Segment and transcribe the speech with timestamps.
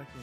[0.00, 0.18] tá aqui.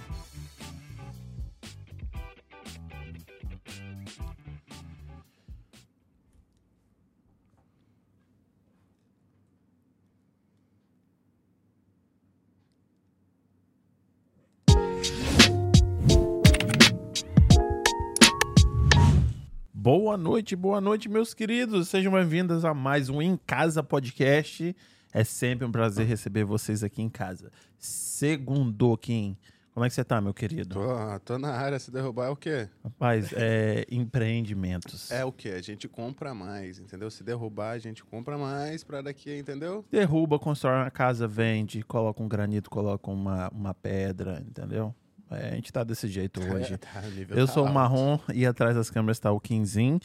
[19.73, 21.87] Boa noite, boa noite, meus queridos.
[21.87, 24.75] Sejam bem-vindos a mais um Em Casa Podcast.
[25.13, 27.51] É sempre um prazer receber vocês aqui em casa.
[27.77, 29.37] Segundo, Kim.
[29.77, 30.73] Como é que você tá, meu querido?
[30.73, 31.77] Tô, tô na área.
[31.77, 32.67] Se derrubar é o quê?
[32.83, 35.11] Rapaz, é empreendimentos.
[35.17, 35.49] É o quê?
[35.49, 37.11] A gente compra mais, entendeu?
[37.11, 39.85] Se derrubar, a gente compra mais pra daqui, entendeu?
[39.91, 44.95] Derruba, constrói uma casa, vende, coloca um granito, coloca uma, uma pedra, entendeu?
[45.29, 46.73] É, a gente tá desse jeito hoje.
[46.75, 47.75] É, tá, Eu tá sou o alto.
[47.75, 49.99] Marrom e atrás das câmeras tá o Quinzinho.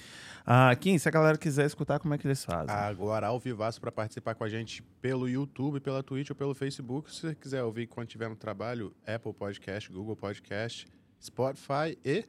[0.44, 2.74] Ah, Kim, se a galera quiser escutar, como é que eles fazem?
[2.74, 7.12] Agora, ao vivaço pra participar com a gente pelo YouTube, pela Twitch ou pelo Facebook.
[7.12, 10.86] Se você quiser ouvir quando estiver no trabalho, Apple Podcast, Google Podcast,
[11.20, 12.24] Spotify e...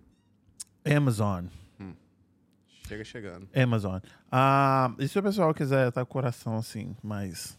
[0.85, 1.45] Amazon.
[2.87, 3.47] Chega chegando.
[3.55, 3.99] Amazon.
[4.31, 7.57] Ah, e se o pessoal quiser estar com o coração assim, mais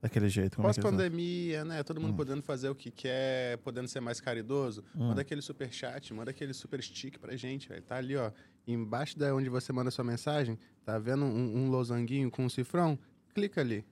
[0.00, 1.82] daquele jeito, como é Pós-pandemia, né?
[1.82, 4.82] Todo mundo podendo fazer o que quer, podendo ser mais caridoso.
[4.94, 7.82] Manda aquele super chat, manda aquele super stick pra gente, velho.
[7.82, 8.30] Tá ali, ó.
[8.66, 12.98] Embaixo da onde você manda sua mensagem, tá vendo um, um losanguinho com um cifrão?
[13.34, 13.84] Clica ali.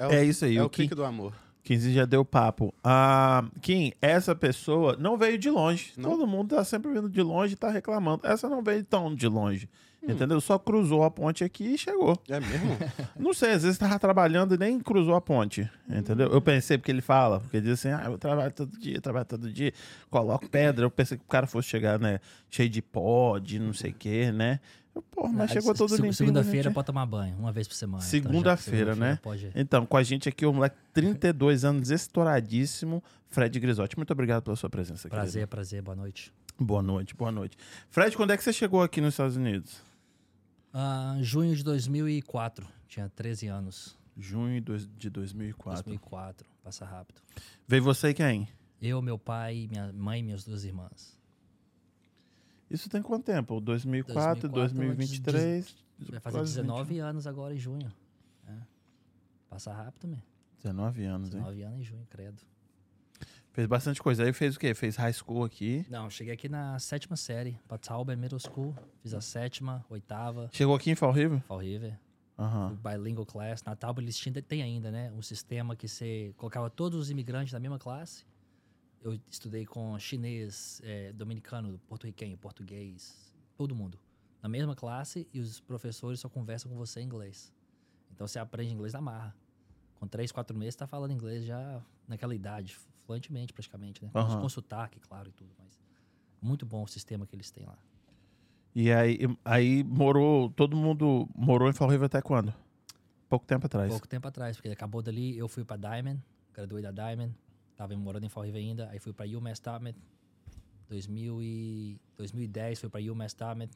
[0.00, 1.34] o- É isso aí, É o o que- clique do amor.
[1.62, 2.74] 15 já deu papo.
[2.84, 5.92] Ah, Kim, essa pessoa não veio de longe.
[5.96, 6.10] Não?
[6.10, 8.26] Todo mundo tá sempre vindo de longe e tá reclamando.
[8.26, 9.66] Essa não veio tão de longe.
[10.06, 10.12] Hum.
[10.12, 10.40] Entendeu?
[10.40, 12.18] Só cruzou a ponte aqui e chegou.
[12.28, 12.76] É mesmo?
[13.18, 15.68] Não sei, às vezes tava trabalhando e nem cruzou a ponte.
[15.88, 16.28] Entendeu?
[16.28, 19.26] Eu pensei, porque ele fala, porque ele diz assim: ah, eu trabalho todo dia, trabalho
[19.26, 19.72] todo dia,
[20.10, 20.84] coloco pedra.
[20.84, 22.20] Eu pensei que o cara fosse chegar, né,
[22.50, 24.60] cheio de pó, de não sei o quê, né?
[25.10, 26.14] Porra, mas Ah, chegou todo limpinho.
[26.14, 27.98] Segunda-feira pode tomar banho, uma vez por semana.
[27.98, 29.18] Então, Segunda-feira, né?
[29.22, 29.50] Pode...
[29.54, 33.96] Então, com a gente aqui, o moleque 32 anos, estouradíssimo, Fred Grisotti.
[33.96, 35.16] Muito obrigado pela sua presença aqui.
[35.16, 36.32] Prazer, prazer, boa noite.
[36.58, 37.56] Boa noite, boa noite.
[37.90, 39.82] Fred, quando é que você chegou aqui nos Estados Unidos?
[40.76, 43.96] Ah, junho de 2004, tinha 13 anos.
[44.16, 45.84] Junho de 2004.
[45.84, 47.22] 2004, passa rápido.
[47.66, 48.48] Veio você e quem?
[48.82, 51.16] Eu, meu pai, minha mãe e minhas duas irmãs.
[52.68, 53.60] Isso tem quanto tempo?
[53.60, 55.76] 2004, 2004, 2023?
[56.10, 57.92] Vai fazer quase 19 anos agora em junho.
[58.48, 58.56] É.
[59.48, 60.24] Passa rápido mesmo.
[60.56, 60.62] 20.
[60.64, 61.40] 19 anos, hein?
[61.40, 62.42] 19 anos em junho, credo.
[63.54, 64.24] Fez bastante coisa.
[64.24, 64.74] Aí fez o quê?
[64.74, 65.86] Fez high school aqui.
[65.88, 68.74] Não, cheguei aqui na sétima série, pra Tauber Middle School.
[69.00, 71.40] Fiz a sétima, oitava, Chegou aqui em Fall River?
[71.42, 71.96] Fall River.
[72.36, 72.76] Aham.
[72.82, 73.62] bilingual class.
[73.62, 75.12] Na Tauber eles tinham, tem ainda, né?
[75.12, 78.26] Um sistema que você colocava todos os imigrantes na mesma classe.
[79.00, 84.00] Eu estudei com chinês, eh, dominicano, porto-riquenho, português, todo mundo.
[84.42, 87.52] Na mesma classe e os professores só conversam com você em inglês.
[88.12, 89.32] Então você aprende inglês na marra.
[90.00, 94.10] Com três, quatro meses, tá falando inglês já naquela idade, fluentemente praticamente, né?
[94.14, 94.40] Aham.
[94.40, 95.50] com sotaque, claro, e tudo.
[95.58, 95.80] Mas
[96.40, 97.78] muito bom o sistema que eles têm lá.
[98.74, 102.52] E aí, aí morou, todo mundo morou em Fall River até quando?
[103.28, 103.88] Pouco tempo atrás.
[103.88, 106.20] Pouco tempo atrás, porque acabou dali, eu fui pra Diamond,
[106.52, 107.34] graduei da Diamond,
[107.76, 109.96] tava morando em Fall River ainda, aí fui pra UMass Dartmouth,
[110.88, 113.70] 2000 e 2010 fui pra UMass Dartmouth,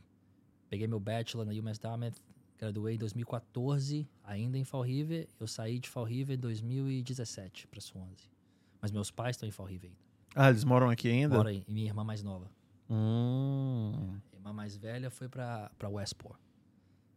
[0.69, 2.15] peguei meu bachelor na UMass Dartmouth,
[2.57, 7.81] graduei em 2014, ainda em Fall River, eu saí de Fall River em 2017 pra
[7.81, 8.38] Swansea.
[8.81, 10.01] Mas meus pais estão em Fall River ainda,
[10.35, 11.37] Ah, eles moram aqui ainda?
[11.37, 12.51] moro aí, e minha irmã mais nova.
[12.91, 14.17] Hum.
[14.33, 16.39] A irmã mais velha foi pra, pra Westport.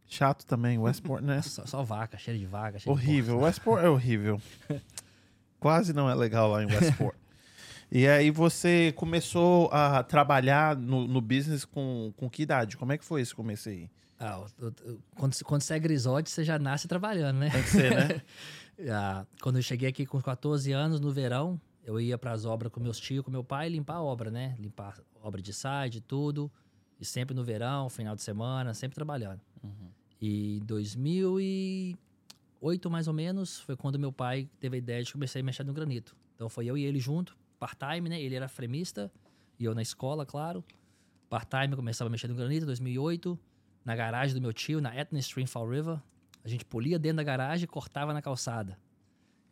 [0.08, 1.42] Chato também, Westport, né?
[1.44, 3.40] Só, só vaca, cheiro de vaca, cheiro de horrível.
[3.40, 4.42] Westport é horrível.
[5.60, 7.16] Quase não é legal lá em Westport.
[7.92, 12.76] e aí você começou a trabalhar no, no business com, com que idade?
[12.76, 13.90] Como é que foi esse começo aí?
[14.20, 17.50] Ah, o- o- quando, quando você é grisote, você já nasce trabalhando, né?
[17.50, 18.22] Tem que ser, né?
[18.90, 22.72] Ah, quando eu cheguei aqui com 14 anos, no verão, eu ia para as obras
[22.72, 24.56] com meus tios, com meu pai, limpar a obra, né?
[24.60, 26.52] Limpar obra de site e tudo.
[27.00, 29.42] E sempre no verão, final de semana, sempre trabalhando.
[30.20, 35.40] E em 2008, mais ou menos, foi quando meu pai teve a ideia de começar
[35.40, 36.16] a mexer no granito.
[36.36, 38.22] Então foi eu e ele junto, part-time, né?
[38.22, 39.12] Ele era fremista
[39.58, 40.64] e eu na escola, claro.
[41.30, 43.40] Part-time, começava a mexer no granito em 2008.
[43.84, 46.00] Na garagem do meu tio, na Etna Stream Fall River.
[46.44, 48.78] A gente polia dentro da garagem e cortava na calçada.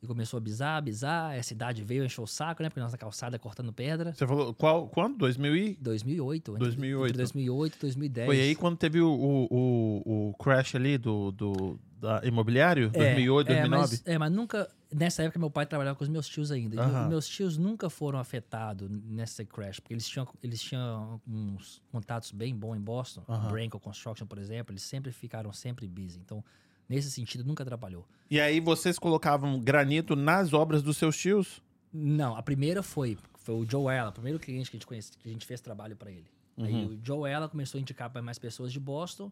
[0.01, 1.31] E começou a bisar.
[1.31, 2.69] Aí a cidade veio, encheu o saco, né?
[2.69, 4.13] Porque nossa calçada é cortando pedra.
[4.13, 5.17] Você falou, qual, quando?
[5.17, 5.77] 2000 e...
[5.81, 6.51] 2008.
[6.51, 7.09] entre- 2008.
[7.09, 8.25] Entre 2008 e 2010.
[8.25, 12.89] Foi aí quando teve o, o, o, crash ali do, do da imobiliário?
[12.93, 13.81] É, 2008, é, 2009?
[13.81, 14.69] Mas, é, mas nunca...
[14.91, 16.77] Nessa época, meu pai trabalhava com os meus tios ainda.
[16.77, 17.03] E Aham.
[17.03, 19.81] os meus tios nunca foram afetados nessa crash.
[19.81, 23.23] Porque eles tinham, eles tinham uns contatos bem bons em Boston.
[23.27, 23.51] Aham.
[23.51, 24.71] Branco Construction, por exemplo.
[24.71, 26.19] Eles sempre ficaram sempre busy.
[26.19, 26.41] Então,
[26.89, 28.05] nesse sentido, nunca atrapalhou.
[28.29, 31.61] E aí vocês colocavam granito nas obras dos seus tios?
[31.93, 35.29] Não, a primeira foi, foi o Joella, o primeiro cliente que a gente conhece, que
[35.29, 36.25] a gente fez trabalho pra ele.
[36.57, 36.87] Aí Uhum.
[36.87, 39.31] o Joella começou a indicar para mais pessoas de Boston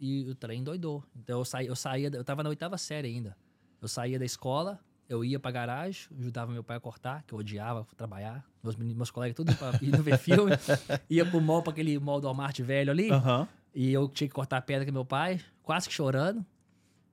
[0.00, 1.04] e o trem doidou.
[1.14, 3.36] Então eu saí, eu saía, eu tava na oitava série ainda.
[3.80, 7.38] Eu saía da escola, eu ia pra garagem, ajudava meu pai a cortar, que eu
[7.38, 8.44] odiava trabalhar.
[8.62, 10.52] Meus, meninos, meus colegas tudo pra ir ver filme.
[11.10, 13.10] ia pro mall, pra aquele mall do Walmart velho ali.
[13.10, 13.46] Aham.
[13.74, 16.44] E eu tinha que cortar a pedra com meu pai, quase que chorando.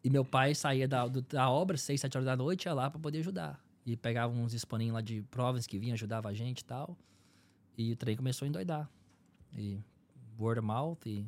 [0.04, 2.90] E meu pai saía da, do- da obra, seis, sete horas da noite, ia lá
[2.90, 3.60] pra poder ajudar.
[3.86, 6.98] E pegava uns hispaninhos lá de Providence que vinha, ajudava a gente e tal.
[7.78, 8.90] E o trem começou a endoidar.
[9.58, 9.80] E
[10.40, 11.26] word of mouth, e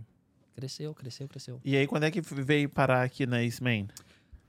[0.54, 1.60] cresceu, cresceu, cresceu.
[1.66, 3.88] E aí, quando é que veio parar aqui na East Main?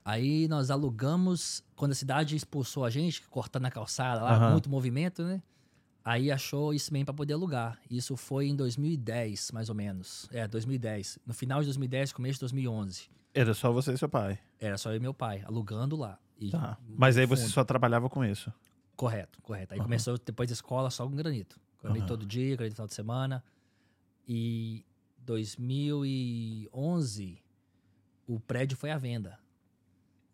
[0.05, 5.23] Aí nós alugamos, quando a cidade expulsou a gente, cortando a calçada lá, muito movimento,
[5.23, 5.41] né?
[6.05, 7.79] Aí achou isso mesmo pra poder alugar.
[7.89, 10.29] Isso foi em 2010, mais ou menos.
[10.33, 11.21] É, 2010.
[11.25, 13.09] No final de 2010, começo de 2011.
[13.35, 14.39] Era só você e seu pai.
[14.61, 16.19] Era só eu e meu pai, alugando lá.
[16.51, 16.77] Tá.
[16.89, 17.53] Mas aí você fundo.
[17.53, 18.53] só trabalhava com isso.
[18.97, 19.75] Correto, correto.
[19.75, 19.87] Aí Aham.
[19.87, 21.61] começou depois da escola só com granito.
[21.81, 22.09] Granito Aham.
[22.09, 23.45] todo dia, granito final de semana.
[24.29, 24.85] E
[25.19, 27.39] 2011
[28.27, 29.39] o prédio foi à venda.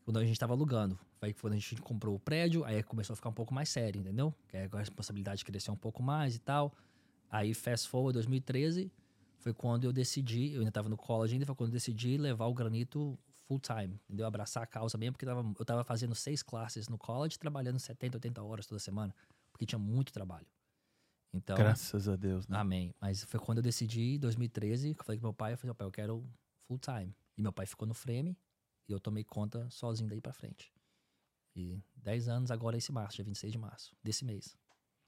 [0.05, 0.99] Quando a gente estava alugando.
[1.21, 4.01] Aí quando a gente comprou o prédio, aí começou a ficar um pouco mais sério,
[4.01, 4.33] entendeu?
[4.49, 6.73] Que a responsabilidade cresceu um pouco mais e tal.
[7.31, 8.91] Aí fast forward 2013
[9.39, 12.47] foi quando eu decidi, eu ainda estava no college ainda, foi quando eu decidi levar
[12.47, 14.27] o granito full time, entendeu?
[14.27, 18.17] Abraçar a causa mesmo, porque tava, eu estava fazendo seis classes no college, trabalhando 70,
[18.17, 19.15] 80 horas toda semana,
[19.51, 20.47] porque tinha muito trabalho.
[21.33, 22.57] Então, Graças a Deus, né?
[22.59, 22.95] amém.
[23.01, 25.75] Mas foi quando eu decidi, em 2013, que eu falei com meu pai, eu falei,
[25.75, 26.25] pai, eu quero
[26.67, 27.15] full time.
[27.37, 28.37] E meu pai ficou no frame,
[28.89, 30.73] e eu tomei conta sozinho daí pra frente.
[31.55, 34.57] E 10 anos agora esse março, dia 26 de março, desse mês.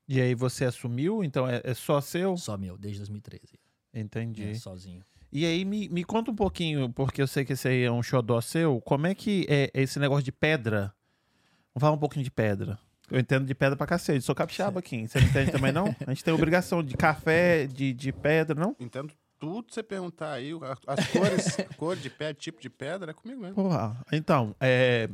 [0.09, 2.37] E aí você assumiu, então é, é só seu?
[2.37, 3.59] Só meu, desde 2013.
[3.95, 4.51] Entendi.
[4.51, 5.03] É, sozinho.
[5.33, 8.03] E aí me, me conta um pouquinho, porque eu sei que esse aí é um
[8.03, 10.93] xodó seu, como é que é esse negócio de pedra?
[11.75, 12.79] Vamos falar um pouquinho de pedra.
[13.11, 15.07] Eu entendo de pedra pra cacete, sou capixaba aqui.
[15.07, 15.87] Você não entende também não?
[16.07, 18.75] A gente tem obrigação de café, de, de pedra, não?
[18.79, 23.11] Entendo tudo que você perguntar aí, a- as cores, cor de pedra, tipo de pedra,
[23.11, 23.55] é comigo mesmo.
[23.55, 24.01] Porra.
[24.13, 25.09] Então, é,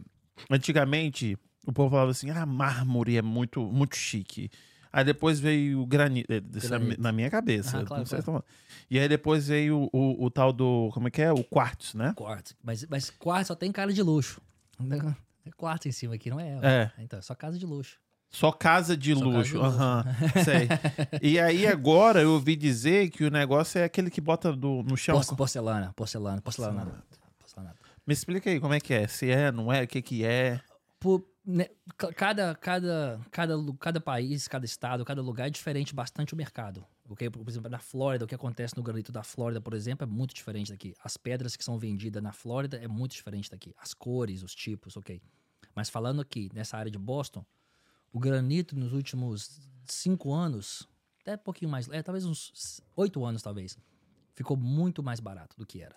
[0.51, 4.51] antigamente o povo falava assim, ah, mármore é muito, muito chique.
[4.97, 7.03] Aí depois veio o granito, eh, é Granito.
[7.03, 7.81] na minha cabeça.
[7.81, 8.45] Ah, claro, claro.
[8.91, 11.31] E aí depois veio o, o tal do, como é que é?
[11.31, 12.15] O quartzo, né?
[12.17, 12.57] Quarto.
[12.65, 13.13] Mas, mas
[13.45, 14.41] só tem cara de luxo.
[15.45, 16.59] É quarto em cima aqui, não é?
[16.63, 16.91] É.
[17.01, 17.99] Então, é só casa de luxo.
[18.31, 19.61] Só casa de Só luxo.
[19.61, 20.03] Aham,
[20.43, 20.67] sei.
[21.21, 24.97] E aí agora eu ouvi dizer que o negócio é aquele que bota do, no
[24.97, 25.15] chão.
[25.17, 27.05] Porce- porcelana, porcelana, porcelana.
[27.39, 27.77] porcelanato.
[28.07, 29.07] Me explica aí como é que é.
[29.07, 30.59] Se é, não é, o que que é.
[30.99, 36.35] por, né, ca- cada, cada, cada, cada país, cada estado, cada lugar é diferente bastante
[36.35, 36.85] o mercado.
[37.09, 37.31] Okay?
[37.31, 40.35] Por exemplo, na Flórida, o que acontece no granito da Flórida, por exemplo, é muito
[40.35, 40.95] diferente daqui.
[41.03, 43.73] As pedras que são vendidas na Flórida é muito diferente daqui.
[43.79, 45.23] As cores, os tipos, ok.
[45.75, 47.45] Mas falando aqui, nessa área de Boston,
[48.13, 50.89] o granito nos últimos cinco anos,
[51.21, 53.79] até um pouquinho mais, é, talvez uns oito anos, talvez,
[54.35, 55.97] ficou muito mais barato do que era.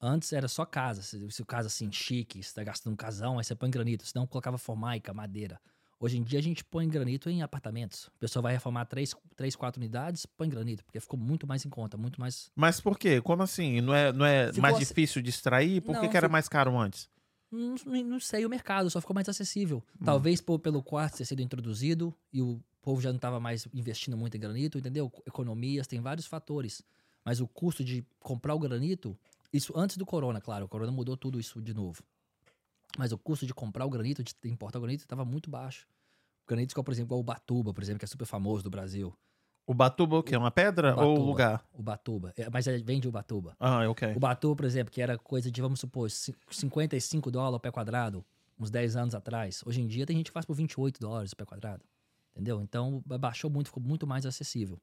[0.00, 1.02] Antes era só casa.
[1.02, 4.06] Se, se o casa assim, chique, você tá gastando um casão, aí você põe granito.
[4.06, 5.60] Senão colocava formaica, madeira.
[6.00, 8.08] Hoje em dia a gente põe granito em apartamentos.
[8.16, 11.68] A pessoa vai reformar três, três quatro unidades, põe granito, porque ficou muito mais em
[11.68, 12.52] conta, muito mais.
[12.54, 13.20] Mas por quê?
[13.20, 13.80] Como assim?
[13.80, 15.80] Não é, não é Ficou mais assim- difícil de extrair?
[15.80, 17.08] Por que, Não, que era fi- mais caro antes?
[17.50, 19.82] Não, não- não sei o mercado, só ficou mais acessível.
[20.00, 20.04] Hum.
[20.04, 24.16] Talvez por, pelo quarto ter sido introduzido e o povo já não estava mais investindo
[24.16, 25.10] muito em granito, entendeu?
[25.26, 26.80] Economias, tem vários fatores.
[27.24, 29.18] Mas o custo de comprar o granito,
[29.52, 32.02] isso antes do corona, claro, o corona mudou tudo isso de novo.
[32.96, 35.86] Mas o custo de comprar o granito, de importar o granito, estava muito baixo.
[36.46, 39.14] Granitos, como, por exemplo, o Batuba, por exemplo, que é super famoso do Brasil.
[39.66, 40.34] O batuba o quê?
[40.34, 41.62] Uma pedra ou o lugar?
[41.74, 42.32] O Batuba.
[42.38, 43.54] É, mas é, vende o Batuba.
[43.60, 44.14] Ah, ok.
[44.16, 47.70] O Batu, por exemplo, que era coisa de, vamos supor, ci- 55 dólares o pé
[47.70, 48.24] quadrado,
[48.58, 49.62] uns 10 anos atrás.
[49.66, 51.84] Hoje em dia tem gente que faz por 28 dólares o pé quadrado.
[52.32, 52.62] Entendeu?
[52.62, 54.80] Então ba- baixou muito, ficou muito mais acessível.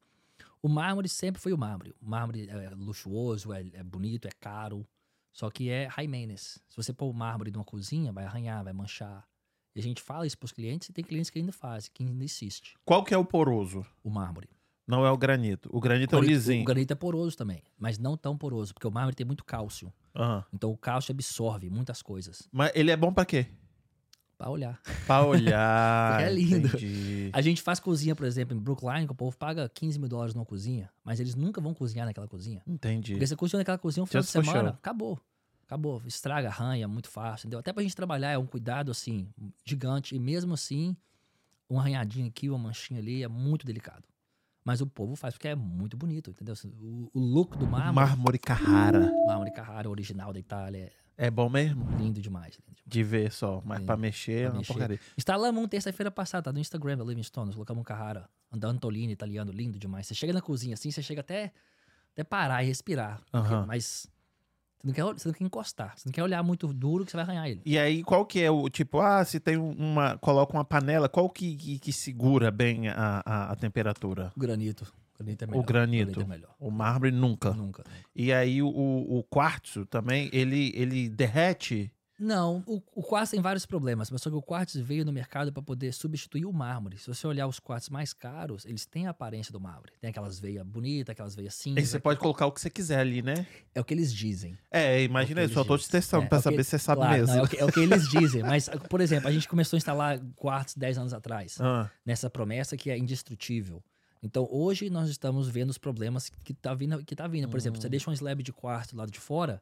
[0.65, 1.93] O mármore sempre foi o mármore.
[2.01, 4.83] O mármore é luxuoso, é, é bonito, é caro.
[5.31, 6.59] Só que é high maintenance.
[6.67, 9.27] Se você pôr o mármore numa cozinha, vai arranhar, vai manchar.
[9.75, 12.23] E a gente fala isso pros clientes e tem clientes que ainda fazem, que ainda
[12.23, 12.73] insiste.
[12.83, 13.85] Qual que é o poroso?
[14.03, 14.49] O mármore.
[14.87, 15.69] Não é o granito.
[15.71, 16.63] O granito é o lisinho.
[16.63, 19.93] o granito é poroso também, mas não tão poroso, porque o mármore tem muito cálcio.
[20.15, 20.43] Aham.
[20.51, 22.49] Então o cálcio absorve muitas coisas.
[22.51, 23.45] Mas ele é bom pra quê?
[24.37, 24.81] Pra olhar.
[25.05, 26.21] Pra olhar.
[26.21, 26.67] É lindo.
[26.67, 27.29] Entendi.
[27.31, 30.33] A gente faz cozinha, por exemplo, em Brookline, que o povo paga 15 mil dólares
[30.35, 32.61] numa cozinha, mas eles nunca vão cozinhar naquela cozinha.
[32.67, 33.13] Entendi.
[33.13, 34.77] Porque você cozinha naquela cozinha um final de Just semana, show.
[34.77, 35.19] acabou.
[35.63, 36.01] Acabou.
[36.05, 37.59] Estraga, arranha, muito fácil, entendeu?
[37.59, 39.27] Até pra gente trabalhar é um cuidado, assim,
[39.65, 40.15] gigante.
[40.15, 40.95] E mesmo assim,
[41.69, 44.03] um arranhadinho aqui, uma manchinha ali, é muito delicado.
[44.63, 46.55] Mas o povo faz porque é muito bonito, entendeu?
[46.81, 49.11] O, o look do mármore, Mármore Carrara.
[49.25, 51.87] mármore Carrara original da Itália, É bom mesmo?
[51.93, 52.53] é lindo demais.
[52.55, 52.83] Lindo demais.
[52.85, 53.61] De ver só.
[53.65, 54.73] Mas Sim, pra mexer é pra uma mexer.
[54.73, 54.99] porcaria.
[55.17, 58.75] Instalamos um terça-feira passada, tá no Instagram da Living Stone, nós colocamos um Carrara, andando
[58.75, 60.05] Antolini, italiano, lindo demais.
[60.07, 61.51] Você chega na cozinha assim, você chega até,
[62.13, 63.21] até parar e respirar.
[63.31, 63.65] porque- Aham.
[63.65, 64.07] Mas
[64.81, 65.97] Você não, quer, você não quer encostar.
[65.97, 67.61] Você não quer olhar muito duro que você vai arranhar ele.
[67.65, 70.15] E aí, qual que é o tipo, ah, se tem uma.
[70.19, 74.31] Coloca uma panela, qual que, que, que segura bem a, a, a temperatura?
[74.37, 74.85] Granito.
[75.15, 75.59] O granito é melhor.
[75.59, 76.21] O granito.
[76.21, 76.55] é melhor.
[76.59, 77.51] O mármore nunca.
[77.51, 77.83] Nunca.
[77.83, 77.85] nunca.
[78.15, 81.91] E aí, o, o quartzo também, ele, ele derrete.
[82.17, 85.51] Não, o, o quartzo tem vários problemas, mas só que o quartzo veio no mercado
[85.51, 86.97] para poder substituir o mármore.
[86.97, 89.91] Se você olhar os quartzos mais caros, eles têm a aparência do mármore.
[89.99, 91.89] Tem aquelas veias bonitas, aquelas veias Aí cinzas.
[91.89, 93.45] você pode colocar o que você quiser ali, né?
[93.73, 94.57] É o que eles dizem.
[94.71, 96.29] É, imagina É só tô eles te testando dizem.
[96.29, 97.35] pra É, é o saber que- se você sabe Claro, mesmo.
[97.35, 98.43] não, é, o que, é o que eles dizem.
[98.43, 102.77] Mas, por exemplo, a gente começou a instalar quartzo 10 anos atrás, Ah, nessa promessa
[102.77, 103.83] que é indestrutível.
[104.25, 107.03] Então, hoje nós estamos vendo os problemas que tá vindo.
[107.05, 107.47] Que tá vindo.
[107.47, 107.81] Por exemplo, Hum.
[107.81, 109.61] você deixa um slab de quartzo do lado de fora,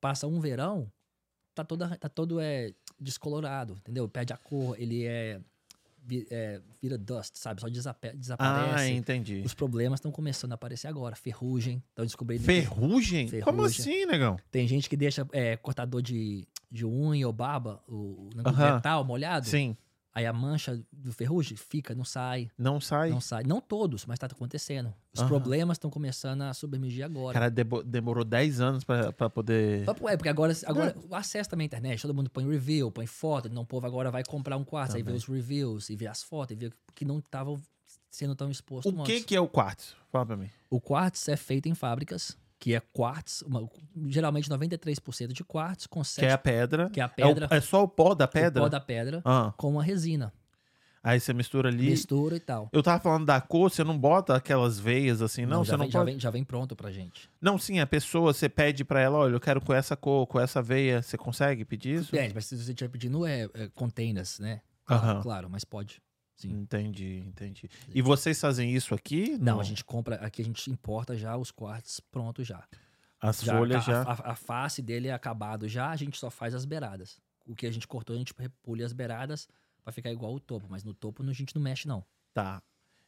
[0.00, 0.90] passa um verão,
[1.54, 4.08] tá, toda, tá todo é, descolorado, entendeu?
[4.08, 5.40] Perde a cor, ele é,
[6.30, 7.60] é, vira dust, sabe?
[7.60, 8.90] Só desape- ah desaparece.
[8.92, 9.42] entendi.
[9.44, 11.14] Os problemas estão começando a aparecer agora.
[11.14, 12.40] Ferrugem, estão descobrindo.
[12.42, 13.28] que Ferrugem?
[13.42, 13.80] Como Ferrugem.
[13.94, 14.36] assim, negão?
[14.50, 18.74] Tem gente que deixa é, cortador de, de unha ou barba, o, o negócio Aham.
[18.74, 19.46] metal molhado.
[19.46, 19.76] Sim,
[20.14, 23.08] Aí a mancha do ferrugem fica, não sai, não sai.
[23.08, 23.44] não sai.
[23.44, 24.92] Não todos, mas tá acontecendo.
[25.14, 25.28] Os Aham.
[25.28, 27.32] problemas estão começando a submergir agora.
[27.32, 29.82] Cara, demorou 10 anos pra, pra poder.
[29.88, 33.48] É, porque agora, agora o acesso também à internet, todo mundo põe review, põe foto,
[33.48, 35.16] então o povo agora vai comprar um quarto, aí vê Também.
[35.16, 37.58] os reviews, e vê as fotos, e vê que não estavam
[38.10, 39.24] sendo tão expostos O que antes.
[39.24, 39.96] que é o quartzo?
[40.10, 40.50] Fala pra mim.
[40.68, 43.68] O quartzo é feito em fábricas, que é quartzo, uma-
[44.06, 46.88] geralmente 93% de quartzo, com Que 7, é a pedra.
[46.90, 48.62] que é a É, pedra, o- é só o pó da pedra?
[48.62, 50.32] o pó da pedra, Ah, com uma resina.
[51.02, 51.90] aí você mistura ali.
[51.90, 52.68] Mistura e tal.
[52.72, 55.64] Eu tava falando da cor, você não bota aquelas veias assim, não?
[55.64, 56.10] já, você não vem, já, pode...
[56.12, 57.28] vem, já vem pronto pra gente.
[57.40, 60.38] Não, sim, a pessoa, você pede pra ela, olha, eu quero com essa cor, com
[60.38, 61.02] essa veia.
[61.02, 62.14] Você consegue pedir isso?
[62.14, 64.60] É, mas se você estiver pedindo é, é containers, né?
[64.84, 65.22] Claro, Aham.
[65.22, 66.00] claro, mas pode.
[66.36, 66.50] Sim.
[66.50, 67.68] Entendi, entendi.
[67.94, 69.36] E vocês fazem isso aqui?
[69.38, 72.64] Não, a gente compra, aqui a gente importa já os quartos prontos já.
[73.20, 74.02] As Já folhas já.
[74.02, 77.20] A, a face dele é acabado já, a gente só faz as beiradas.
[77.46, 79.48] O que a gente cortou, a gente repule as beiradas
[79.84, 82.04] pra ficar igual o topo, mas no topo a gente não mexe não.
[82.34, 82.60] Tá.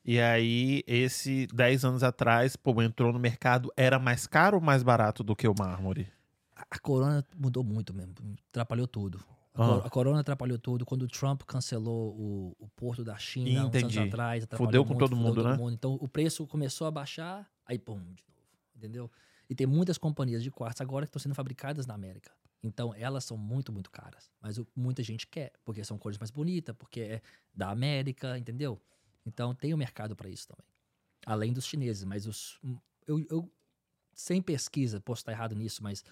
[0.04, 4.83] E aí, esse 10 anos atrás, pô, entrou no mercado, era mais caro ou mais
[4.83, 6.07] barato do que o mármore?
[6.54, 8.14] A, a corona mudou muito mesmo,
[8.50, 9.19] atrapalhou tudo.
[9.54, 9.87] A, Ah.
[9.87, 10.84] a corona atrapalhou tudo.
[10.84, 13.99] Quando o Trump cancelou o, o porto da China uns Entendi.
[13.99, 15.56] anos atrás, atrapalhou Fudeu com muito, todo mundo, né?
[15.73, 18.42] Então o preço começou a baixar, aí pum, de novo.
[18.76, 19.11] Entendeu?
[19.49, 22.32] E tem muitas companhias de quartzo agora que estão sendo fabricadas na América.
[22.62, 24.30] Então elas são muito, muito caras.
[24.40, 27.23] Mas o- muita gente quer, porque são cores mais bonitas, porque é
[27.54, 28.80] da América, entendeu?
[29.25, 30.66] Então tem o mercado para isso também.
[31.26, 32.58] Além dos chineses, mas os.
[33.06, 33.52] Eu, eu-
[34.14, 36.02] sem pesquisa, posso estar errado nisso, mas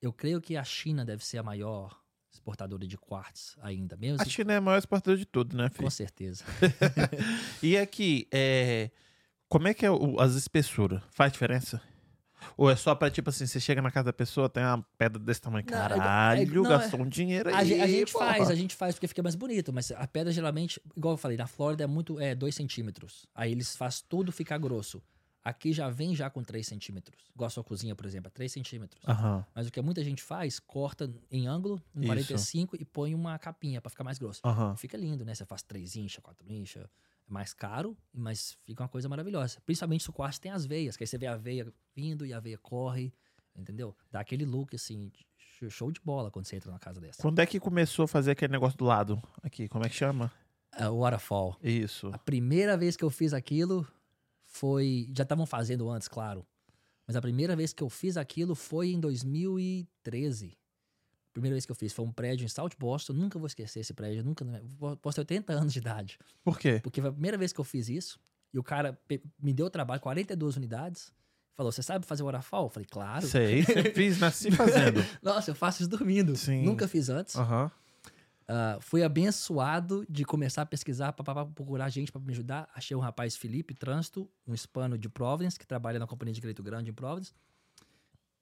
[0.00, 1.98] eu creio que a China deve ser a maior
[2.34, 4.20] exportadora de quartzo ainda, mesmo.
[4.22, 5.84] A China é a maior exportadora de tudo, né, filho?
[5.84, 6.44] Com certeza.
[7.62, 8.90] E aqui, é...
[9.48, 11.02] como é que é o- as espessuras?
[11.10, 11.80] Faz diferença?
[12.58, 15.18] Ou é só pra, tipo assim, você chega na casa da pessoa, tem uma pedra
[15.18, 15.64] desse tamanho.
[15.70, 17.54] Não, é- Caralho, é- não, gastou um dinheiro aí.
[17.54, 20.30] A, gen- a gente faz, a gente faz porque fica mais bonito, mas a pedra
[20.32, 23.26] geralmente, igual eu falei, na Flórida é muito, é 2 centímetros.
[23.34, 25.02] Aí eles fazem tudo ficar grosso.
[25.44, 27.20] Aqui já vem já com 3 centímetros.
[27.34, 29.02] Igual a sua cozinha, por exemplo, é 3 centímetros.
[29.06, 32.06] Aham, Mas o que muita gente faz, corta em ângulo, em Isso.
[32.06, 34.40] 45 e põe uma capinha pra ficar mais grosso.
[34.42, 34.74] aham.
[34.76, 35.34] Fica lindo, né?
[35.34, 36.88] Você faz 3 incha, 4 incha.
[37.28, 39.60] É mais caro, mas fica uma coisa maravilhosa.
[39.66, 42.32] Principalmente se o quartzo tem as veias, que aí você vê a veia vindo e
[42.32, 43.12] a veia corre,
[43.54, 43.94] entendeu?
[44.10, 45.10] Dá aquele look, assim,
[45.68, 47.20] show de bola quando você entra numa casa dessa.
[47.20, 49.22] Quando é que começou a fazer aquele negócio do lado?
[49.42, 50.32] Aqui, como é que chama?
[50.72, 51.56] É, o waterfall.
[51.62, 52.08] Isso.
[52.12, 53.86] A primeira vez que eu fiz aquilo
[54.54, 55.08] foi.
[55.14, 56.46] Já estavam fazendo antes, claro.
[57.06, 60.56] Mas a primeira vez que eu fiz aquilo foi em 2013.
[61.32, 61.92] Primeira vez que eu fiz.
[61.92, 63.12] Foi um prédio em South Boston.
[63.14, 64.24] Nunca vou esquecer esse prédio.
[64.24, 64.44] Nunca.
[65.02, 66.18] Posso ter 80 anos de idade.
[66.42, 66.80] Por quê?
[66.82, 68.18] Porque foi a primeira vez que eu fiz isso.
[68.52, 68.98] E o cara
[69.42, 71.12] me deu trabalho, 42 unidades.
[71.56, 72.66] Falou: Você sabe fazer waterfall?
[72.66, 73.26] Eu falei: Claro.
[73.26, 75.04] Sei, sempre fiz, nasci fazendo.
[75.20, 76.36] Nossa, eu faço isso dormindo.
[76.36, 76.62] Sim.
[76.62, 77.34] Nunca fiz antes.
[77.34, 77.70] Aham.
[78.46, 82.68] Ah, fui abençoado de começar a pesquisar, pá, procurar gente para me ajudar.
[82.74, 86.62] Achei um rapaz, Felipe Trânsito, um hispano de Providence, que trabalha na companhia de crédito
[86.62, 87.32] grande em Providence.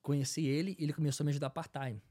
[0.00, 2.02] Conheci ele e ele começou a me ajudar part-time.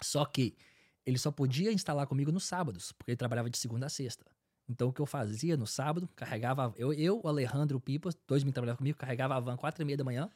[0.00, 0.56] Só que
[1.04, 4.24] ele só podia instalar comigo nos sábados, porque ele trabalhava de segunda a sexta.
[4.68, 6.72] Então o que eu fazia no sábado, carregava.
[6.76, 10.04] Eu, eu Alejandro Pipas, dois me trabalhavam comigo, carregava a van quatro e meia da
[10.04, 10.30] manhã,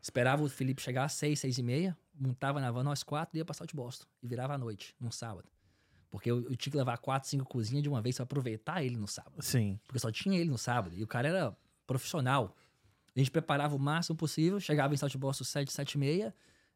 [0.00, 3.44] esperava o Felipe chegar às seis, seis e meia, montava na van nós quatro ia
[3.44, 4.06] passar de Boston.
[4.20, 5.48] E virava à noite, num sábado.
[6.10, 8.96] Porque eu, eu tinha que levar quatro, cinco cozinhas de uma vez pra aproveitar ele
[8.96, 9.40] no sábado.
[9.42, 9.78] Sim.
[9.86, 10.96] Porque só tinha ele no sábado.
[10.96, 12.56] E o cara era profissional.
[13.14, 16.34] A gente preparava o máximo possível, chegava em South Boston sete, sete e meia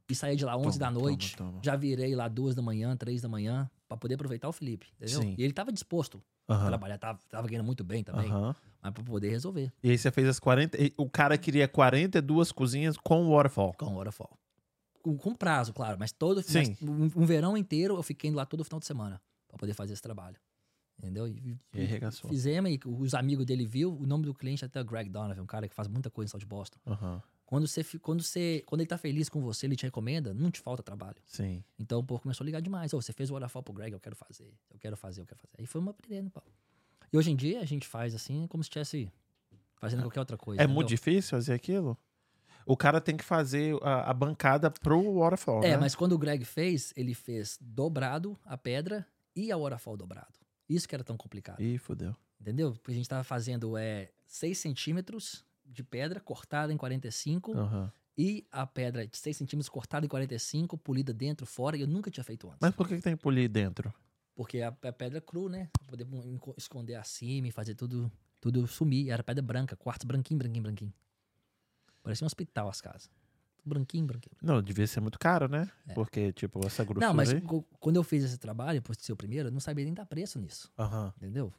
[0.08, 1.36] e saía de lá onze Toma, da noite.
[1.36, 1.62] toma, toma.
[1.64, 5.22] Já virei lá duas da manhã, três da manhã, pra poder aproveitar o Felipe, entendeu?
[5.22, 5.34] Sim.
[5.38, 6.66] E ele tava disposto a Aham.
[6.66, 8.54] trabalhar, tava, tava ganhando muito bem também, Aham.
[8.82, 10.76] mas pra poder resolver E aí você fez as 40.
[10.80, 13.72] e O cara queria 42 cozinhas com waterfall.
[13.78, 14.38] com o Waterfall.
[15.04, 18.46] Com, com prazo, claro, mas todo mas um, um verão inteiro eu fiquei indo lá
[18.46, 20.38] todo final de semana pra poder fazer esse trabalho.
[20.98, 21.28] Entendeu?
[21.28, 24.84] E, E fizemos e os amigos dele viu, o nome do cliente é até o
[24.84, 26.78] Greg Donovan, um cara que faz muita coisa em South Boston.
[26.86, 30.50] Aham, Quando você quando você quando ele tá feliz com você, ele te recomenda, não
[30.50, 31.16] te falta trabalho.
[31.26, 31.62] Sim.
[31.78, 32.94] Então, pô, começou a ligar demais.
[32.94, 34.54] Ô, você fez o waterfall pro Greg, eu quero fazer.
[34.70, 35.52] Eu quero fazer, eu quero fazer.
[35.58, 36.40] Aí foi uma aprendendo, pô.
[37.12, 39.12] E hoje em dia a gente faz assim, como se estivesse
[39.76, 40.62] fazendo qualquer outra coisa.
[40.62, 40.74] É entendeu?
[40.76, 41.98] muito difícil fazer aquilo?
[42.66, 45.76] O cara tem que fazer a, a bancada pro waterfall, É, né?
[45.76, 50.38] mas quando o Greg fez, ele fez dobrado a pedra e a waterfall dobrado.
[50.68, 51.60] Isso que era tão complicado.
[51.60, 52.14] Ih, fodeu.
[52.40, 52.72] Entendeu?
[52.72, 57.92] Porque a gente tava fazendo é, 6 centímetros de pedra cortada em 45 Aham.
[58.16, 62.10] e a pedra de 6 centímetros cortada em 45, polida dentro, fora, e eu nunca
[62.10, 62.58] tinha feito antes.
[62.60, 63.92] Mas por que, que tem que polir dentro?
[64.34, 65.68] Porque a, a pedra é cru, né?
[65.72, 66.06] Pra poder
[66.56, 69.10] esconder acima e fazer tudo, tudo sumir.
[69.10, 70.92] Era pedra branca, quartzo branquinho, branquinho, branquinho.
[72.04, 73.10] Parecia um hospital as casas.
[73.64, 74.36] Branquinho, branquinho.
[74.42, 75.70] Não, devia ser muito caro, né?
[75.94, 77.42] Porque, tipo, essa grossura Não, mas aí...
[77.80, 80.38] quando eu fiz esse trabalho, por ser o primeiro, eu não sabia nem dar preço
[80.38, 80.70] nisso.
[80.78, 81.12] Aham.
[81.16, 81.50] Entendeu?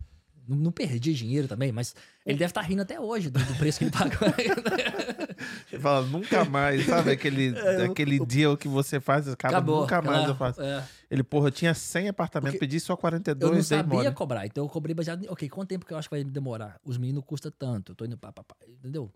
[0.48, 3.80] Não, não perdi dinheiro também, mas ele deve estar rindo até hoje do, do preço
[3.80, 4.12] que ele pagou.
[5.68, 7.12] Você fala, nunca mais, sabe?
[7.12, 9.82] Aquele, É, aquele deal que você faz, acaba, Acabou.
[9.82, 10.62] nunca mais Ela- eu faço.
[10.62, 10.88] é.
[11.10, 14.12] Ele, porra, tinha 100 apartamentos, pedi só Eu 42, não dei sabia mole.
[14.14, 16.80] cobrar, então eu cobrei baseado em, ok, quanto tempo que eu acho que vai demorar?
[16.84, 19.12] Os meninos custam tanto, eu tô indo pá, pá, pá, entendeu?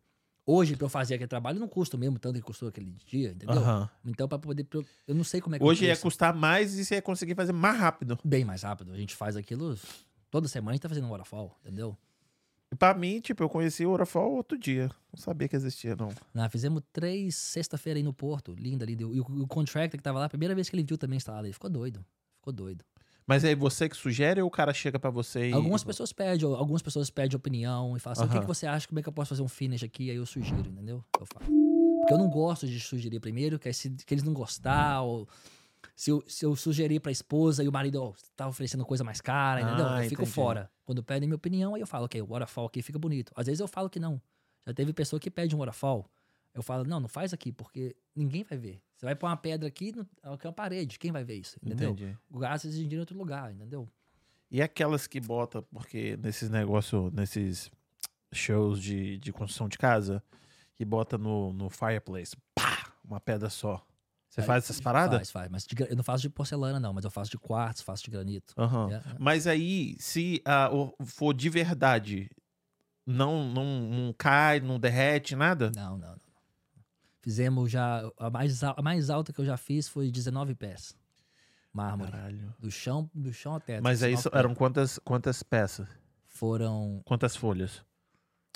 [0.52, 3.58] Hoje, pra eu fazer aquele trabalho, não custa mesmo tanto que custou aquele dia, entendeu?
[3.58, 3.90] Aham.
[4.06, 4.64] Então, pra poder.
[4.64, 6.02] pra eu- Eu não sei como é que Hoje preço.
[6.02, 8.18] custar mais e você ia conseguir fazer mais rápido.
[8.24, 8.92] bem mais rápido.
[8.92, 9.78] A gente faz aquilo
[10.32, 11.96] toda semana, a gente tá fazendo um waterfall, entendeu?
[12.72, 14.92] E pra mim, tipo, eu conheci o Orafall outro dia.
[15.12, 16.10] Não sabia que existia, não.
[16.34, 18.96] Nós fizemos três sexta-feira aí no Porto, linda ali.
[19.00, 21.48] E o, o contractor que tava lá, a primeira vez que ele viu também instalado,
[21.48, 22.06] ele ficou doido.
[22.38, 22.86] Ficou doido.
[23.30, 25.54] Mas aí você que sugere ou o cara chega pra você e...
[25.54, 28.88] Algumas pessoas pedem, algumas pessoas pedem opinião e falam assim: o que, que você acha?
[28.88, 30.10] Como é que eu posso fazer um finish aqui?
[30.10, 31.06] Aí eu sugiro, entendeu?
[31.20, 31.46] Eu falo.
[32.00, 35.30] Porque eu não gosto de sugerir primeiro, que, é se, que eles não gostar, ou
[35.96, 39.22] se eu, se eu sugerir pra esposa e o marido ó, tá oferecendo coisa mais
[39.22, 39.86] cara, entendeu?
[39.86, 40.34] Ah, eu fico entendi.
[40.34, 40.72] fora.
[40.84, 43.32] Quando pedem minha opinião, aí eu falo, ok, o waterfall aqui fica bonito.
[43.36, 44.20] Às vezes eu falo que não.
[44.66, 46.10] Já teve pessoa que pede um waterfall.
[46.60, 48.82] Eu falo, não, não faz aqui, porque ninguém vai ver.
[48.98, 51.58] Você vai pôr uma pedra aqui, aqui é uma parede, quem vai ver isso?
[51.64, 51.92] Entendeu?
[51.92, 52.18] Entendi.
[52.30, 53.90] O gás dinheiro em outro lugar, entendeu?
[54.52, 57.72] E aquelas que bota, porque nesses negócios, nesses
[58.34, 60.22] shows de, de construção de casa,
[60.76, 63.86] que bota no, no fireplace, pá, uma pedra só.
[64.30, 65.32] Você faz essas paradas?
[65.32, 65.50] Faz, faz.
[65.50, 68.12] Mas de eu não faço de porcelana, não, mas eu faço de quartzo, faço de
[68.12, 68.54] granito.
[68.58, 68.92] Aham.
[68.92, 69.02] É.
[69.18, 70.44] Mas aí, se
[70.74, 72.30] o- for de verdade,
[73.06, 75.72] não, não, não cai, não derrete, nada?
[75.76, 76.29] Não, não, não.
[77.22, 78.02] Fizemos já.
[78.18, 80.96] A mais, a mais alta que eu já fiz foi 19 pés.
[81.74, 82.12] Mármore.
[82.12, 82.54] Caralho.
[82.60, 83.80] Do chão, do chão até.
[83.82, 85.88] Mas aí 19 so- eram quantas, quantas peças?
[86.28, 87.84] Foram Quantas folhas?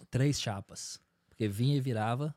[0.09, 0.99] três chapas.
[1.29, 2.33] Porque vinha e virava.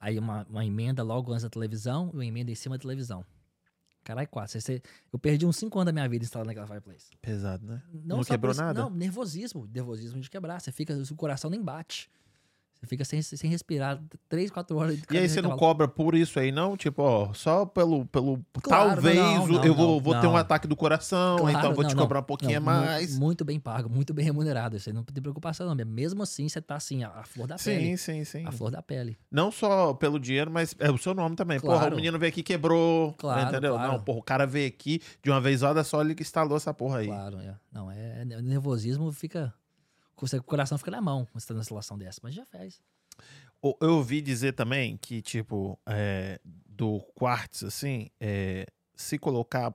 [0.00, 3.24] Aí uma, uma emenda logo antes da televisão e uma emenda em cima da televisão.
[4.04, 7.12] Caralho, você- eu perdi uns cinco anos da minha vida instalando aquela fireplace.
[7.22, 7.80] Pesado, né?
[7.92, 8.80] Não, Não quebrou isso- nada?
[8.82, 9.68] Não, nervosismo.
[9.72, 10.60] Nervosismo de quebrar.
[10.60, 12.10] Você fica, o coração nem bate.
[12.82, 15.00] Você fica sem, sem respirar três, quatro horas.
[15.08, 16.76] E aí você não cobra por isso aí, não?
[16.76, 18.04] Tipo, ó, só pelo.
[18.06, 21.58] pelo Claro, talvez não, não, eu vou, não, vou ter um ataque do coração, Claro,
[21.58, 23.16] então vou te cobrar um pouquinho mais.
[23.16, 24.76] Muito bem pago, muito bem remunerado.
[24.76, 25.84] Isso aí não tem preocupação, não.
[25.86, 27.96] Mesmo assim, você tá assim, a, flor da Sim, pele.
[27.96, 28.44] sim, sim.
[28.46, 29.16] A flor da pele.
[29.30, 31.60] Não só pelo dinheiro, mas é o seu nome também.
[31.60, 31.92] Porra, Claro.
[31.94, 33.12] o menino veio aqui quebrou.
[33.12, 33.74] Claro, entendeu?
[33.74, 33.92] claro.
[33.92, 36.74] Não, porra, o cara veio aqui de uma vez, olha só, ele que instalou essa
[36.74, 37.06] porra aí.
[37.06, 37.54] Claro, é.
[37.72, 39.54] Não, é, é- nervosismo fica.
[40.16, 42.80] O coração fica na mão quando você tá numa situação dessa, mas já fez.
[43.62, 49.72] Eu ouvi dizer também que, tipo, é, do quartzo, assim, é, se colocar,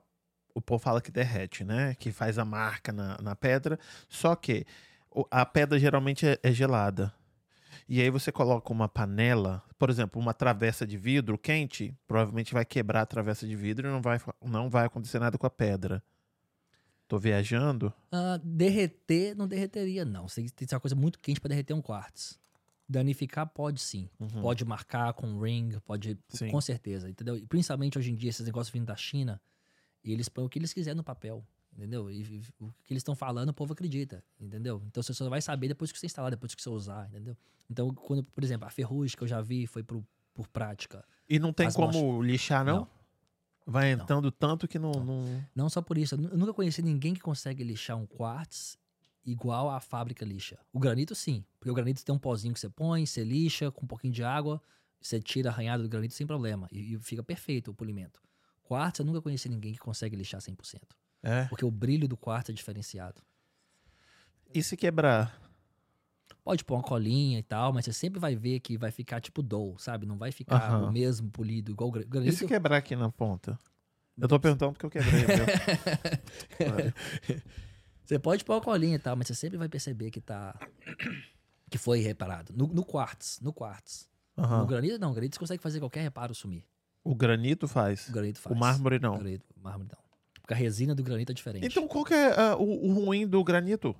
[0.53, 1.95] o povo fala que derrete, né?
[1.95, 3.79] Que faz a marca na, na pedra.
[4.09, 4.65] Só que
[5.31, 7.13] a pedra geralmente é, é gelada.
[7.87, 12.65] E aí você coloca uma panela, por exemplo, uma travessa de vidro quente, provavelmente vai
[12.65, 16.03] quebrar a travessa de vidro e não vai, não vai acontecer nada com a pedra.
[17.07, 17.93] Tô viajando?
[18.11, 20.27] Ah, derreter, não derreteria, não.
[20.27, 22.37] Você tem que ser uma coisa muito quente pra derreter um quartzo.
[22.87, 24.09] Danificar pode sim.
[24.19, 24.41] Uhum.
[24.41, 26.17] Pode marcar com ring, pode.
[26.29, 26.49] Sim.
[26.49, 27.37] Com certeza, entendeu?
[27.37, 29.41] E principalmente hoje em dia, esses negócios vindo da China,
[30.03, 32.09] e eles põem o que eles quiserem no papel, entendeu?
[32.11, 34.81] E, e o que eles estão falando, o povo acredita, entendeu?
[34.87, 37.37] Então você só vai saber depois que você instalar, depois que você usar, entendeu?
[37.69, 41.05] Então, quando, por exemplo, a ferrugem que eu já vi foi pro, por prática.
[41.29, 42.81] E não tem As como lixar, não?
[42.81, 42.96] Não.
[43.69, 44.91] Vai entrando tanto que não.
[44.93, 45.45] não...
[45.53, 48.77] Não só por isso, eu nu- eu nunca conheci ninguém que consegue lixar um quartz
[49.25, 50.57] igual a fábrica lixa.
[50.71, 51.43] O granito, sim.
[51.59, 54.23] Porque o granito tem um pozinho que você põe, você lixa com um pouquinho de
[54.23, 54.61] água,
[55.01, 56.69] você tira a arranhada do granito sem problema.
[56.71, 58.21] E, e fica perfeito o polimento.
[58.63, 60.79] Quartzo, eu nunca conheci ninguém que consegue lixar 100%.
[61.23, 61.43] É.
[61.45, 63.21] Porque o brilho do quartzo é diferenciado.
[64.53, 65.37] E se quebrar?
[66.47, 69.41] Pode pôr uma colinha e tal, mas você sempre vai ver que vai ficar tipo
[69.43, 70.05] dough, sabe?
[70.05, 72.37] Não vai ficar o mesmo polido, igual o gra- E granito.
[72.37, 73.59] se quebrar aqui na ponta?
[74.17, 75.25] Eu tô perguntando porque eu quebrei.
[76.73, 76.95] Olha.
[78.05, 80.57] Você pode pôr uma colinha e tal, mas você sempre vai perceber que tá.
[81.69, 82.53] que foi reparado.
[82.55, 84.07] No, no quartz, no quartz.
[84.37, 84.59] Aham.
[84.61, 85.11] No granito, não.
[85.11, 86.63] O granito você consegue fazer qualquer reparo sumir.
[87.03, 88.07] O granito faz.
[88.07, 88.55] O granito faz.
[88.55, 89.17] O mármore O não.
[89.17, 89.99] granito, o mármore não.
[90.41, 91.65] Porque a resina do granito é diferente.
[91.67, 93.93] Então qual que é ah, o, o ruim do granito?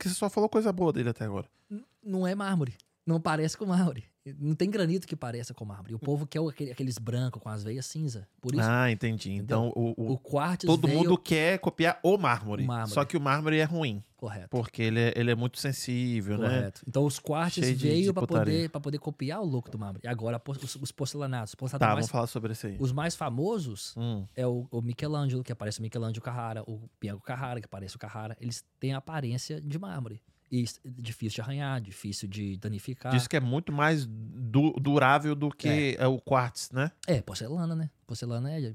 [0.00, 1.46] Porque você só falou coisa boa dele até agora.
[1.70, 2.74] N- Não é mármore.
[3.06, 4.09] Não parece com mármore.
[4.38, 5.94] Não tem granito que pareça com mármore.
[5.94, 8.28] O povo quer aquele- aqueles brancos com as veias cinza.
[8.40, 9.32] Por isso, Ah, entendi.
[9.32, 10.98] Então o, o- o quartz todo veio...
[10.98, 12.92] mundo quer copiar o mármore, O mármore.
[12.92, 14.04] Só que o mármore é ruim.
[14.18, 14.48] Correto.
[14.50, 16.48] Porque ele é, ele é muito sensível, né?
[16.48, 16.82] Correto.
[16.86, 17.18] Então os
[17.50, 20.02] Cheio de- veio para poder, pra poder copiar o look do mármore.
[20.04, 21.52] E agora os, os porcelanatos.
[21.52, 22.76] Os porcelanatos Tá, mais, vamos falar sobre isso aí.
[22.78, 27.22] os mais famosos Hum, é o, o Michelangelo, que aparece o Michelangelo Carrara, o Bianco
[27.22, 28.36] Carrara, que aparece o Carrara.
[28.38, 30.20] Eles têm a aparência de mármore.
[30.52, 33.12] E difícil de arranhar, difícil de danificar.
[33.12, 36.90] Diz que é muito mais du- durável do que é o quartz, né?
[37.06, 37.88] É, porcelana, né?
[38.06, 38.74] Porcelana é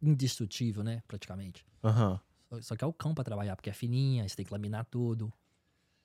[0.00, 1.02] indestrutível, né?
[1.08, 1.64] Praticamente.
[1.82, 2.20] Aham.
[2.48, 4.84] Só- Só que é o cão pra trabalhar, porque é fininha, você tem que laminar
[4.90, 5.32] tudo.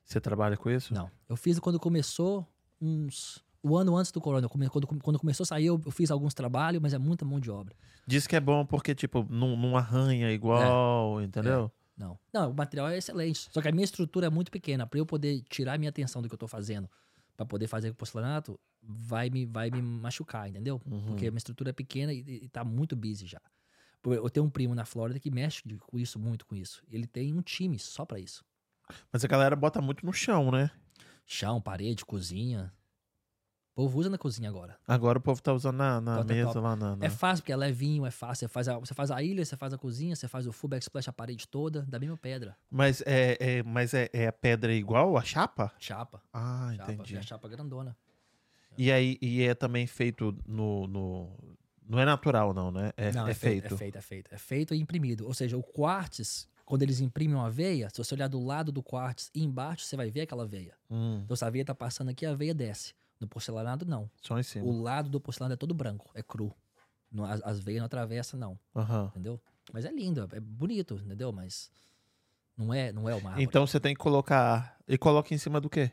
[0.04, 0.94] Você trabalha com isso?
[0.94, 1.10] Não.
[1.28, 2.48] Eu fiz quando começou
[2.82, 3.44] uns.
[3.64, 6.94] O ano antes do corona, quando, quando começou a sair, eu fiz alguns trabalhos, mas
[6.94, 7.76] é muita mão de obra.
[8.06, 11.72] Diz que é bom porque, tipo, não, não arranha igual, entendeu?
[11.98, 12.20] Não.
[12.34, 13.48] Não, o material é excelente.
[13.52, 14.86] Só que a minha estrutura é muito pequena.
[14.86, 16.90] Pra eu poder tirar a minha atenção do que eu tô fazendo
[17.36, 20.82] pra poder fazer com porcelanato, vai me, vai me machucar, entendeu?
[20.86, 21.06] Uhum.
[21.08, 23.42] Porque a minha estrutura é pequena e, e tá muito busy já.
[24.04, 26.84] Eu tenho um primo na Flórida que mexe com isso, muito com isso.
[26.92, 28.46] Ele tem um time só pra isso.
[29.12, 30.70] Mas a galera bota muito no chão, né?
[31.26, 32.72] Chão, parede, cozinha.
[33.76, 34.78] O povo usa na cozinha agora.
[34.88, 36.96] Agora o povo tá usando na, na mesa lá na.
[36.96, 38.48] na- É fácil, porque é levinho, é fácil.
[38.48, 40.70] Você faz, a, você faz a ilha, você faz a cozinha, você faz o full
[40.70, 42.56] backsplash, a parede toda, da mesma pedra.
[42.72, 45.74] Mas, é, é, mas é, é a pedra igual a chapa?
[45.78, 46.22] Chapa.
[46.34, 47.16] Ah, chapa entendi.
[47.18, 47.98] É a chapa grandona.
[48.78, 51.30] E aí e é também feito no, no.
[51.88, 52.94] Não é natural, não, né?
[52.96, 53.74] É, Não, é feito.
[53.74, 54.34] É feito, é feito.
[54.34, 55.26] É feito e imprimido.
[55.28, 58.82] Ou seja, o quartz, quando eles imprimem uma veia, se você olhar do lado do
[58.82, 60.74] quartz e embaixo, você vai ver aquela veia.
[60.90, 62.94] Hum, Então, se a veia tá passando aqui, a veia desce.
[63.26, 64.10] No porcelanato, não.
[64.22, 64.66] só em cima.
[64.66, 66.54] O lado do porcelanato é todo branco, é cru.
[67.12, 68.60] Não- as, as veias não atravessam, não.
[68.76, 69.08] Aham.
[69.08, 69.42] Entendeu?
[69.74, 71.32] Mas é lindo, é bonito, entendeu?
[71.32, 71.70] Mas
[72.58, 73.44] não é, não é o mármore.
[73.44, 74.78] Então você tem que colocar.
[74.88, 75.92] E coloca em cima do quê?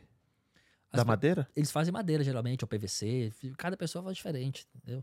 [0.92, 1.48] As da madeira?
[1.56, 3.32] Eles fazem madeira, geralmente, ou PVC.
[3.56, 5.02] Cada pessoa faz diferente, entendeu?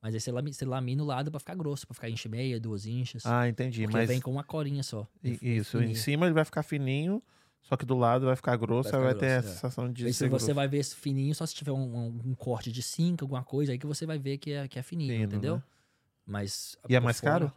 [0.00, 2.28] Mas aí você lamina, você lamina o lado pra ficar grosso, pra ficar inch e
[2.28, 3.24] meia, duas inches.
[3.24, 3.82] Ah, entendi.
[3.82, 5.06] porque Mas vem com uma corinha só.
[5.22, 5.96] É isso, em fininho.
[5.96, 7.22] cima ele vai ficar fininho,
[7.62, 9.52] só que do lado vai ficar grosso, Vai aí vai ficar ter a grosso, é.
[9.54, 10.54] sensação de se você grosso.
[10.54, 13.78] vai ver esse fininho, só se tiver um, um- corte de 5, alguma coisa, aí
[13.78, 15.56] que você vai ver que é, que é fininho, Fino, entendeu?
[15.56, 15.62] né?
[16.26, 16.76] Mas.
[16.88, 17.52] E é mais fora, caro?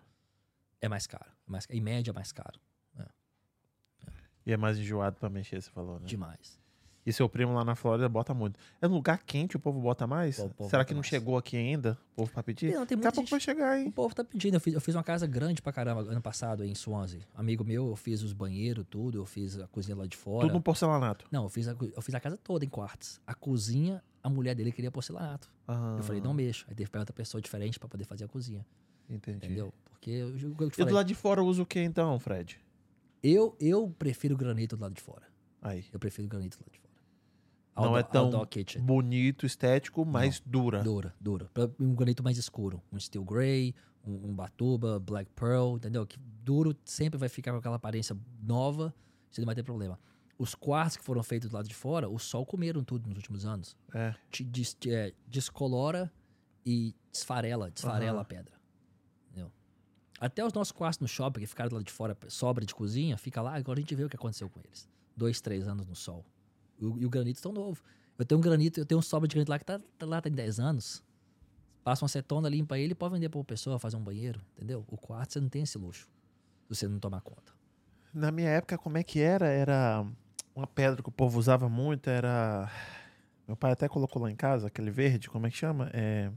[0.82, 1.32] É mais caro.
[1.48, 2.60] É mais, em média é mais caro.
[4.48, 6.06] E é mais enjoado pra mexer, você falou, né?
[6.06, 6.60] Demais.
[7.06, 8.60] E seu primo lá na Flórida bota muito.
[8.82, 10.40] É no lugar quente o povo bota mais?
[10.40, 11.08] O povo Será bota que não mais.
[11.08, 11.96] chegou aqui ainda?
[12.14, 12.74] O povo pra pedir?
[12.74, 13.92] Não, tem Daqui a muita pouco gente- vai chegar, O hein?
[13.92, 14.56] povo tá pedindo.
[14.56, 17.22] Eu fiz, eu fiz uma casa grande pra caramba ano passado em Swansea.
[17.36, 19.20] Amigo meu, eu fiz os banheiros, tudo.
[19.20, 20.48] Eu fiz a cozinha lá de fora.
[20.48, 21.28] Tudo no porcelanato.
[21.32, 23.22] Não, eu fiz, a, eu fiz a casa toda em quartos.
[23.28, 25.48] A cozinha, a mulher dele queria porcelanato.
[25.68, 26.66] Ah, Eu falei, não mexo.
[26.68, 28.66] Aí teve que pegar outra pessoa diferente pra poder fazer a cozinha.
[29.08, 29.46] Entendi.
[29.46, 29.72] Entendeu?
[29.92, 32.20] Porque eu, eu, eu te E do falei, lado de fora usa o que então,
[32.20, 32.60] Fred?
[33.22, 35.24] eu, eu prefiro granito do lado de fora.
[35.62, 35.86] Aí.
[35.94, 36.85] Eu prefiro granito do lado de fora.
[37.76, 38.32] Não é tão
[38.82, 40.82] bonito, estético, mas dura.
[40.84, 41.50] Dura, dura.
[41.54, 42.82] Pra- Um granito mais escuro.
[42.92, 46.06] Um steel grey, um, um batuba, black pearl, entendeu?
[46.08, 48.94] Que duro sempre vai ficar com aquela aparência nova,
[49.30, 50.00] você não vai ter problema.
[50.38, 53.46] Os quartos que foram feitos do lado de fora, o sol comeram tudo nos últimos
[53.46, 53.76] anos.
[53.94, 54.14] É.
[54.30, 56.12] Te des- é, descolora
[56.66, 58.22] e desfarela, desfarela Aham.
[58.22, 58.54] a pedra.
[59.32, 59.52] Entendeu?
[60.20, 63.18] Até os nossos quartos no shopping, que ficaram do lado de fora, sobra de cozinha,
[63.18, 64.90] fica lá, agora a gente vê o que aconteceu com eles.
[65.16, 66.26] Dois, três anos no sol.
[66.80, 67.82] E o, e o granito tão novo.
[68.18, 70.22] Eu tenho um granito, eu tenho um sobra de granito lá que tá, tá lá
[70.22, 71.04] tem 10 anos.
[71.84, 74.84] Passa uma acetona, limpa ele pode vender pra uma pessoa, fazer um banheiro, entendeu?
[74.88, 76.08] O quarto você não tem esse luxo.
[76.68, 77.54] Se você não tomar conta.
[78.14, 79.48] Na minha época, como é que era?
[79.48, 80.06] Era
[80.56, 82.72] uma pedra que o povo usava muito, era...
[83.48, 85.92] Meu pai até colocou lá em casa, aquele verde, como é que chama?
[85.94, 86.32] É...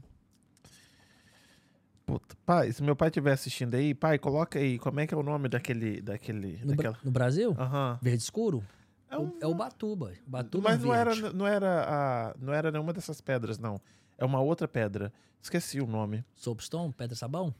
[2.05, 5.17] Puta, pai, se meu pai estiver assistindo aí, pai, coloca aí, como é que é
[5.17, 6.01] o nome daquele...
[6.01, 6.97] daquele No, Bra- daquela...
[7.03, 7.99] no Brasil, Aham.
[8.01, 8.63] verde escuro,
[9.09, 10.13] É o- um- é o batuba.
[10.25, 13.79] Batuba Mas não era, não, era a, não era nenhuma dessas pedras, não.
[14.17, 15.11] É uma outra pedra.
[15.41, 16.23] Esqueci o nome.
[16.35, 17.53] Soapstone, pedra sabão.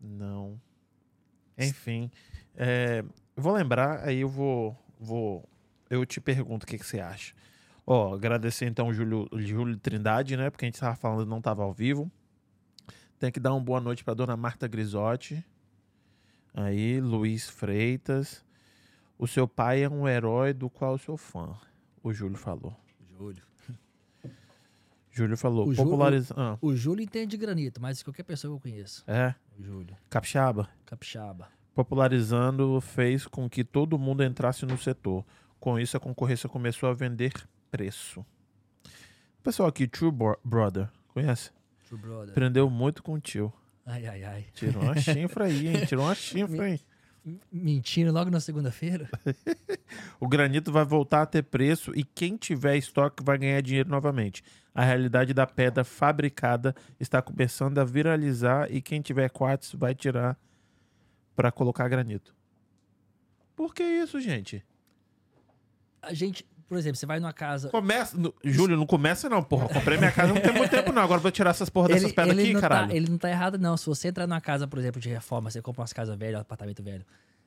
[0.00, 0.60] Não.
[1.58, 2.10] Enfim.
[2.54, 3.04] é,
[3.36, 4.76] vou lembrar, aí eu vou.
[4.98, 5.48] vou
[5.88, 7.32] eu te pergunto o que, que você acha.
[7.86, 10.50] Ó, agradecer então o Júlio, Júlio Trindade, né?
[10.50, 12.10] Porque a gente tava falando e não tava ao vivo.
[13.18, 15.42] Tem que dar uma boa noite pra dona Marta Grisotti.
[16.52, 18.44] Aí, Luiz Freitas.
[19.18, 21.56] O seu pai é um herói do qual sou fã.
[22.02, 22.76] O Júlio falou.
[23.18, 23.42] Júlio.
[25.10, 25.66] Júlio falou.
[25.68, 26.40] O Júlio- Popularizando.
[26.40, 29.02] Ah, O Júlio entende de granito, que qualquer pessoa que eu conheço.
[29.06, 29.34] é.
[29.58, 29.96] O Júlio.
[30.10, 30.68] Capixaba.
[30.84, 31.48] Capixaba.
[31.74, 35.24] Popularizando fez com que todo mundo entrasse no setor.
[35.58, 37.32] Com isso, a concorrência começou a vender
[37.70, 38.24] preço.
[39.42, 41.50] Pessoal aqui, True Bro- Brother, conhece?
[41.88, 42.30] True Brother.
[42.30, 43.50] Aprendeu muito com o tio.
[43.86, 44.46] Ai, ai, ai.
[44.52, 45.84] Tirou uma chifra aí, hein?
[45.86, 46.80] Tirou uma chifra aí.
[47.50, 49.08] Mentindo logo na segunda-feira?
[50.18, 54.42] O granito vai voltar a ter preço e quem tiver estoque vai ganhar dinheiro novamente.
[54.74, 60.36] A realidade da pedra fabricada está começando a viralizar e quem tiver quartzo vai tirar
[61.34, 62.34] para colocar granito.
[63.54, 64.64] Por que isso, gente?
[66.00, 67.68] A gente, por exemplo, você vai numa casa.
[67.70, 68.16] Começa.
[68.18, 69.68] no- Júlio, não começa não, porra.
[69.68, 71.02] Comprei minha casa não tem muito tempo não.
[71.02, 72.88] Agora vou tirar essas porra dessas pedras aqui, não caralho.
[72.88, 73.76] Tá, ele não tá errado, não.
[73.76, 76.42] Se você entrar numa casa, por exemplo, de reforma, você compra umas casas velhas, um
[76.42, 77.04] apartamento velho.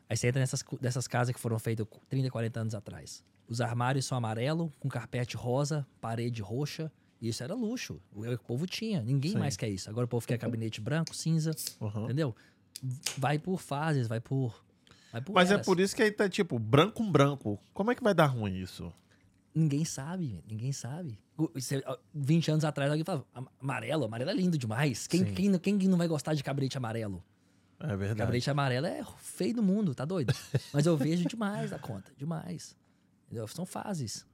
[0.10, 3.24] Aí você entra nessas, dessas casas que foram feitas 30, 40 anos atrás.
[3.48, 6.92] Os armários são amarelo, com carpete rosa, parede roxa.
[7.22, 8.00] Isso era luxo.
[8.14, 9.02] O, o povo tinha.
[9.02, 9.40] Ninguém Sim.
[9.40, 9.90] mais quer isso.
[9.90, 11.52] Agora o povo quer gabinete branco, cinza.
[11.82, 12.06] Uhum.
[12.06, 12.36] Entendeu?
[13.18, 14.64] Vai por fases, vai por.
[15.12, 15.66] Vai por Mas é eras.
[15.66, 17.60] por isso que aí tá tipo branco com branco.
[17.74, 18.94] Como é que vai dar ruim isso?
[19.54, 21.20] Ninguém sabe, ninguém sabe.
[21.38, 25.08] O- você- ó, 20 anos atrás alguém falava, "Am- amarelo, amarelo é lindo demais.
[25.08, 25.60] Quem, Sim.
[25.60, 27.24] quem, quem não vai gostar de cabelete amarelo?
[27.80, 28.18] É verdade.
[28.20, 30.34] Cabelete amarelo é feio do mundo, tá doido?
[30.74, 32.76] Mas eu vejo demais da conta, demais.
[33.26, 33.48] Entendeu?
[33.48, 34.26] São fases,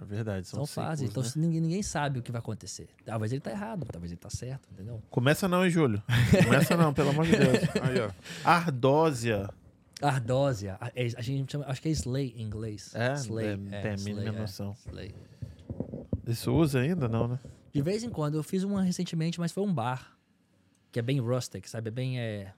[0.00, 0.46] É verdade.
[0.46, 1.08] São, são, fases.
[1.10, 1.28] Então né?
[1.28, 2.88] se ninguém, ninguém sabe o que vai acontecer.
[3.04, 5.02] Talvez ele tá errado, talvez ele tá certo, entendeu?
[5.10, 6.02] Começa não, hein, Júlio?
[6.44, 7.58] Começa não, pelo amor de Deus.
[7.82, 8.10] Aí, ó.
[8.44, 9.48] Ardósia.
[10.02, 12.94] Ardósia, a, é- a gente chama, acho que é slay em inglês.
[12.94, 14.72] É, slay, não tem a mínima slay, é, noção.
[14.88, 15.14] slay.
[16.26, 17.38] Isso usa ainda, não, né?
[17.72, 20.16] De vez em quando, eu fiz uma recentemente, mas foi um bar.
[20.92, 21.88] Que é bem rustic, sabe?
[21.88, 22.18] É bem.
[22.18, 22.52] É,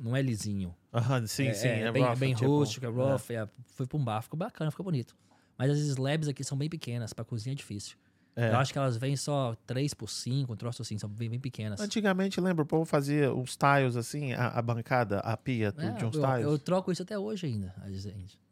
[0.00, 0.74] não é lisinho.
[0.92, 1.68] Aham, sim, é, sim.
[1.68, 3.30] é É, bem, rough, é bem tipo, rústico, é rough.
[3.30, 5.16] é, foi pra um bar, ficou bacana, ficou bonito.
[5.56, 7.96] Mas as slabs aqui são bem pequenas, pra cozinha é difícil.
[8.40, 8.50] É.
[8.52, 11.40] Eu acho que elas vêm só 3 por 5, um troço assim, são bem, bem
[11.40, 11.80] pequenas.
[11.80, 16.04] Antigamente, lembra, o povo fazia uns tiles assim, a, a bancada, a pia É, de
[16.04, 16.42] uns eu, tiles.
[16.44, 17.74] eu troco isso até hoje ainda,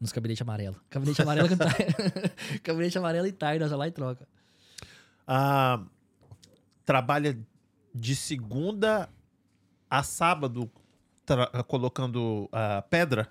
[0.00, 0.78] nos cabinetes amarelos.
[0.90, 4.26] Cabinete amarelo com tie- Cabinete amarelo e tie, nós lá e troca.
[5.26, 5.82] Ah,
[6.84, 7.38] trabalha
[7.94, 9.08] de segunda
[9.88, 10.70] a sábado
[11.66, 13.28] colocando ah, pedra?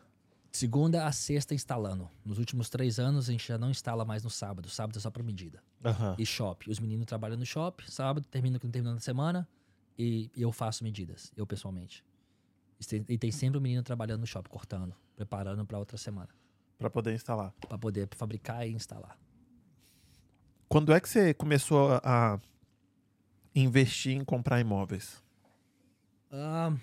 [0.55, 2.09] Segunda a sexta instalando.
[2.23, 4.69] Nos últimos três anos a gente já não instala mais no sábado.
[4.69, 5.61] Sábado é só pra medida.
[5.83, 6.15] Aham.
[6.17, 6.69] E shop.
[6.71, 9.45] Os meninos trabalham no shop, sábado, termina com terminando a semana.
[9.99, 12.05] E eu faço medidas, eu pessoalmente.
[12.79, 16.29] E tem, e tem sempre um menino trabalhando no shop, cortando, preparando pra outra semana.
[16.77, 17.51] Pra poder instalar.
[17.67, 19.19] Pra poder fabricar e instalar.
[20.69, 22.39] Quando é que você começou a,
[23.53, 25.21] investir em comprar imóveis?
[26.31, 26.73] Ah,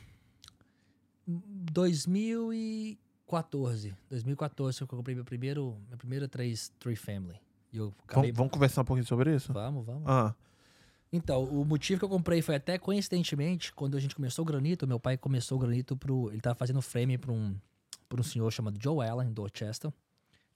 [3.41, 3.95] 2014.
[4.11, 7.39] 2014 foi que eu comprei meu primeiro, minha primeira três tree family.
[7.73, 8.31] E eu acabei...
[8.31, 9.53] Vamos, vamos conversar um pouquinho sobre isso?
[9.53, 10.03] Vamos, vamos.
[10.07, 10.35] Ah,
[11.11, 14.87] Então, o motivo que eu comprei foi até coincidentemente, quando a gente começou o granito,
[14.87, 16.31] meu pai começou o granito pro.
[16.31, 17.57] Ele tava fazendo frame pra um,
[18.09, 19.93] pra um senhor chamado Joe Allen, em Dorchester.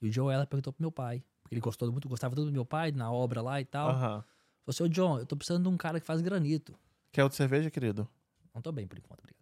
[0.01, 1.23] E o Joe Allen perguntou pro meu pai.
[1.41, 3.89] Porque ele gostou muito, gostava tudo do meu pai, na obra lá e tal.
[3.89, 3.99] aham.
[3.99, 4.23] Falou
[4.67, 6.77] assim, ô John, eu tô precisando de um cara que faz granito.
[7.11, 8.07] Quer outra cerveja, querido?
[8.53, 9.36] Não tô bem por enquanto, obrigado.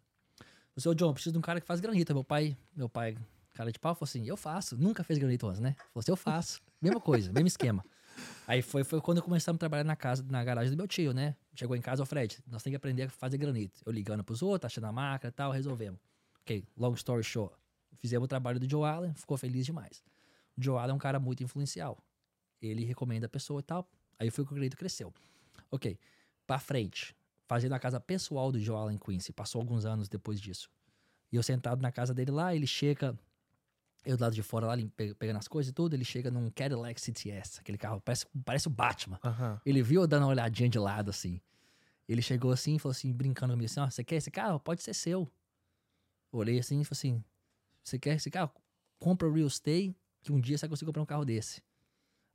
[0.76, 2.14] Falou assim, ô John, preciso de um cara que faz granito.
[2.14, 3.18] Meu pai, meu pai,
[3.54, 4.78] cara de pau, falou assim, eu faço.
[4.78, 5.74] Nunca fez granito antes, né?
[5.78, 6.62] Falou assim, eu faço.
[6.82, 7.84] Mesma coisa, mesmo esquema.
[8.46, 11.36] Aí foi, foi quando começamos a trabalhar na casa, na garagem do meu tio, né?
[11.56, 13.82] Chegou em casa, ô Fred, nós temos que aprender a fazer granito.
[13.86, 16.00] Eu ligando pros outros, achando a máquina e tal, resolvemos.
[16.42, 17.56] Ok, long story short.
[17.98, 20.04] Fizemos o trabalho do Joe Allen, ficou feliz demais.
[20.58, 21.98] O Joe Allen é um cara muito influencial.
[22.62, 23.90] Ele recomenda a pessoa e tal.
[24.20, 25.14] Aí foi que o granito cresceu.
[25.72, 25.98] Ok,
[26.46, 27.16] pra frente.
[27.48, 29.32] Fazendo a casa pessoal do Joe Allen Quincy.
[29.32, 30.70] Passou alguns anos depois disso.
[31.32, 33.18] E eu sentado na casa dele lá, ele chega
[34.06, 34.76] eu do lado de fora lá,
[35.18, 38.70] pegando as coisas e tudo, ele chega num Cadillac CTS, aquele carro, parece, parece o
[38.70, 39.20] Batman.
[39.24, 39.60] Aham.
[39.66, 41.42] Ele viu eu dando uma olhadinha de lado, assim.
[42.08, 44.60] Ele chegou assim e falou assim, brincando comigo assim, ó, você quer esse carro?
[44.60, 45.28] Pode ser seu.
[46.32, 47.24] Eu olhei assim e falei assim,
[47.84, 48.52] você quer esse carro?
[49.00, 51.64] Compra o real estate, que um dia você vai conseguir comprar um carro desse.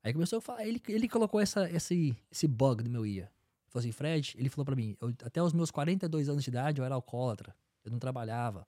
[0.03, 3.31] Aí começou a falar, ele, ele colocou essa, esse, esse bug no meu ia.
[3.71, 6.81] Falou assim, Fred, ele falou pra mim, eu- até os meus 42 anos de idade
[6.81, 7.55] eu era alcoólatra,
[7.85, 8.67] eu não trabalhava.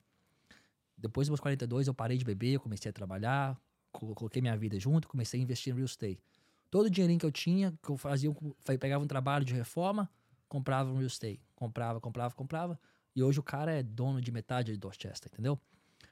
[0.97, 3.59] Depois dos meus 42 eu parei de beber, eu comecei a trabalhar,
[3.91, 6.23] co- coloquei minha vida junto, comecei a investir em real estate.
[6.71, 10.09] Todo o dinheirinho que eu tinha, que eu fazia, eu pegava um trabalho de reforma,
[10.47, 11.41] comprava um real estate.
[11.55, 12.79] Comprava, comprava, comprava.
[13.15, 15.59] E hoje o cara é dono de metade de Dorchester, entendeu?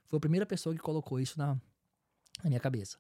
[0.06, 1.56] Foi a primeira pessoa que colocou isso na,
[2.44, 2.98] na minha cabeça.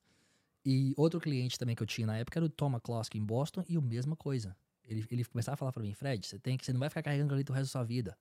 [0.65, 3.63] E outro cliente também que eu tinha na época era o Tom McCloskey em Boston
[3.67, 4.55] e a mesma coisa.
[4.91, 7.01] Ele, ele começava a falar pra mim, Fred, você tem que, você não vai ficar
[7.01, 8.17] carregando granito o resto da sua vida.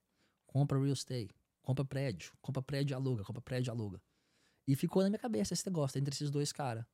[0.46, 4.00] Compra real estate, compra prédio, compra prédio aluga, compra prédio aluga.
[4.68, 6.84] E ficou na minha cabeça esse negócio entre esses dois caras.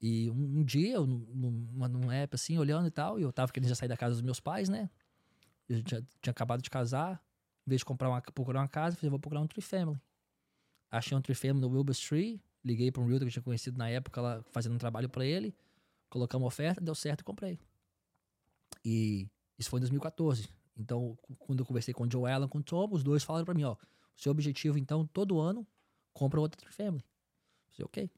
[0.00, 3.32] E um, um dia, eu, num- numa, num app assim, olhando e tal, e eu
[3.32, 4.90] tava querendo já sair da casa dos meus pais, né?
[5.68, 7.24] Eu tinha, tinha acabado de casar.
[7.66, 9.98] Em vez de comprar uma, procurar uma casa, eu falei, vou procurar um tree family.
[10.90, 12.40] Achei um tree family no Wilbur Street.
[12.64, 15.24] Liguei para um realtor que eu tinha conhecido na época, lá, fazendo um trabalho para
[15.24, 15.54] ele.
[16.10, 17.60] Colocamos oferta, deu certo e comprei.
[18.84, 20.48] E isso foi em 2014.
[20.76, 23.54] Então, quando eu conversei com o Joe Allen, com o Tom, os dois falaram para
[23.54, 25.66] mim, ó, o seu objetivo, então, todo ano,
[26.12, 27.04] compra outra tree family.
[27.68, 28.10] Eu falei, ok.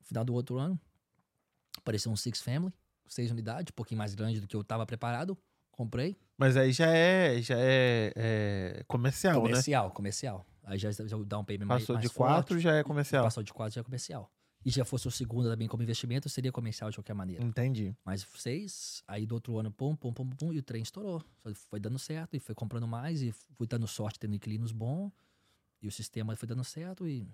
[0.00, 0.80] No final do outro ano,
[1.76, 2.72] apareceu um six family,
[3.06, 5.36] seis unidades, um pouquinho mais grande do que eu estava preparado.
[5.70, 6.16] Comprei.
[6.38, 9.48] Mas aí já é, já é, é comercial, né?
[9.48, 10.46] Comercial, comercial.
[10.64, 13.24] Aí já, já dá um payment mais, Passou mais de quatro, já é comercial.
[13.24, 14.30] Passou de quatro já é comercial.
[14.66, 17.44] E já fosse o segundo também como investimento, seria comercial de qualquer maneira.
[17.44, 17.94] Entendi.
[18.04, 21.22] Mas seis, aí do outro ano, pum, pum, pum, pum, e o trem estourou.
[21.70, 25.12] Foi dando certo e foi comprando mais e fui dando sorte, tendo inquilinos bons.
[25.80, 27.28] E o sistema foi dando certo e,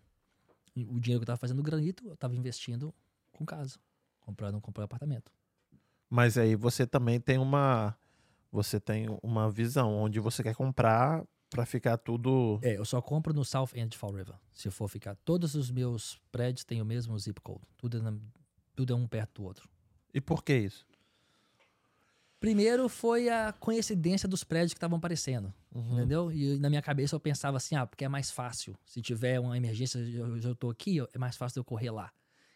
[0.76, 2.94] e o dinheiro que eu tava fazendo granito, eu tava investindo
[3.30, 3.78] com casa.
[4.20, 5.32] Comprando, comprando apartamento.
[6.10, 7.96] Mas aí você também tem uma
[8.50, 13.32] você tem uma visão onde você quer comprar pra ficar tudo É, eu só compro
[13.32, 14.34] no South End de Fall River.
[14.52, 17.60] Se for ficar, todos os meus prédios têm o mesmo zip code.
[17.76, 18.16] Tudo é, na-
[18.74, 19.68] tudo é um perto do outro.
[20.14, 20.86] E por que isso?
[22.40, 25.92] Primeiro foi a coincidência dos prédios que estavam aparecendo, Uhum.
[25.98, 26.32] entendeu?
[26.32, 28.74] E na minha cabeça eu pensava assim, ah, porque é mais fácil.
[28.84, 32.10] Se tiver uma emergência, eu, eu tô aqui, é mais fácil eu correr lá.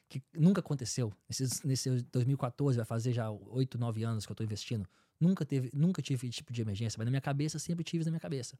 [0.08, 1.12] Que nunca aconteceu.
[1.28, 4.88] Nesses, nesse 2014, vai fazer já 8, 9 anos que eu tô investindo.
[5.20, 8.10] Nunca teve, nunca tive esse tipo de emergência, mas na minha cabeça sempre tive na
[8.10, 8.58] minha cabeça.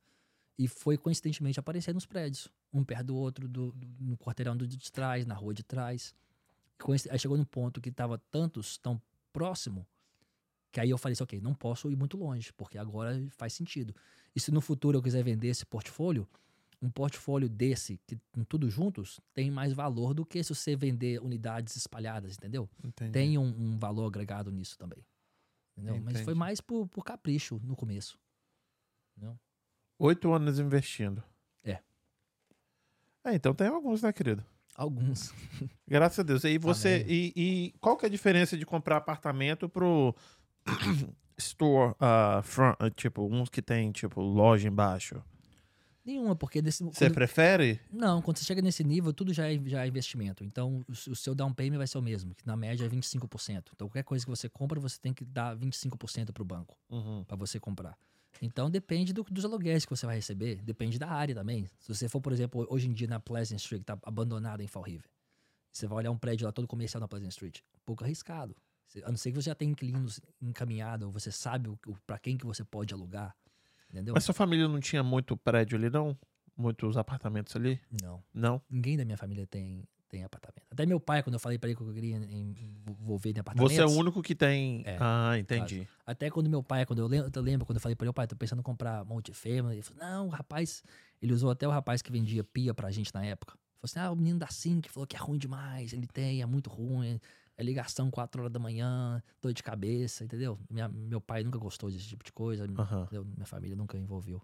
[0.59, 4.66] E foi coincidentemente aparecer nos prédios, um perto do outro, do, do- no quarteirão do-
[4.66, 6.14] de trás, na rua de trás.
[7.11, 9.01] Aí chegou num ponto que tava tantos tão
[9.33, 9.87] próximo
[10.73, 13.95] que aí eu falei assim, ok, não posso ir muito longe, porque agora faz sentido.
[14.35, 16.29] E se no futuro eu quiser vender esse portfólio,
[16.83, 21.23] um portfólio desse, que com tudo juntos, tem mais valor do que se você vender
[21.23, 22.69] unidades espalhadas, entendeu?
[22.85, 23.11] Entendi.
[23.11, 25.03] Tem um, um valor agregado nisso também.
[25.73, 25.95] Entendeu?
[26.03, 28.19] Mas foi mais por, por capricho no começo.
[29.16, 29.38] Entendeu?
[29.99, 31.23] Oito anos investindo.
[31.65, 31.81] É.
[33.25, 34.45] É, então tem alguns, né, querido?
[34.75, 35.33] Alguns.
[35.89, 36.45] Graças a Deus.
[36.45, 37.05] E você.
[37.09, 40.15] E, e qual que é a diferença de comprar apartamento pro
[41.39, 45.23] store ah, front, ah, tipo, uns que tem, tipo, loja embaixo?
[46.05, 46.85] Nenhuma, porque desse.
[46.85, 47.81] Você quando- prefere?
[47.90, 50.44] Não, quando você chega nesse nível, tudo já é, já é investimento.
[50.44, 53.71] Então, o, o seu down payment vai ser o mesmo, que na média é 25%.
[53.75, 56.77] Então, qualquer coisa que você compra, você tem que dar 25% para o banco.
[56.90, 57.25] Uhum.
[57.25, 57.99] para você comprar.
[58.43, 61.67] Então depende do- dos aluguéis que você vai receber, depende da área também.
[61.79, 64.67] Se você for, por exemplo, hoje em dia na Pleasant Street, que tá abandonada em
[64.67, 65.09] Fall River,
[65.73, 68.57] você vai olhar um prédio lá todo comercial na Pleasant Street, um pouco arriscado.
[69.05, 71.69] A não ser que você já tenha inquilinos encaminhados, você sabe
[72.07, 73.35] para quem que você pode alugar,
[73.91, 74.15] entendeu?
[74.15, 76.17] Mas sua família não tinha muito prédio ali, não?
[76.57, 77.79] Muitos apartamentos ali?
[78.03, 78.63] Não, Não?
[78.71, 80.65] ninguém da minha família tem tem apartamento.
[80.71, 83.75] Até meu pai, quando eu falei para ele que eu queria envolver em apartamentos.
[83.77, 84.83] Você é o único que tem.
[84.87, 85.87] É, ah, entendi.
[86.04, 88.27] Até quando meu pai, quando eu lembro, eu lembro quando eu falei pra ele, pai,
[88.27, 89.75] tô pensando em comprar multifamily.
[89.77, 90.83] Ele falou, não, o rapaz.
[91.21, 93.52] Ele usou até o rapaz que vendia pia pra gente na época.
[93.54, 95.92] Falou assim: ah, o menino da Sim falou que é ruim demais.
[95.92, 97.21] Ele tem, é muito ruim.
[97.59, 100.59] É ligação 4 horas da manhã, dor de cabeça, entendeu?
[100.69, 102.67] Minha- meu pai nunca gostou desse tipo de coisa.
[102.67, 104.42] Minha família nunca envolveu.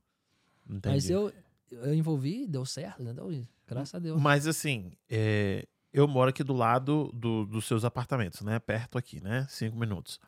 [0.67, 0.89] entendi.
[0.95, 1.31] Mas eu,
[1.73, 3.03] eu envolvi, deu certo?
[3.31, 4.21] E graças a Deus.
[4.21, 8.59] Mas assim, é, eu moro aqui do lado do- dos seus apartamentos, né?
[8.59, 9.47] Perto aqui, né?
[9.49, 10.21] Cinco minutos.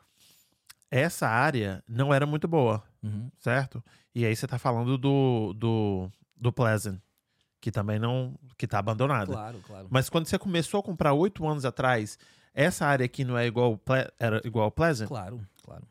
[0.91, 3.29] Essa área não era muito boa, Uhum.
[3.39, 3.83] certo?
[4.15, 7.01] E aí você tá falando do, do, do Pleasant,
[7.61, 8.39] que também não.
[8.57, 9.33] que tá abandonada.
[9.33, 9.89] Claro, claro.
[9.91, 12.17] Mas quando você começou a comprar oito anos atrás,
[12.55, 13.81] essa área aqui não é igual
[14.21, 15.09] era igual ao Pleasant?
[15.09, 15.85] Claro, claro.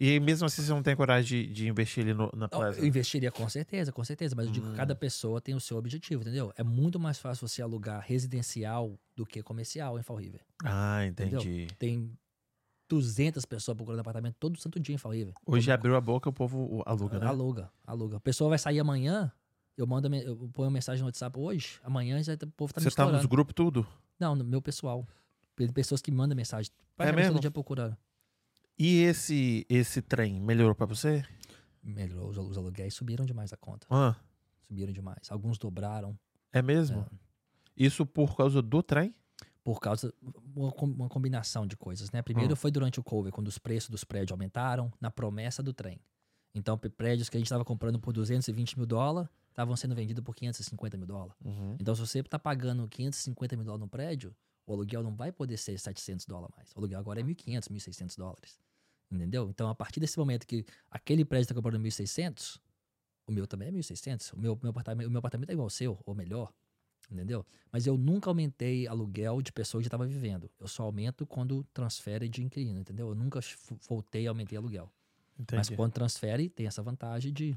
[0.00, 2.78] E mesmo assim você não tem coragem de, de investir ali no- na Pleasant?
[2.82, 4.34] eu investiria com certeza, com certeza.
[4.36, 4.70] Mas eu digo Hum.
[4.70, 6.52] que cada pessoa tem o seu objetivo, entendeu?
[6.56, 10.40] É muito mais fácil você alugar residencial do que comercial em Fall River.
[10.64, 11.40] Ah, Entendeu?
[11.40, 11.66] entendi.
[11.78, 12.16] Tem
[12.88, 15.34] 200 pessoas procurando apartamento todo santo dia em Fall River.
[15.44, 17.26] Hoje abriu a boca, o povo aluga, né?
[17.26, 18.16] Aluga, aluga.
[18.16, 19.30] A pessoa vai sair amanhã,
[19.76, 22.80] eu mando, eu ponho uma mensagem no WhatsApp hoje, amanhã já tá- o povo tá
[22.80, 23.86] me Você tá nos grupos tudo?
[24.18, 25.06] Não, no meu pessoal.
[25.74, 26.70] Pessoas que mandam mensagem.
[26.96, 27.34] praticamente É mesmo?
[27.34, 27.96] todo dia procurando.
[28.78, 31.24] E esse esse trem melhorou pra você?
[31.82, 33.86] Melhorou, os, os aluguéis subiram demais a conta.
[33.90, 34.16] Ah,
[34.66, 35.30] Subiram demais.
[35.30, 36.18] Alguns dobraram.
[36.52, 37.06] é mesmo?
[37.76, 39.14] Isso por causa do trem?
[39.64, 40.14] por causa
[40.56, 42.22] uma, uma combinação de coisas, né?
[42.22, 42.56] Primeiro Hum.
[42.56, 46.00] foi durante o COVID, quando os preços dos prédios aumentaram na promessa do trem.
[46.54, 50.34] Então, prédios que a gente estava comprando por 220 mil dólares estavam sendo vendidos por
[50.34, 51.36] 550 mil dólares.
[51.44, 51.76] Uhum.
[51.78, 54.34] Então, se você está pagando 550 mil dólares no prédio,
[54.66, 56.70] o aluguel não vai poder ser 700 dólares mais.
[56.74, 58.58] O aluguel agora é 1.500, 1.600 dólares.
[59.10, 59.48] Entendeu?
[59.48, 62.60] Então, a partir desse momento que aquele prédio está comprando 1.600,
[63.26, 64.34] o meu também é 1.600.
[64.34, 66.52] O meu, meu apartamento, o meu apartamento é igual ao seu, ou melhor.
[67.10, 67.46] Entendeu?
[67.72, 70.50] Mas eu nunca aumentei aluguel de pessoas que estavam vivendo.
[70.60, 73.08] Eu só aumento quando transfere de inquilino, entendeu?
[73.08, 73.40] Eu nunca
[73.88, 74.92] voltei e aumentei aluguel.
[75.38, 75.76] Mas Entendi.
[75.76, 77.56] quando transfere, tem essa vantagem de,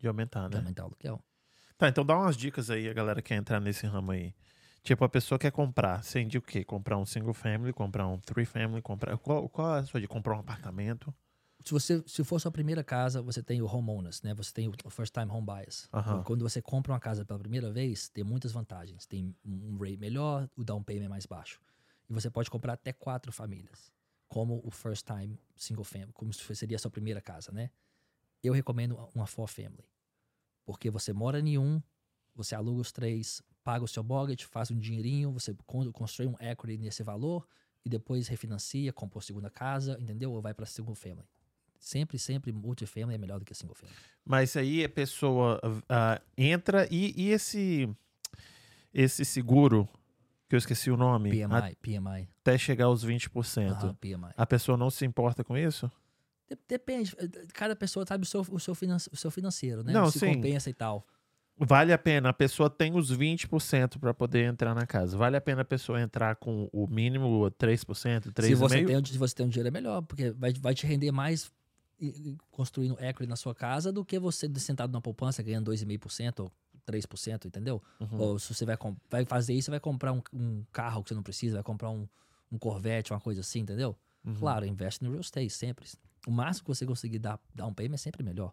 [0.00, 0.60] De aumentar, de né?
[0.60, 1.22] aumentar o aluguel.
[1.76, 4.34] Tá, então dá umas dicas aí, a galera que quer entrar nesse ramo aí.
[4.82, 6.02] Tipo, a pessoa quer comprar.
[6.02, 6.64] Você indica o quê?
[6.64, 9.16] Comprar um single family, comprar um three family, comprar.
[9.18, 11.14] Qual, qual é a sua de comprar um apartamento?
[11.64, 14.32] Se você se for sua primeira casa, você tem o homeowners, né?
[14.34, 15.88] Você tem o first time home buyers.
[15.92, 16.22] Aham.
[16.22, 19.06] Quando você compra uma casa pela primeira vez, tem muitas vantagens.
[19.06, 21.60] Tem um rate melhor, o down payment é mais baixo.
[22.08, 23.92] E você pode comprar até quatro famílias,
[24.28, 27.70] como o first time single family, como se seria a sua primeira casa, né?
[28.42, 29.84] Eu recomendo uma four family.
[30.64, 31.82] Porque você mora em um,
[32.34, 36.34] você aluga os três, paga o seu mortgage, faz um dinheirinho, você con- constrói um
[36.40, 37.46] equity nesse valor
[37.84, 40.32] e depois refinancia, compra a segunda casa, entendeu?
[40.32, 41.28] Ou vai para single family.
[41.78, 43.94] Sempre, sempre, multifamily é melhor do que single family.
[44.24, 47.86] Mas aí a pessoa ah, entra e, e esse
[48.94, 49.86] esse seguro,
[50.48, 52.28] que eu esqueci o nome, PMI, PMI.
[52.40, 53.70] até chegar aos 20%.
[53.70, 54.32] Aham, PMI.
[54.34, 55.92] A pessoa não se importa com isso?
[56.48, 59.92] De- Depende, eh, cada pessoa sabe o seu, o seu, finan- o seu financeiro, né?
[59.92, 60.32] Não, Se sim.
[60.34, 61.06] compensa e tal.
[61.60, 65.16] Vale a pena, a pessoa tem os 20% para poder entrar na casa.
[65.16, 68.42] Vale a pena a pessoa entrar com o mínimo 3%, 3,5%?
[68.46, 70.86] Se você, tem, um- se você tem um dinheiro é melhor, porque vai, vai te
[70.86, 71.50] render mais
[72.50, 76.52] construindo equity na sua casa do que você sentado na poupança ganhando 2,5% ou
[76.86, 77.82] 3%, entendeu?
[78.00, 78.20] Uhum.
[78.20, 78.76] Ou se você vai,
[79.10, 81.90] vai fazer isso, você vai comprar um, um carro que você não precisa, vai comprar
[81.90, 82.08] um,
[82.52, 83.96] um Corvette, uma coisa assim, entendeu?
[84.24, 84.34] Uhum.
[84.34, 85.86] Claro, investe no real estate sempre.
[86.26, 88.52] O máximo que você conseguir dar, dar um payment é sempre melhor.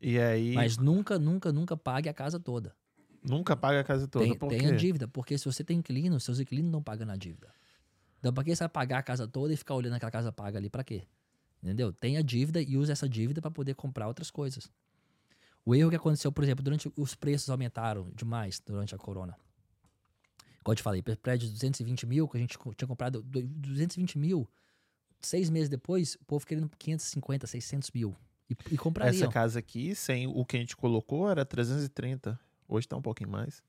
[0.00, 2.74] E aí, Mas nunca, nunca, nunca pague a casa toda.
[3.22, 4.24] nunca paga a casa toda.
[4.24, 4.66] Tem, Por tem quê?
[4.66, 7.52] a dívida, porque se você tem inquilino, seus inquilinos não pagam a dívida.
[8.18, 10.58] Então, pra que você vai pagar a casa toda e ficar olhando aquela casa paga
[10.58, 11.06] ali pra quê?
[11.62, 11.92] Entendeu?
[11.92, 14.70] Tem a dívida e usa essa dívida pra poder comprar outras coisas.
[15.64, 19.36] O erro que aconteceu, por exemplo, durante os preços aumentaram demais durante a corona.
[20.62, 24.18] Como eu te falei, prédio de 220 mil, que a gente tinha comprado do- 220
[24.18, 24.48] mil,
[25.20, 28.16] seis meses depois, o povo querendo 550, 600 mil.
[28.50, 29.14] E, e comprariam.
[29.14, 32.38] Essa casa aqui, sem o que a gente colocou, era 330.
[32.68, 33.62] Hoje tá um pouquinho mais.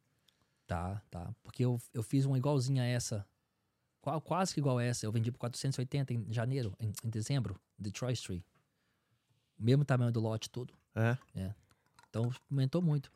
[0.67, 1.33] Tá, tá.
[1.43, 3.25] Porque eu, eu fiz uma igualzinha a essa.
[4.01, 5.05] Qua- Quase que igual a essa.
[5.05, 8.43] Eu vendi por 480 em janeiro, em, em dezembro, de Troy Street.
[9.59, 10.73] Mesmo tamanho do lote todo.
[11.35, 11.53] É.
[12.09, 13.11] Então aumentou muito.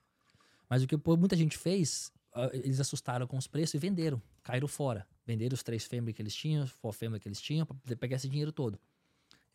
[0.70, 2.12] Mas o que muita gente fez,
[2.54, 4.22] eles assustaram com os preços e venderam.
[4.44, 5.08] Caíram fora.
[5.26, 8.18] Venderam os três family que eles tinham, os four family que eles tinham, pra pegar
[8.18, 8.80] esse dinheiro todo.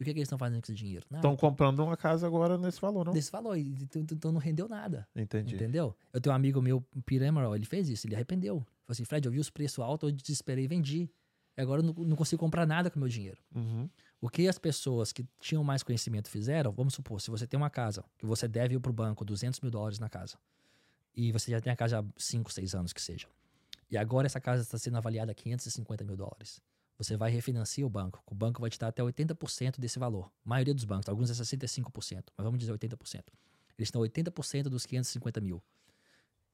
[0.00, 1.06] E o que, que eles estão fazendo com esse dinheiro?
[1.14, 3.12] Estão comprando uma casa agora nesse valor, não?
[3.12, 3.58] Desse valor.
[3.58, 5.06] Então não rendeu nada.
[5.14, 5.54] Entendi.
[5.54, 5.94] Entendeu?
[6.10, 8.60] Eu tenho um amigo meu, Peter Emerald, ele fez isso, ele arrependeu.
[8.60, 11.10] Falou assim, Fred, eu vi os preços altos, eu desesperei e vendi.
[11.54, 13.38] E agora eu não, não consigo comprar nada com o meu dinheiro.
[13.54, 13.90] Uhum.
[14.22, 17.68] O que as pessoas que tinham mais conhecimento fizeram, vamos supor, se você tem uma
[17.68, 20.38] casa, que você deve ir pro banco 200 mil dólares na casa,
[21.14, 23.26] e você já tem a casa há 5, 6 anos que seja,
[23.90, 26.60] e agora essa casa está sendo avaliada a 550 mil dólares,
[27.00, 30.30] você vai refinanciar o banco, o banco vai te dar até 80% desse valor.
[30.44, 33.22] A maioria dos bancos, alguns é 65%, mas vamos dizer 80%.
[33.78, 35.62] Eles dão 80% dos 550 mil.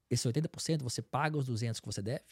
[0.09, 2.23] Esse 80% você paga os 200 que você deve,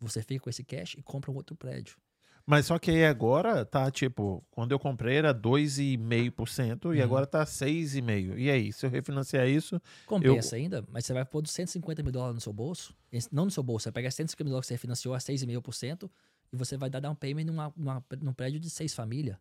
[0.00, 1.96] você fica com esse cash e compra um outro prédio.
[2.44, 7.04] Mas só que aí agora tá tipo, quando eu comprei era 2,5% e Uhum.
[7.04, 8.36] agora tá 6,5%.
[8.36, 12.34] E aí, se eu refinanciar isso, Compensa ainda, mas você vai pôr 250 mil dólares
[12.34, 12.94] no seu bolso.
[13.32, 16.10] Não no seu bolso, você vai pegar 150 mil dólares que você refinanciou a 6,5%
[16.54, 19.36] e você vai dar down payment numa, numa, num prédio de seis famílias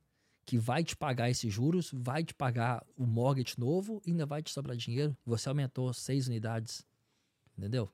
[0.45, 4.41] que vai te pagar esses juros, vai te pagar o mortgage novo e ainda vai
[4.41, 5.15] te sobrar dinheiro.
[5.25, 6.85] Você aumentou seis unidades.
[7.57, 7.89] Entendeu?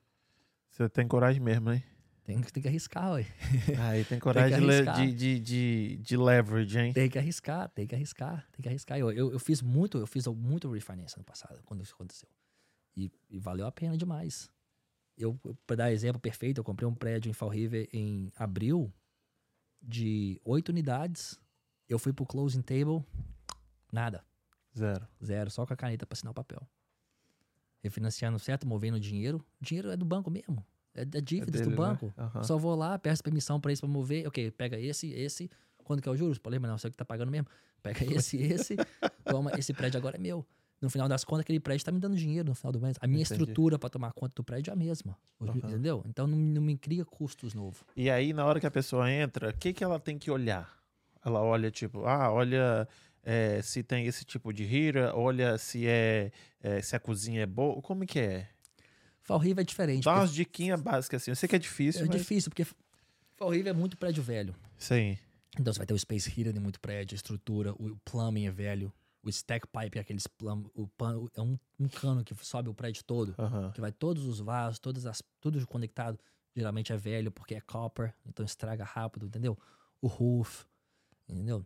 [0.68, 1.84] você tem coragem mesmo, hein?
[2.24, 3.26] Tem, que- tem que arriscar, ué.
[3.78, 4.96] Aí tem coragem arriscar.
[4.96, 6.92] de, de, de, de leverage, hein?
[6.92, 8.98] Tem que arriscar, tem que arriscar, tem que arriscar.
[8.98, 12.28] Eu, eu, eu fiz muito, eu fiz muito refinance ano passado, quando isso aconteceu.
[12.96, 14.50] E, e valeu a pena demais.
[15.18, 18.92] Eu para dar exemplo perfeito, eu comprei um prédio em Fall River em abril
[19.82, 21.40] de oito unidades.
[21.88, 23.04] Eu fui pro closing table,
[23.92, 24.24] nada,
[24.76, 25.06] Zero.
[25.22, 26.60] zero, só com a caneta para assinar o papel.
[27.82, 29.44] Refinanciando certo, movendo dinheiro.
[29.60, 30.64] O dinheiro é do banco mesmo.
[30.94, 31.76] É da dívidas dele, do né?
[31.76, 32.12] banco.
[32.16, 32.42] Aham.
[32.44, 34.26] Só vou lá, peço permissão para isso para mover.
[34.28, 35.50] Ok, pega esse, esse.
[35.78, 36.38] Quando que é o juros?
[36.38, 37.48] Problema não, você que tá pagando mesmo.
[37.82, 38.76] Pega esse, esse.
[39.24, 40.46] toma, esse prédio agora é meu.
[40.80, 42.96] No final das contas, aquele prédio tá me dando dinheiro no final do mês.
[43.00, 43.42] A minha Entendi.
[43.42, 45.16] estrutura para tomar conta do prédio é a mesma.
[45.40, 45.56] Aham.
[45.56, 46.02] Entendeu?
[46.06, 47.82] Então não, não me cria custos novos.
[47.94, 50.74] E aí, na hora que a pessoa entra, o que, que ela tem que olhar?
[51.22, 52.88] Ela olha, tipo, ah, olha
[53.22, 57.46] é, se tem esse tipo de heater, olha se é, é, se a cozinha é
[57.46, 57.80] boa.
[57.82, 58.48] Como que é?
[59.20, 60.04] Fall River é diferente.
[60.04, 61.30] Dá porque umas diquinhas básicas assim.
[61.30, 62.16] Eu sei que é difícil, É mas...
[62.16, 62.64] difícil, porque
[63.36, 64.54] Fall River é muito prédio velho.
[64.78, 65.18] Sim.
[65.58, 68.50] Então você vai ter o space heater em muito prédio, a estrutura, o plumbing é
[68.50, 68.92] velho.
[69.22, 72.74] O stack pipe é aqueles plano, o pano, é um, um cano que sobe o
[72.74, 73.70] prédio todo, Aham.
[73.72, 76.18] que vai todos os vasos, todas as, tudo conectado.
[76.56, 79.58] Geralmente é velho porque é copper, então estraga rápido, entendeu?
[80.00, 80.64] O roof,
[81.28, 81.64] entendeu?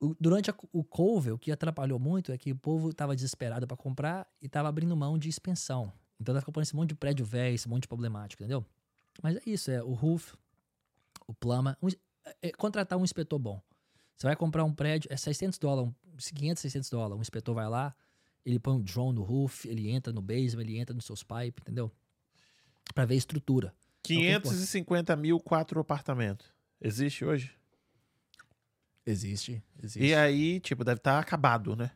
[0.00, 3.66] O- durante a- o couve, o que atrapalhou muito é que o povo estava desesperado
[3.66, 5.92] para comprar e estava abrindo mão de expensão.
[6.20, 8.64] Então tá comprando esse monte de prédio velho, esse monte de problemático, entendeu?
[9.22, 10.32] Mas é isso, é o roof,
[11.26, 11.88] o plama, um,
[12.40, 13.60] é contratar um inspetor bom.
[14.22, 17.18] Você vai comprar um prédio, é 600 dólares, um- 500, 600 dólares.
[17.18, 17.92] Um inspetor vai lá,
[18.46, 21.60] ele põe um drone no roof, ele entra no basement, ele entra nos seus pipes,
[21.62, 21.90] entendeu?
[22.94, 23.74] Pra ver a estrutura.
[24.04, 26.46] 550 mil, quatro apartamentos.
[26.80, 27.50] Existe hoje?
[29.04, 30.04] Existe, existe.
[30.06, 31.90] E aí, tipo, deve estar acabado, né?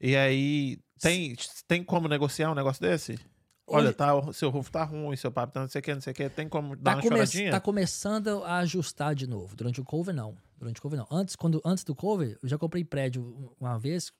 [0.00, 1.34] E aí, tem,
[1.66, 3.18] tem como negociar um negócio desse?
[3.66, 6.12] Olha, tá, seu roof tá ruim, seu papo tá não sei o que, não sei
[6.12, 6.28] o que.
[6.30, 7.50] Tem como dar Tá, uma come- choradinha?
[7.50, 9.56] tá começando a ajustar de novo.
[9.56, 10.36] Durante o cover, não.
[10.60, 11.06] Durante o cover, não.
[11.10, 14.12] Antes, quando, antes do cover, eu já comprei prédio uma vez.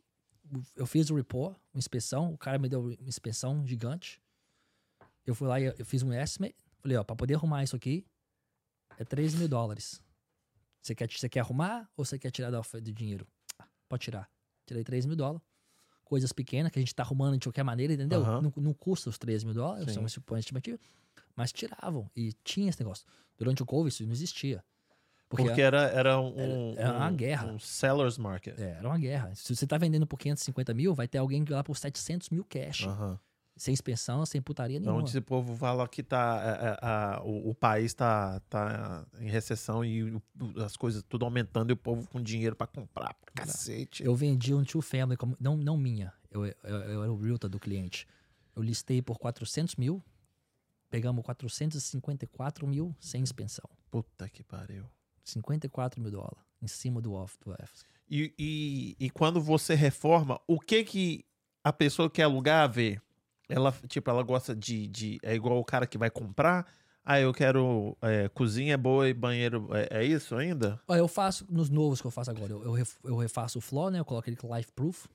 [0.75, 2.33] Eu fiz o report, uma inspeção.
[2.33, 4.23] O cara me deu uma inspeção gigante.
[5.27, 6.57] Eu fui lá e eu fiz um estimate.
[6.79, 8.07] Falei, ó, pra poder arrumar isso aqui,
[8.97, 10.03] é 3 mil dólares.
[10.81, 13.27] Você quer, você quer arrumar ou você quer tirar do dinheiro?
[13.59, 14.31] Ah, Pode tirar.
[14.65, 15.47] Tirei 3 mil dólares.
[16.03, 18.23] Coisas pequenas que a gente tá arrumando de qualquer maneira, entendeu?
[18.23, 18.41] Aham.
[18.41, 19.93] Não, não custa os 3 mil dólares, Sim.
[19.93, 20.79] são esse põe estimativa.
[21.37, 22.11] Mas tiravam.
[22.17, 23.07] E tinha esse negócio.
[23.37, 24.65] Durante o Covid, isso não existia.
[25.31, 27.47] Porque, Porque era, era um, Era- era uma um- guerra.
[27.53, 28.59] Um seller's market.
[28.59, 29.33] é, era uma guerra.
[29.37, 32.85] Se você tá vendendo por 550 mil, vai ter alguém lá por 700 mil cash.
[32.87, 33.19] Aham.
[33.57, 34.99] Sem inspeção, sem putaria nenhuma.
[34.99, 39.29] Onde esse povo fala que tá, é, é, a- o, o país tá, tá em
[39.29, 40.23] recessão e o-
[40.65, 43.15] as coisas tudo aumentando e o povo com dinheiro pra comprar.
[43.35, 44.03] Cacete.
[44.03, 46.13] Eu vendi um two family, como, não, não minha.
[46.31, 48.05] Eu, eu, eu era o realtor do cliente.
[48.57, 50.03] Eu listei por 400 mil.
[50.91, 53.69] Pegamos 454 mil sem inspeção.
[53.91, 54.85] Puta que pariu.
[55.31, 57.85] 54 mil dólares em cima do off do F.
[58.09, 61.25] E, e, e quando você reforma, o que que
[61.65, 63.01] a pessoa que quer alugar vê?
[63.49, 65.19] Ela, tipo, ela gosta de, de...
[65.23, 66.67] É igual o cara que vai comprar.
[67.05, 69.69] Ah, eu quero é, cozinha boa e banheiro...
[69.75, 70.81] É, é isso ainda?
[70.89, 73.91] Eu faço, nos novos que eu faço agora, eu, eu, ref- eu refaço o floor,
[73.91, 73.99] né?
[73.99, 75.07] Eu coloco ele com life proof.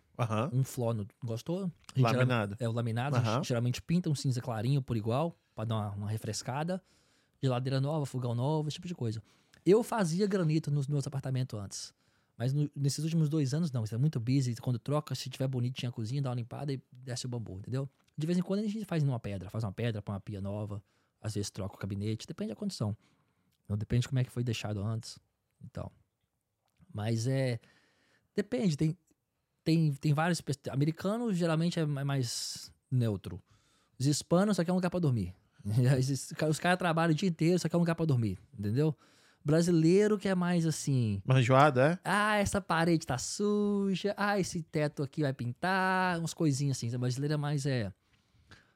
[0.51, 1.71] Um floor no, gostou?
[1.95, 2.55] Laminado.
[2.59, 3.17] É o laminado.
[3.17, 6.81] A gente geralmente pinta um cinza clarinho por igual, pra dar uma, uma refrescada.
[7.41, 9.21] Geladeira nova, fogão novo, esse tipo de coisa.
[9.65, 11.93] Eu fazia granito nos meus apartamentos antes.
[12.37, 13.83] Mas no- nesses últimos dois anos, não.
[13.83, 14.55] Isso é muito busy.
[14.57, 17.89] Quando troca, se tiver bonitinha a cozinha, dá uma limpada e desce o bambu, entendeu?
[18.17, 19.49] De vez em quando a gente faz numa pedra.
[19.49, 20.83] Faz uma pedra, põe uma pia nova.
[21.21, 22.27] Às vezes troca o gabinete.
[22.27, 22.95] Depende da condição.
[23.77, 25.17] Depende de como é que foi deixado antes.
[25.63, 25.91] Então.
[26.93, 27.59] Mas é...
[28.35, 28.77] Depende.
[28.77, 28.97] Tem,
[29.63, 30.41] tem, tem vários...
[30.69, 33.41] Americano geralmente é ma- mais neutro.
[33.97, 35.33] Os hispanos só quer um lugar pra dormir.
[36.49, 38.37] Os caras trabalham o dia inteiro, só quer um lugar pra dormir.
[38.59, 38.95] Entendeu?
[39.45, 41.21] Brasileiro que é mais assim...
[41.23, 41.99] Manjoado, é?
[42.03, 44.15] Ah, essa parede tá suja.
[44.17, 46.17] Ah, esse teto aqui vai pintar.
[46.17, 46.93] Umas coisinhas assim.
[46.95, 47.93] O brasileiro é mais é.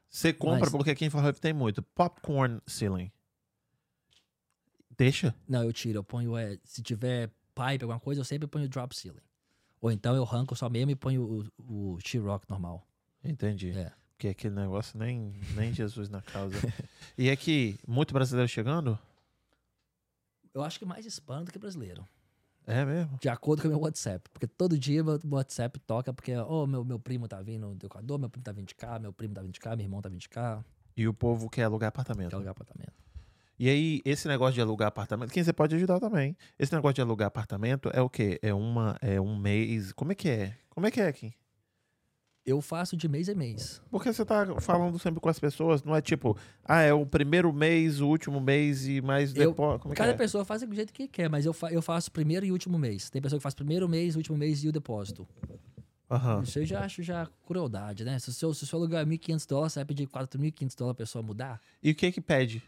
[0.08, 1.82] Você compra, Mas- porque aqui em Forró tem muito.
[1.82, 3.10] Popcorn ceiling.
[4.96, 5.34] Deixa?
[5.48, 5.98] Não, eu tiro.
[5.98, 6.36] Eu ponho.
[6.36, 9.20] É, se tiver pipe, alguma coisa, eu sempre ponho drop ceiling.
[9.80, 12.86] Ou então eu arranco só mesmo e ponho o, o T-Rock normal.
[13.24, 13.70] Entendi.
[13.70, 13.92] É.
[14.12, 16.54] Porque aquele negócio nem, nem Jesus na causa.
[17.16, 18.98] e é que muito brasileiro chegando?
[20.52, 22.04] Eu acho que mais hispano do que brasileiro.
[22.66, 23.18] É mesmo?
[23.20, 24.28] De acordo com o meu WhatsApp.
[24.32, 28.18] Porque todo dia meu WhatsApp toca, porque, ô, meu, meu primo tá vindo do Equador,
[28.18, 30.08] meu primo tá vindo de cá, meu primo tá vindo de cá, meu irmão tá
[30.08, 30.64] vindo de cá.
[30.96, 32.30] E o povo quer alugar apartamento.
[32.30, 32.92] Quer alugar apartamento.
[33.58, 36.36] E aí, esse negócio de alugar apartamento, quem você pode ajudar também.
[36.58, 38.38] Esse negócio de alugar apartamento é o quê?
[38.42, 39.92] É uma, é um mês.
[39.92, 40.56] Como é que é?
[40.70, 41.34] Como é que é aqui?
[42.44, 43.82] Eu faço de mês em mês.
[43.90, 47.52] Porque você tá falando sempre com as pessoas, não é tipo, ah, é o primeiro
[47.52, 49.80] mês, o último mês e mais Eu- depois.
[49.80, 50.16] Como é Cada é?
[50.16, 53.10] pessoa faz do jeito que quer, mas eu, fa eu faço primeiro e último mês.
[53.10, 55.28] Tem pessoa que faz primeiro mês, último mês e o depósito.
[56.10, 56.42] Aham.
[56.42, 58.18] Isso eu já acho já crueldade, né?
[58.18, 60.94] Se o seu, se o seu lugar é 1.500 dólares, você vai pedir 4.500 dólares
[60.96, 61.60] a pessoa mudar?
[61.82, 62.62] E o que que pede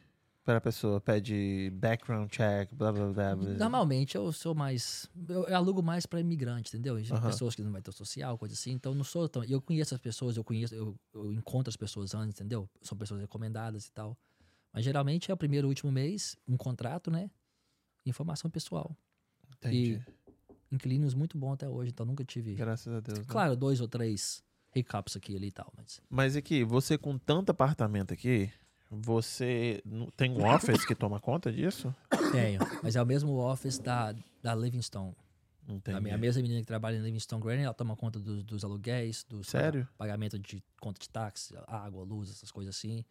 [0.45, 1.01] para a pessoa?
[1.01, 3.37] Pede background check, blá blá blá.
[3.37, 3.49] blá.
[3.55, 5.09] Normalmente eu sou mais.
[5.29, 6.99] Eu, eu alugo mais pra imigrante, entendeu?
[6.99, 7.31] E Aham.
[7.31, 8.73] Pessoas que não vai ter social, coisa assim.
[8.73, 9.45] Então não sou tão.
[9.45, 12.69] Eu conheço as pessoas, eu conheço, eu, eu encontro as pessoas antes, entendeu?
[12.81, 14.17] São pessoas recomendadas e tal.
[14.73, 17.31] Mas geralmente é o primeiro e último mês, um contrato, né?
[18.07, 18.97] Informação pessoal.
[19.57, 20.03] Entendi.
[20.71, 22.55] Inquilinos muito bom até hoje, então nunca tive.
[22.55, 23.19] Graças a Deus.
[23.19, 23.25] né?
[23.29, 24.43] Claro, dois ou três
[24.75, 26.01] hiccups aqui ali e tal, mas.
[26.09, 28.51] Mas aqui, você com tanto apartamento aqui,
[28.95, 29.83] você
[30.17, 31.95] tem um office que toma conta disso?
[32.31, 32.61] Tenho.
[32.83, 35.15] Mas é o mesmo office da, da Livingstone.
[35.67, 35.97] Entendi.
[35.97, 39.25] A minha mesma menina que trabalha em Livingstone Granite, ela toma conta dos, dos aluguéis,
[39.25, 39.89] dos Sério?
[39.97, 43.05] pagamento de conta de táxi, água, luz, essas coisas assim.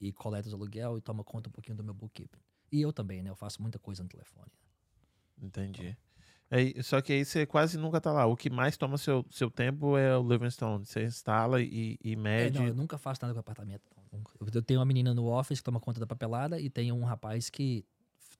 [0.00, 2.40] E coleta os aluguel e toma conta um pouquinho do meu bookkeeping.
[2.72, 3.30] E eu também, né?
[3.30, 4.50] Eu faço muita coisa no telefone.
[5.40, 5.96] Entendi.
[6.50, 8.24] Aí, só que aí você quase nunca tá lá.
[8.26, 10.84] O que mais toma seu, seu tempo é o Livingstone.
[10.84, 12.58] Você instala e, e É, mede.
[12.58, 13.82] não, eu nunca faço nada com apartamento.
[14.54, 17.48] Eu- tenho uma menina no office que toma conta da papelada e tem um rapaz
[17.50, 17.84] que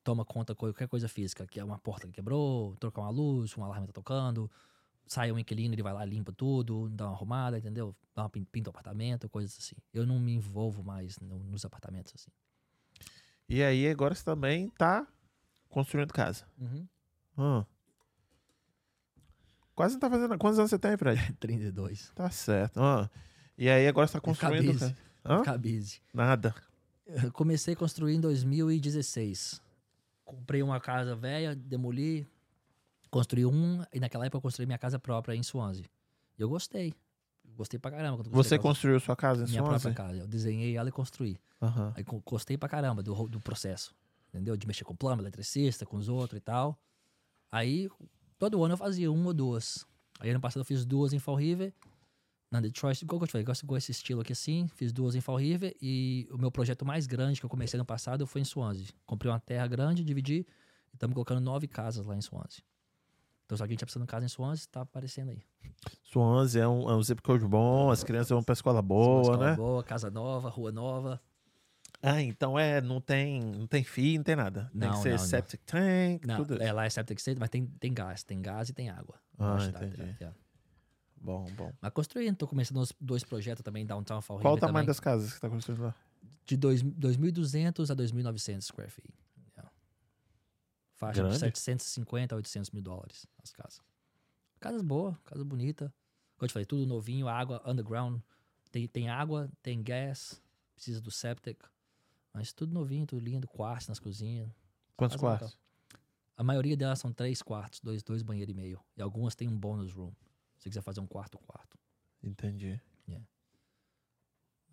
[0.05, 3.57] toma conta de qualquer coisa física, que é uma porta que quebrou, trocar uma luz,
[3.57, 4.51] um alarme tá tocando,
[5.07, 7.95] sai um inquilino, ele vai lá, limpa tudo, dá uma arrumada, entendeu?
[8.14, 9.77] Dá uma pin- pinta o apartamento, coisas assim.
[9.93, 12.31] Eu não me envolvo mais no- nos apartamentos assim.
[13.49, 15.07] E aí agora você também tá
[15.69, 16.45] construindo casa.
[17.37, 17.64] Ah.
[19.75, 20.37] Quase não tá fazendo.
[20.39, 21.21] Quantos anos você tem, Fred?
[21.39, 22.11] 32.
[22.14, 22.81] Tá certo.
[22.81, 23.09] Ah.
[23.57, 24.79] E aí agora você tá construindo.
[24.79, 24.97] Cabize.
[25.29, 25.43] Hã?
[25.43, 26.01] Cabize.
[26.12, 26.55] Nada.
[27.07, 29.61] Eu comecei a construir em 2016.
[30.24, 32.26] Comprei uma casa velha, demoli,
[33.11, 35.87] construí um, e naquela época eu construí minha casa própria em Swansea.
[36.39, 36.93] E eu gostei.
[37.57, 38.18] Gostei pra caramba.
[38.18, 39.91] quando Você construí construiu sua casa em minha Swansea?
[39.91, 40.20] própria casa.
[40.20, 41.39] Eu desenhei ela e construí.
[41.61, 41.93] Aham.
[41.97, 43.95] Aí gostei pra caramba do, do processo.
[44.29, 44.57] Entendeu?
[44.57, 46.79] De mexer com plano, eletricista, com os outros e tal.
[47.51, 47.89] Aí,
[48.39, 49.87] todo ano eu fazia uma ou duas.
[50.20, 51.72] Aí, ano passado eu fiz duas em Fall River.
[52.51, 54.66] Na Detroit, igual que eu te falei, gosto com esse estilo aqui assim.
[54.68, 55.76] Fiz duas em Fall River.
[55.82, 58.86] E o meu projeto mais grande que eu comecei no passado foi em Swansea.
[59.05, 60.46] Comprei uma terra grande, dividi.
[60.90, 62.62] E estamos colocando nove casas lá em Swansea.
[63.44, 65.42] Então, se alguém tá precisando de casa em Swansea, tá aparecendo aí.
[66.05, 69.51] Swansea é um, é um zip code bom, as crianças vão pra escola boa, Escola
[69.51, 69.57] né?
[69.57, 71.20] Boa, casa nova, rua nova.
[72.03, 74.70] Ah, então é, não tem, não tem fio, não tem nada.
[74.70, 75.24] tem Não, que ser não, não.
[75.24, 78.22] septic tank, Não, tudo é, lá é septic state, mas tem, tem gás.
[78.22, 79.16] Tem gás e tem água.
[79.38, 80.16] Ah, entendi.
[80.20, 80.30] é.
[81.21, 81.73] Bom, bom.
[81.81, 84.87] Mas construindo, tô começando os dois projetos também, Downtown Fall Qual o River tamanho também,
[84.87, 85.95] das casas que tá construindo lá?
[86.47, 89.12] De dois- 2.200 a 2.900 square feet.
[89.57, 89.73] Yeah.
[90.95, 91.35] Faixa Grande.
[91.35, 93.81] de 750 a 800 mil dólares as casas.
[94.61, 95.93] Casas boas, casa bonita.
[96.37, 98.21] Como eu te falei, tudo novinho, água, underground.
[98.71, 100.41] Tem, tem água, tem gas,
[100.75, 101.59] precisa do septic.
[102.33, 104.49] Mas tudo novinho, tudo lindo, quartos nas cozinhas.
[104.97, 105.59] Quantos quartos?
[106.37, 108.81] A maioria delas são três quartos, dois, dois banheiros e meio.
[108.97, 110.12] E algumas têm um bonus room.
[110.59, 111.78] Se você quiser fazer um quarto, quarto.
[112.22, 112.80] Entendi.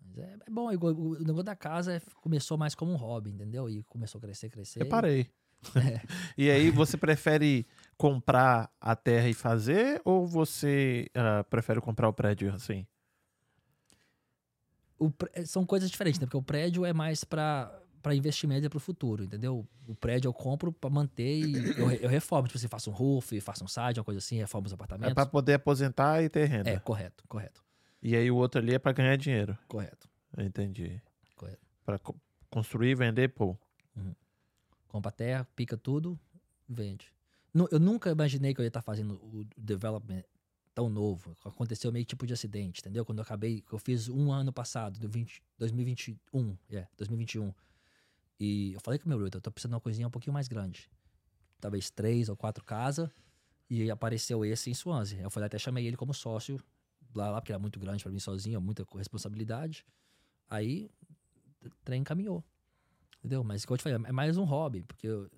[0.06, 3.68] Mas é, é bom, o negócio da casa é- começou mais como um hobby, entendeu?
[3.68, 4.82] E começou a crescer, crescer.
[4.82, 5.30] Eu parei.
[5.74, 6.00] É.
[6.38, 7.66] e aí, você prefere
[7.96, 12.86] comprar a terra e fazer ou você ah, prefere comprar o prédio assim?
[14.98, 15.10] O
[15.44, 16.26] são coisas diferentes, né?
[16.26, 19.66] Porque o prédio é mais para para investimento e para o futuro, entendeu?
[19.88, 22.46] O prédio eu compro para manter e eu, eu reformo.
[22.46, 25.12] Tipo, você faça um roof, faça um side, uma coisa assim, reforma os É apartamentos.
[25.14, 26.70] pra poder aposentar e ter renda.
[26.70, 27.64] É, correto, correto,
[28.00, 29.58] E aí o outro ali é pra ganhar dinheiro.
[29.66, 31.02] correto, Entendi.
[31.34, 31.58] correto.
[31.84, 32.14] Pra co-
[32.48, 33.56] construir, vender, pô.
[34.86, 36.16] Compra a terra, pica tudo,
[36.68, 37.12] vende.
[37.52, 40.22] Nu- Eu nunca imaginei que eu ia estar fazendo o development
[40.72, 41.36] tão novo.
[41.44, 43.04] Aconteceu meio tipo de acidente, entendeu?
[43.04, 47.52] Quando eu acabei, eu fiz um ano passado, do 20, 2021, é, 2021.
[48.38, 50.34] E eu falei com o meu realtor, eu tô precisando de uma coisinha um pouquinho
[50.34, 50.90] mais grande.
[51.60, 53.08] Talvez três ou quatro casas.
[53.68, 55.20] E apareceu esse em Swansea.
[55.20, 56.60] Eu falei, até chamei ele como sócio
[57.14, 59.84] lá, lá porque era muito grande para mim sozinho, muita responsabilidade.
[60.48, 60.90] Aí
[61.64, 62.44] o trem caminhou.
[63.18, 63.42] Entendeu?
[63.42, 65.28] Mas, como eu te falei, é mais um hobby, porque eu,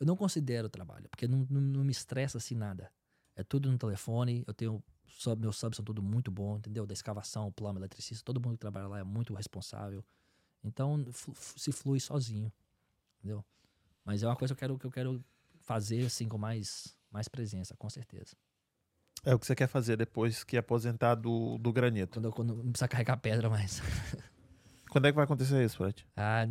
[0.00, 2.90] eu não considero trabalho, porque não, não, não me estressa assim nada.
[3.36, 4.82] É tudo no telefone, eu tenho.
[5.06, 6.86] Sub, meus subs são tudo muito bom, entendeu?
[6.86, 10.02] Da escavação, o plano, eletricista, todo mundo que trabalha lá é muito responsável.
[10.64, 11.04] Então,
[11.56, 12.52] se flui sozinho,
[13.18, 13.44] entendeu?
[14.04, 15.24] Mas é uma coisa que eu quero, que eu quero
[15.60, 18.36] fazer, assim, com mais, mais presença, com certeza.
[19.24, 22.18] É o que você quer fazer depois que aposentar do, do granito.
[22.18, 23.80] Quando, eu- quando não precisa carregar pedra mais.
[24.92, 26.04] Quando é que vai acontecer isso, Fred?
[26.14, 26.46] Ah,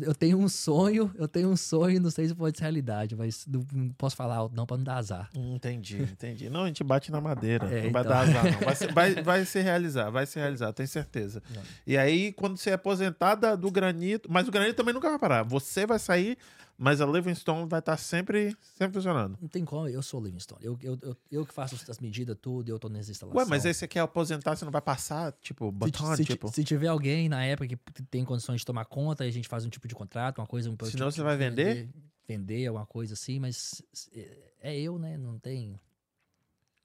[0.00, 3.46] eu, tenho um sonho, eu tenho um sonho, não sei se pode ser realidade, mas
[3.46, 3.62] não,
[3.98, 5.28] posso falar não pra não dar azar.
[5.34, 6.48] Entendi, entendi.
[6.48, 7.66] Não, a gente bate na madeira.
[7.66, 8.12] É, não vai então.
[8.14, 8.60] dar azar, não.
[8.60, 11.42] Vai, se- vai, vai se realizar, vai se realizar, tenho certeza.
[11.54, 11.60] Não.
[11.86, 14.26] E aí, quando você é aposentada do granito.
[14.32, 15.42] Mas o granito também nunca vai parar.
[15.42, 16.38] Você vai sair,
[16.82, 19.38] mas a Livingstone vai estar sempre, sempre funcionando.
[19.40, 20.64] Não tem como, eu sou o Livingstone.
[20.64, 23.44] Eu, eu, eu, eu que faço as medidas, tudo, eu tô nas instalações.
[23.46, 26.48] Ué, mas aí você quer aposentar, você não vai passar, tipo, se, batom, se, tipo.
[26.52, 27.76] se tiver alguém na época que
[28.10, 30.68] tem condições de tomar conta, a gente faz um tipo de contrato, uma coisa.
[30.68, 31.88] Um, Senão tipo, você vai vender?
[32.26, 33.80] Vender, alguma coisa assim, mas
[34.12, 35.16] é- é eu, né?
[35.16, 35.78] Não tem.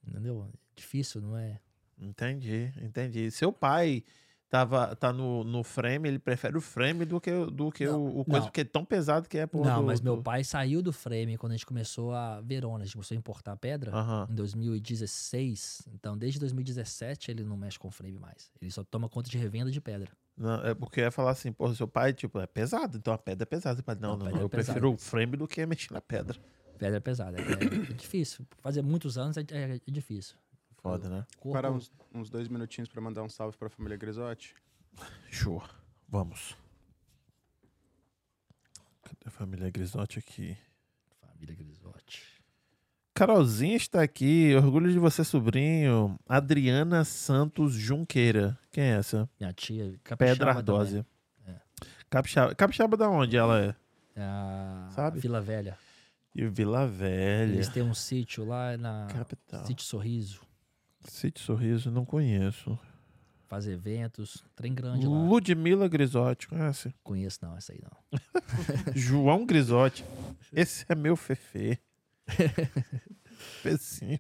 [0.08, 0.48] Entendeu?
[0.76, 1.60] Difícil, não é?
[2.00, 3.32] Entendi, entendi.
[3.32, 4.04] Seu pai
[4.50, 8.20] tava, tá no, no frame, ele prefere o frame do que, do que Não, o,
[8.22, 8.46] o coisa, não.
[8.48, 10.94] porque é tão pesado que é porra não, do- mas meu do- pai saiu do
[10.94, 13.92] frame quando a gente começou a Verona, a gente começou a importar pedra.
[13.94, 14.28] Aham.
[14.32, 15.84] em 2016.
[15.94, 18.52] Então, desde 2017 ele não mexe com frame mais.
[18.62, 20.10] Ele só toma conta de revenda de pedra.
[20.38, 23.44] Não, é porque ia falar assim, porra, seu pai, tipo, é pesado, então a pedra
[23.44, 23.82] é pesada.
[23.82, 24.74] Pai, não, Não, não, é eu pesada.
[24.80, 26.38] prefiro o frame do que mexer na pedra.
[26.78, 27.38] Pedra é pesada.
[27.40, 28.46] É, é difícil.
[28.62, 30.36] Fazer muitos anos é, é- é difícil.
[30.92, 31.26] Foda, né?
[31.40, 34.56] Corpo- Parar uns, uns dois minutinhos pra mandar um salve pra família Grisotti.
[35.30, 35.64] Show.
[36.08, 36.56] Vamos.
[39.04, 40.58] Cadê a família Grisotti aqui?
[41.22, 42.24] Família Grisotti.
[43.14, 44.54] Carolzinha está aqui.
[44.56, 46.20] Orgulho de você, sobrinho.
[46.28, 48.58] Adriana Santos Junqueira.
[48.72, 49.30] Quem é essa?
[49.40, 50.52] Minha tia, capixaba Pedra.
[50.52, 51.06] Ardósia.
[51.46, 51.56] É.
[52.10, 52.54] Capixaba.
[52.56, 53.76] Capixaba da onde ela é?
[54.16, 55.20] É a Sabe?
[55.20, 55.78] Vila Velha.
[56.36, 57.54] E Vila Velha.
[57.54, 59.66] Eles têm um sítio lá na Capital.
[59.66, 60.42] Sítio Sorriso.
[61.08, 62.78] Sítio Sorriso, não conheço.
[63.48, 65.18] Faz eventos, trem grande lá.
[65.18, 66.94] Ludmila Grisotti, conhece?
[67.02, 68.20] Conheço não, essa aí não.
[68.94, 70.04] João Grisotti.
[70.52, 71.80] Esse é meu Fefe.
[73.62, 74.20] Fecinho.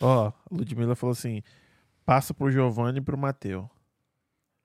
[0.00, 1.42] Ó, Ludmila falou assim:
[2.04, 3.68] passa pro Giovanni e pro Mateu.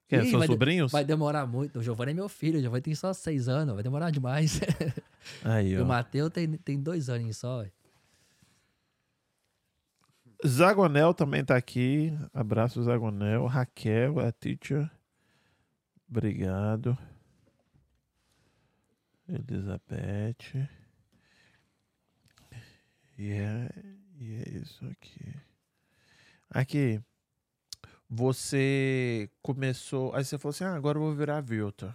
[0.08, 0.24] Quem é?
[0.26, 0.92] Ih, sobrinhos?
[0.92, 1.80] Vai demorar muito.
[1.80, 4.60] O Giovanni é meu filho, o Giovanni tem só seis anos, vai demorar demais.
[5.44, 5.86] Aí, E o ó.
[5.86, 7.66] Matheus tem, tem dois anos só.
[10.46, 12.12] Zagonel também tá aqui.
[12.34, 13.46] Abraço, Zagonel.
[13.46, 14.90] Raquel, a teacher.
[16.10, 16.98] Obrigado.
[19.28, 20.70] Elizabeth.
[23.18, 23.70] E é,
[24.20, 25.34] e é isso aqui.
[26.50, 27.02] Aqui.
[28.10, 30.14] Você começou.
[30.14, 31.94] Aí você falou assim: ah, agora eu vou virar Realtor.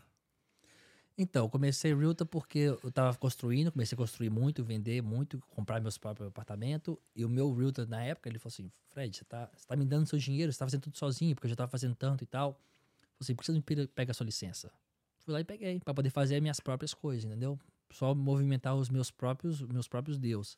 [1.22, 5.78] Então, eu comecei Realtor porque eu tava construindo, comecei a construir muito, vender muito, comprar
[5.78, 6.96] meus próprios apartamentos.
[7.14, 9.84] E o meu Realtor, na época, ele falou assim: Fred, você tá, você tá me
[9.84, 12.26] dando seu dinheiro, você tá fazendo tudo sozinho, porque eu já tava fazendo tanto e
[12.26, 12.54] tal.
[12.54, 14.72] Falei assim, por que você não pega- a sua licença?
[15.18, 17.58] Fui lá e peguei, para poder fazer as minhas próprias coisas, entendeu?
[17.92, 20.56] Só movimentar os meus próprios, meus próprios deus.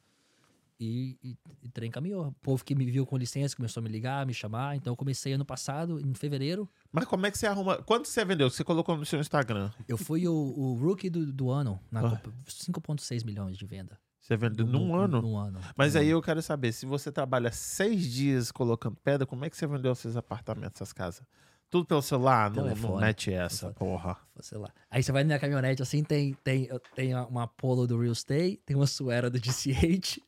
[0.81, 2.27] E, e, e trem caminhou.
[2.29, 4.75] O povo que me viu com licença começou a me ligar, me chamar.
[4.77, 6.68] Então, eu comecei ano passado, em fevereiro.
[6.91, 7.77] Mas como é que você arruma.
[7.83, 8.51] Quanto você vendeu?
[8.51, 9.70] Você colocou no seu Instagram?
[9.87, 12.11] Eu fui o, o rookie do, do ano, na Ah.
[12.11, 13.99] Copa- 5,6 milhões de venda.
[14.20, 15.23] Você vendeu num no- ano?
[15.23, 15.61] Num ano.
[15.77, 16.18] Mas Num aí ano.
[16.18, 19.95] eu quero saber, se você trabalha seis dias colocando pedra, como é que você vendeu
[19.95, 21.25] seus apartamentos, essas casas?
[21.68, 22.51] Tudo pelo celular?
[22.51, 23.01] Não, não Telefone.
[23.01, 24.16] mete essa, porra.
[24.41, 24.70] Sei lá.
[24.91, 28.77] Aí você vai na caminhonete assim, tem, tem, tenho uma polo do Real Estate, tem
[28.77, 30.20] uma suera do GCH.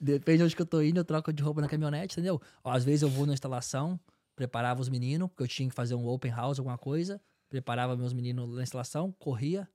[0.00, 2.40] Depende de onde que eu tô indo, eu troco de roupa na caminhonete, entendeu?
[2.64, 3.98] Ó, às vezes eu vou na instalação,
[4.34, 7.20] preparava os meninos, porque eu tinha que fazer um open house, alguma coisa.
[7.48, 9.68] Preparava meus meninos na instalação, corria,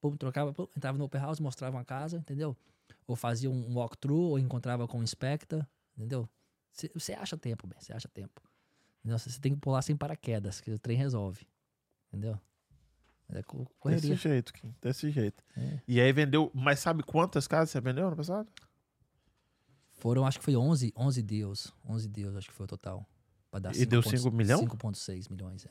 [0.00, 2.56] pum, trocava, pum, entrava no open house, mostrava uma casa, entendeu?
[3.06, 5.64] Ou fazia um walkthrough, ou encontrava com um inspector,
[5.96, 6.28] entendeu?
[6.94, 8.40] Você- acha tempo, bem, você acha tempo.
[9.04, 11.46] Você tem que pular sem paraquedas, que o trem resolve.
[12.08, 12.38] Entendeu?
[13.28, 14.10] É co- correria.
[14.10, 15.42] Desse jeito, Kim, desse jeito.
[15.56, 15.80] É.
[15.88, 18.48] E aí vendeu, mas sabe quantas casas você vendeu ano passado?
[20.02, 21.72] Foram, acho que foi 11, 11 deals.
[21.88, 23.06] 11 deals, acho que foi o total.
[23.52, 24.60] Pra dar E deu 5 5 milhão?
[24.66, 25.64] 5,6 milhões.
[25.64, 25.70] É.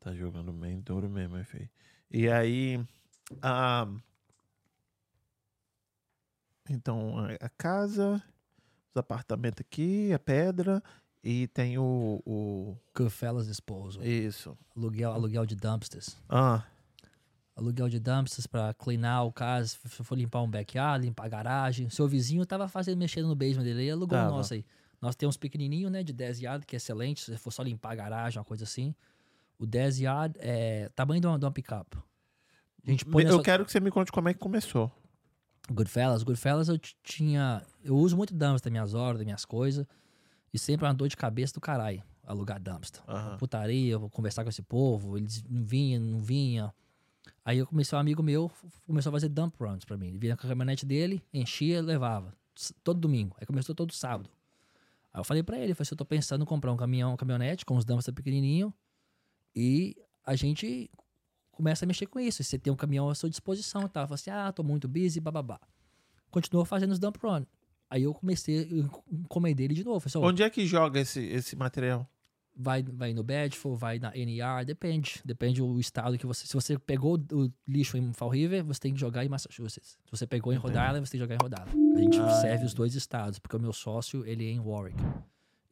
[0.00, 1.68] Tá jogando bem duro mesmo, é feio.
[2.10, 2.82] E aí,
[3.42, 3.86] a...
[6.70, 8.22] então, a- a casa,
[8.90, 10.82] os apartamentos aqui, a pedra,
[11.22, 12.22] e tem o...
[12.24, 12.74] o...
[12.96, 14.02] Goodfellas Disposal.
[14.02, 14.56] Isso.
[14.74, 16.16] Aluguel, aluguel de dumpsters.
[16.26, 16.64] Ah,
[17.58, 19.70] Aluguel de dumpsters pra cleanar o caso.
[19.70, 21.90] Se for limpar um backyard, limpar a garagem.
[21.90, 23.82] Seu vizinho tava fazendo, mexendo no basement dele.
[23.82, 24.30] Ele alugou o Tava.
[24.36, 24.64] nosso aí.
[25.02, 26.04] Nós temos pequenininho, né?
[26.04, 27.20] De 10 yard, que é excelente.
[27.20, 28.94] Se for só limpar a garagem, uma coisa assim.
[29.58, 31.96] O 10 yard é tamanho de uma, de uma pick-up.
[32.86, 34.90] A gente põe eu sua- quero que você me conte como é que começou.
[35.70, 37.62] Goodfellas, Goodfellas eu tinha.
[37.82, 39.84] Eu uso muito dumpster minhas horas, minhas coisas.
[40.54, 43.02] E sempre é uma dor de cabeça do caralho alugar dumpster.
[43.08, 43.36] Aham.
[43.36, 46.72] Putaria, eu vou conversar com esse povo, eles não vinham, não vinha.
[47.48, 48.52] Aí eu comecei, um amigo meu
[48.86, 50.08] começou a fazer dump runs pra mim.
[50.08, 52.34] Ele vinha com a caminhonete dele, enchia, levava.
[52.84, 53.34] Todo domingo.
[53.40, 54.28] Aí começou todo sábado.
[55.10, 57.12] Aí eu falei pra ele, eu falei assim, eu tô pensando em comprar um caminhão,
[57.12, 58.70] uma caminhonete com os dumpsters pequenininho
[59.56, 59.96] e
[60.26, 60.90] a gente
[61.50, 62.44] começa a mexer com isso.
[62.44, 64.02] Você tem um caminhão à sua disposição tal.
[64.02, 65.58] Eu falei assim, ah, tô muito busy, bababá.
[66.30, 67.46] Continuou fazendo os dump run.
[67.88, 70.00] Aí eu comecei, eu encomendei ele de novo.
[70.00, 72.06] Falei, assim, Onde é que joga esse, esse material?
[72.58, 75.20] Vai, vai no Bedford, vai na NR, depende.
[75.24, 76.46] Depende do estado que você.
[76.46, 79.96] Se você pegou o lixo em Fall River, você tem que jogar em Massachusetts.
[80.04, 81.96] Se você pegou em Rhode Island, você tem que jogar em Rhode Island.
[81.96, 84.98] A gente Ah, serve os dois estados, porque o meu sócio, ele é em Warwick.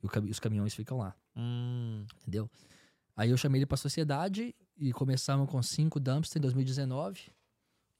[0.02, 2.48] E o os caminhões ficam lá, Hum, entendeu?
[3.16, 7.20] Aí eu chamei ele pra sociedade e começamos com cinco dumpsters em 2019.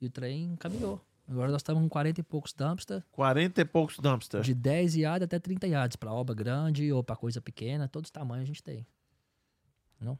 [0.00, 1.00] E o trem caminhou.
[1.28, 3.02] Agora nós estamos com 40 e poucos dumpsters.
[3.10, 4.46] 40 e poucos dumpsters.
[4.46, 8.12] De 10 yards até 30 yards, para obra grande ou para coisa pequena, todos os
[8.12, 8.86] tamanhos a gente tem.
[10.00, 10.16] Não?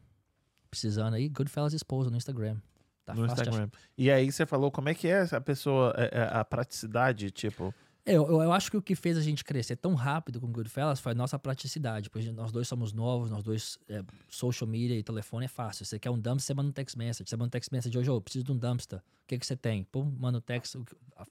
[0.69, 2.57] Precisando aí, Goodfellas Esposa no Instagram.
[3.05, 3.69] Tá no Instagram.
[3.97, 7.73] E aí você falou como é que é essa pessoa, é- é a praticidade, tipo...
[8.07, 10.97] É, Eu, eu, acho que o que fez a gente crescer tão rápido com Goodfellas
[10.97, 12.09] foi a nossa praticidade.
[12.09, 15.85] Porque nós dois somos novos, nós dois, é, social media e telefone é fácil.
[15.85, 17.29] Você quer um dumpster, você manda um text message.
[17.29, 18.99] Você manda um text message hoje, eu preciso de um dumpster.
[18.99, 19.83] O que, que você tem?
[19.83, 20.85] Pum, manda um text o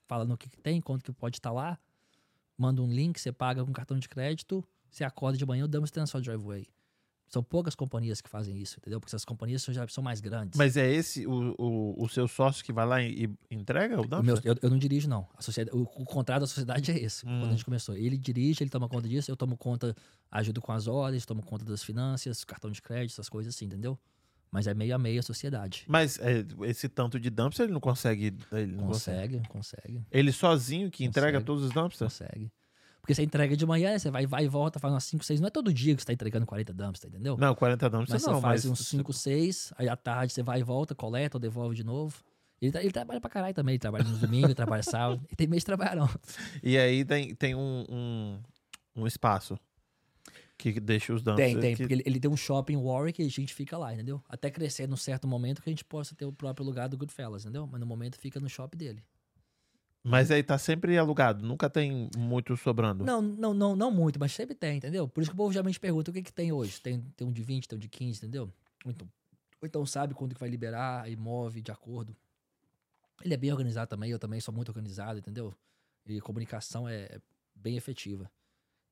[0.07, 1.79] falando o que, que tem, quanto que pode estar lá.
[2.59, 4.62] Manda um link, você paga com cartão de crédito.
[4.91, 6.66] Você acorda de manhã, o dumpster tá na sua driveway.
[7.29, 9.01] São poucas companhias que fazem isso, entendeu?
[9.01, 10.57] Porque essas companhias são- já são mais grandes.
[10.57, 14.22] Mas é esse o, o, o seu sócio que vai lá e, e entrega o
[14.22, 15.27] meu- eu, eu não dirijo, não.
[15.37, 17.41] A sociedade, o, o contrato da sociedade é esse, Hum.
[17.41, 17.97] quando a gente começou.
[17.97, 19.95] Ele dirige, ele toma conta disso, eu tomo conta,
[20.31, 23.99] ajudo com as ordens, tomo conta das finanças, cartão de crédito, essas coisas assim, entendeu?
[24.49, 25.85] Mas é meio a meio a sociedade.
[25.89, 28.37] Mas é, esse tanto de dumpster ele não consegue.
[28.53, 29.39] Ele, não consegue.
[29.49, 31.45] Consegue, consegue, ele sozinho que entrega Consegue.
[31.45, 32.12] todos os dumpsters?
[32.12, 32.53] consegue.
[33.07, 35.38] Porque você entrega de manhã, você vai, vai e volta, faz umas 5, 6.
[35.40, 37.36] Não é todo dia que você tá entregando 40 dumpsters, entendeu?
[37.36, 38.40] Não, 40 dumpsters Mas você não.
[38.40, 41.76] faz mas uns 5, 6, aí à tarde você vai e volta, coleta ou devolve
[41.76, 42.16] de novo.
[42.61, 43.74] Ele, tra- ele trabalha pra caralho também.
[43.74, 45.22] Ele trabalha no domingo, trabalha sábado.
[45.28, 46.11] Ele tem mês de trabalhar, não.
[46.64, 48.40] E aí tem, tem um, um,
[48.96, 49.57] um espaço
[50.59, 51.52] que deixa os dumpsters.
[51.52, 51.76] Tem, tem.
[51.76, 54.20] que- Porque ele, ele tem um shopping em Warwick e a gente fica lá, entendeu?
[54.28, 57.44] Até crescer num certo momento que a gente possa ter o próprio lugar do Goodfellas,
[57.44, 57.68] entendeu?
[57.70, 59.02] Mas no momento fica no shopping dele.
[60.09, 63.04] Mas aí tá sempre alugado, nunca tem muito sobrando.
[63.04, 65.09] Não, não, não, não muito, mas sempre tem, entendeu?
[65.09, 66.80] Por isso que o povo geralmente pergunta o que, que tem hoje.
[66.80, 68.52] Tem, tem um de 20, tem um de 15, entendeu?
[68.84, 69.09] Ou então,
[69.61, 72.16] ou então sabe quando que vai liberar e move de acordo.
[73.24, 75.52] Ele é bem organizado também, eu também sou muito organizado, entendeu?
[76.07, 77.20] E a comunicação é
[77.52, 78.30] bem efetiva.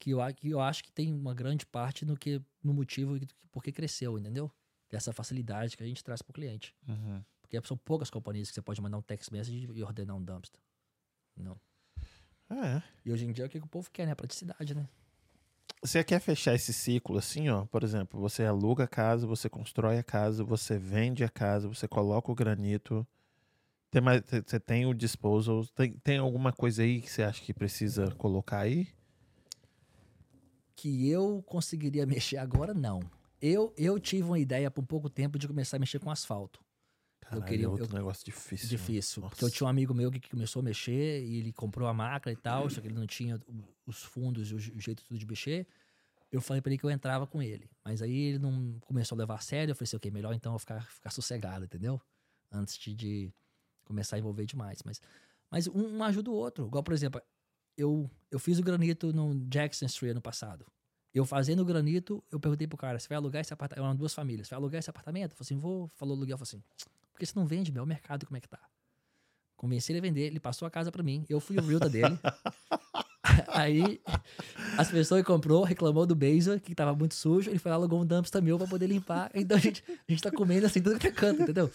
[0.01, 3.29] Que eu, que eu acho que tem uma grande parte no que no motivo que,
[3.53, 4.51] porque cresceu, entendeu?
[4.91, 6.75] Dessa facilidade que a gente traz pro cliente.
[6.89, 7.23] Uhum.
[7.41, 10.61] Porque são poucas companhias que você pode mandar um text message e ordenar um dumpster.
[11.37, 11.59] Não.
[12.51, 12.83] É.
[13.05, 14.13] E hoje em dia é o que que o povo quer, né?
[14.13, 14.89] A praticidade, né?
[15.83, 17.67] Você quer fechar esse ciclo assim, ó?
[17.67, 21.87] Por exemplo, você aluga a casa, você constrói a casa, você vende a casa, você
[21.87, 23.07] coloca o granito.
[23.91, 25.67] Tem mais, você tem o disposal.
[25.67, 28.89] Tem, tem alguma coisa aí que você acha que precisa colocar aí?
[30.85, 33.01] que eu conseguiria mexer agora, não.
[33.41, 36.61] Eu, eu tive uma ideia por um pouco tempo de começar a mexer com asfalto.
[37.25, 38.69] Caralho, queria- é outro eu- negócio difícil.
[38.69, 39.23] Difícil.
[39.23, 39.31] Nossa.
[39.35, 42.33] Porque eu tinha um amigo meu que começou a mexer e ele comprou a máquina
[42.33, 43.41] e tal, só que ele não tinha
[43.87, 45.67] os fundos e o, je- o jeito tudo de mexer.
[46.31, 47.71] Eu falei pra ele que eu entrava com ele.
[47.85, 49.71] Mas aí ele não começou a levar a sério.
[49.73, 52.01] Eu falei assim, ok, melhor então eu ficar, ficar sossegado, entendeu?
[52.51, 53.33] Antes de, de
[53.85, 54.81] começar a envolver demais.
[54.85, 55.01] Mas,
[55.51, 56.67] mas um, um ajuda o outro.
[56.67, 57.21] Igual, por exemplo,
[57.77, 60.67] eu, eu fiz o granito no Jackson Street ano passado.
[61.13, 63.85] Eu fazendo o granito, eu perguntei pro cara, você vai alugar esse apartamento?
[63.87, 64.49] Eram duas famílias.
[64.49, 65.31] Você vai alugar esse apartamento?
[65.31, 65.87] Eu falei assim, vou.
[65.95, 66.63] Falou aluguel, eu falei assim,
[67.15, 67.85] por que você não vende, meu?
[67.85, 68.59] O mercado como é que tá?
[69.57, 72.19] Convenci ele a vender, ele passou a casa pra mim, eu fui o realtor dele.
[73.49, 74.01] Aí
[74.77, 78.03] as pessoas que comprou, reclamou do Baser, que tava muito sujo, ele foi lá, alugou
[78.03, 79.31] um dumpster meu pra poder limpar.
[79.33, 81.71] Então a gente, a gente tá comendo assim tudo que é canto, entendeu?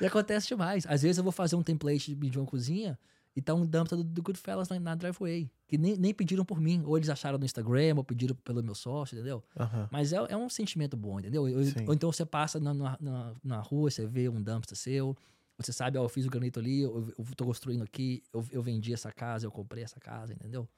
[0.00, 0.84] E acontece demais.
[0.86, 2.98] Às vezes eu vou fazer um template de uma cozinha
[3.36, 6.60] e tá um dumpster do, do Goodfellas na, na driveway, que nem, nem pediram por
[6.60, 9.42] mim, ou eles acharam no Instagram, ou pediram pelo meu sócio, entendeu?
[9.90, 11.48] Mas é, é um sentimento bom, entendeu?
[11.48, 12.98] Eu- ou então você passa na, na,
[13.42, 15.16] na- rua, você vê um dumpster seu,
[15.56, 18.62] você sabe, ó, eu fiz o granito ali, eu, eu tô construindo aqui, eu, eu
[18.62, 20.68] vendi essa casa, eu comprei essa casa, entendeu?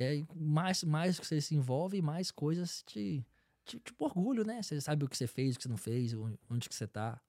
[0.00, 3.24] É, mais, mais que você se envolve, mais coisas te,
[3.64, 4.62] te, tipo orgulho, né?
[4.62, 6.86] Você sabe o que você fez, o que você não fez, onde- onde que você
[6.86, 7.20] tá,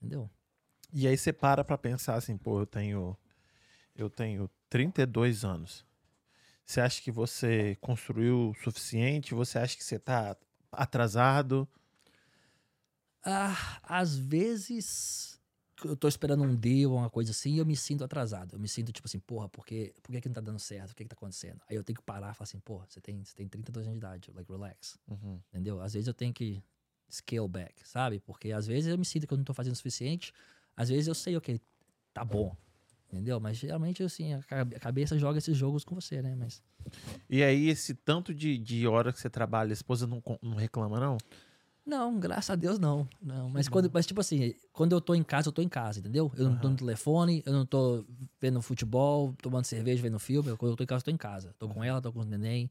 [0.00, 0.30] entendeu?
[0.94, 3.16] E aí você para pra pensar assim, pô, eu tenho
[3.96, 5.84] eu tenho 32 anos.
[6.64, 9.34] Você acha que você construiu o suficiente?
[9.34, 10.36] Você acha que você tá
[10.72, 11.68] atrasado?
[13.24, 15.40] Ah, às vezes
[15.84, 18.54] eu tô esperando um deal ou uma coisa assim e eu me sinto atrasado.
[18.54, 20.92] Eu me sinto tipo assim, porra, por que, por que, que não tá dando certo?
[20.92, 21.60] O que, que tá acontecendo?
[21.68, 23.98] Aí eu tenho que parar e falar assim, porra, você tem, você tem 32 anos
[23.98, 24.98] de idade, like, relax.
[25.08, 25.40] Uhum.
[25.50, 25.80] Entendeu?
[25.80, 26.62] Às vezes eu tenho que
[27.10, 28.20] scale back, sabe?
[28.20, 30.32] Porque às vezes eu me sinto que eu não tô fazendo o suficiente.
[30.76, 31.60] Às vezes eu sei, ok,
[32.12, 32.56] tá bom.
[33.12, 33.38] Entendeu?
[33.40, 36.34] Mas geralmente, assim, a ca- a cabeça joga esses jogos com você, né?
[36.34, 36.62] Mas.
[37.30, 40.98] E aí, esse tanto de, de hora que você trabalha, a esposa não, não reclama,
[40.98, 41.16] não?
[41.84, 43.08] Não, graças a Deus não.
[43.22, 46.00] Não, mas quando, mas tipo assim, quando eu tô em casa, eu tô em casa,
[46.00, 46.32] entendeu?
[46.36, 48.04] Eu não tô no telefone, eu não tô
[48.40, 50.56] vendo futebol, tomando cerveja, vendo filme.
[50.56, 51.54] Quando eu tô em casa, eu tô em casa.
[51.60, 52.68] Tô com ela, tô com o neném.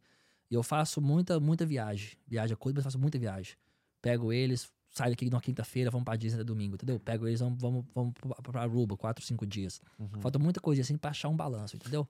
[0.51, 2.17] E eu faço muita, muita viagem.
[2.27, 3.55] Viagem é coisa, mas faço muita viagem.
[4.01, 6.99] Pego eles, saio daqui na quinta-feira, vamos pra Disney até domingo, entendeu?
[6.99, 9.81] Pego eles, vamos, vamos, vamos pra- Aruba, quatro, cinco dias.
[10.21, 12.07] Falta muita coisa assim pra achar um balanço, entendeu?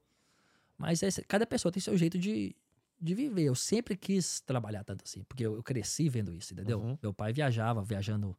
[0.77, 2.55] Mas é- cada pessoa tem seu jeito de,
[3.01, 3.43] de viver.
[3.43, 6.79] Eu sempre quis trabalhar tanto assim, porque eu, eu cresci vendo isso, entendeu?
[6.79, 6.97] Uhum.
[7.01, 8.37] Meu pai viajava, viajando,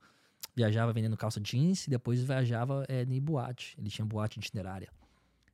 [0.54, 3.74] viajava vendendo calça jeans e depois viajava é, em boate.
[3.78, 4.90] Ele tinha boate itinerária.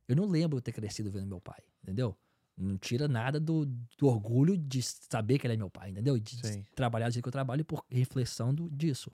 [0.07, 2.15] Eu não lembro ter crescido vendo meu pai, entendeu?
[2.55, 3.65] Não tira nada do,
[3.97, 6.19] do orgulho de saber que ele é meu pai, entendeu?
[6.19, 9.11] De, de trabalhar do jeito que eu trabalho por reflexão do, disso.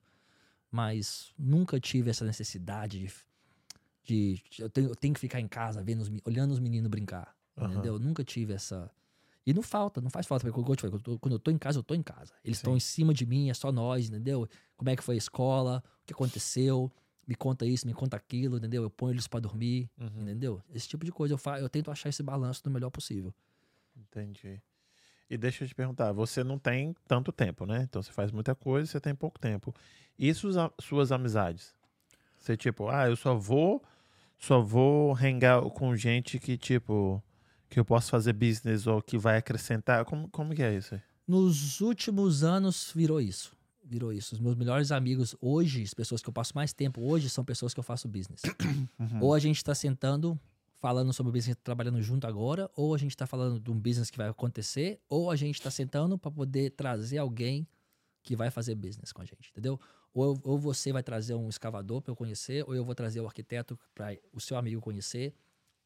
[0.71, 3.11] Mas nunca tive essa necessidade de,
[4.03, 7.35] de eu, tenho, eu tenho que ficar em casa vendo os, olhando os meninos brincar,
[7.57, 7.71] Aham.
[7.71, 7.93] entendeu?
[7.93, 8.91] Eu nunca tive essa
[9.45, 11.57] e não falta, não faz falta, porque como eu te falei, quando eu tô- em
[11.57, 12.33] casa, eu tô em casa.
[12.43, 14.47] Eles estão em cima de mim, é só nós, entendeu?
[14.77, 16.91] Como é que foi a escola, o que aconteceu,
[17.29, 18.81] me conta isso, me conta aquilo, entendeu?
[18.81, 20.23] Eu ponho eles pra dormir, Uhum.
[20.23, 20.63] entendeu?
[20.73, 23.31] Esse tipo de coisa eu, fa eu tento achar esse balanço do melhor possível.
[23.95, 24.59] Entendi.
[25.29, 27.83] E deixa eu te perguntar, você não tem tanto tempo, né?
[27.87, 29.75] Então você faz muita coisa, você tem pouco tempo.
[30.17, 31.75] E suas, suas amizades?
[32.35, 33.83] Você tipo, ah, eu só vou,
[34.39, 37.21] só vou hangar com gente que tipo
[37.69, 40.03] que eu posso fazer business ou que vai acrescentar.
[40.03, 40.99] Como, como que é isso?
[41.27, 43.55] Nos últimos anos virou isso.
[43.89, 44.35] Virou isso.
[44.35, 47.73] Os meus melhores amigos hoje, as pessoas que eu passo mais tempo hoje, são pessoas
[47.73, 48.43] que eu faço business.
[49.19, 50.39] Ou a gente tá sentando,
[50.79, 54.11] falando sobre o business, trabalhando junto agora, ou a gente tá falando de um business
[54.11, 57.67] que vai acontecer, ou a gente tá sentando para poder trazer alguém
[58.21, 59.79] que vai fazer business com a gente, entendeu?
[60.13, 63.25] Ou, ou você vai trazer um escavador para eu conhecer, ou eu vou trazer o
[63.25, 65.33] arquiteto para o seu amigo conhecer.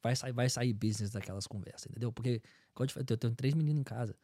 [0.02, 2.12] Vai sair, vai sair business daquelas conversas, entendeu?
[2.12, 2.42] Porque,
[2.74, 4.14] como eu te falei, eu tenho três meninos em casa.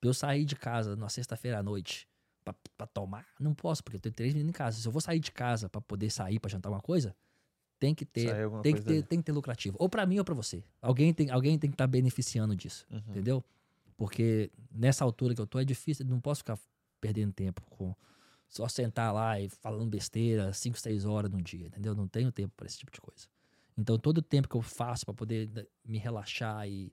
[0.00, 2.08] Pra eu sair de casa na sexta-feira à noite
[2.76, 4.80] pra tomar, não posso, porque eu tenho três meninos em casa.
[4.80, 7.14] Se eu vou sair de casa pra poder sair pra jantar uma coisa,
[7.78, 9.02] tem que ter, tem que ter, ali.
[9.02, 9.76] tem que ter lucrativo.
[9.80, 10.64] Ou pra mim ou pra você.
[10.82, 12.98] Alguém tem, alguém tem que estar beneficiando disso, Uhum.
[13.08, 13.44] entendeu?
[13.96, 16.58] Porque nessa altura que eu tô é difícil, não posso ficar
[17.00, 17.94] perdendo tempo com
[18.48, 21.94] só sentar lá e falando besteira 5, 6 horas no dia, entendeu?
[21.94, 23.26] Não tenho tempo pra esse tipo de coisa.
[23.76, 26.92] Então todo o tempo que eu faço pra poder né, me relaxar e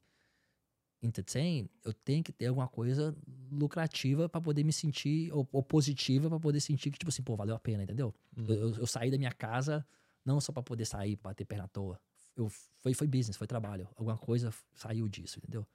[1.06, 3.16] entertain, eu tenho que ter alguma coisa
[3.52, 7.36] lucrativa pra poder me sentir, ou, ou positiva pra poder sentir que, tipo assim, pô,
[7.36, 8.14] valeu a pena, entendeu?
[8.38, 8.46] Uhum.
[8.48, 9.86] Eu, eu- eu saí da minha casa
[10.26, 12.00] não só pra poder sair, pra ter perna à toa.
[12.36, 13.88] Eu, foi, foi business, foi trabalho.
[13.96, 15.66] Alguma coisa saiu disso, entendeu?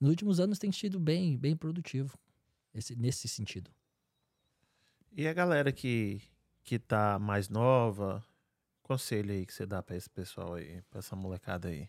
[0.00, 2.16] Nos últimos anos tem sido bem, bem produtivo
[2.74, 3.70] esse, nesse sentido.
[5.10, 6.20] E a galera que,
[6.62, 8.22] que tá mais nova,
[8.82, 11.88] conselho aí que você dá pra esse pessoal aí, pra essa molecada aí?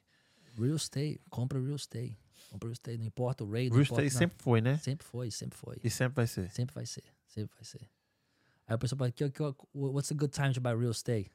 [0.57, 2.17] Real estate, compra real estate.
[2.61, 3.69] Real estate, não importa o rate.
[3.69, 4.77] não Real importa- sempre foi, né?
[4.77, 5.77] sempre foi, sempre foi.
[5.83, 6.49] E sempre vai ser.
[6.51, 7.81] Sempre vai ser, sempre vai ser.
[8.67, 9.43] Aí a pessoa fala, "Que- que-
[9.73, 11.31] what's a good time to buy real estate?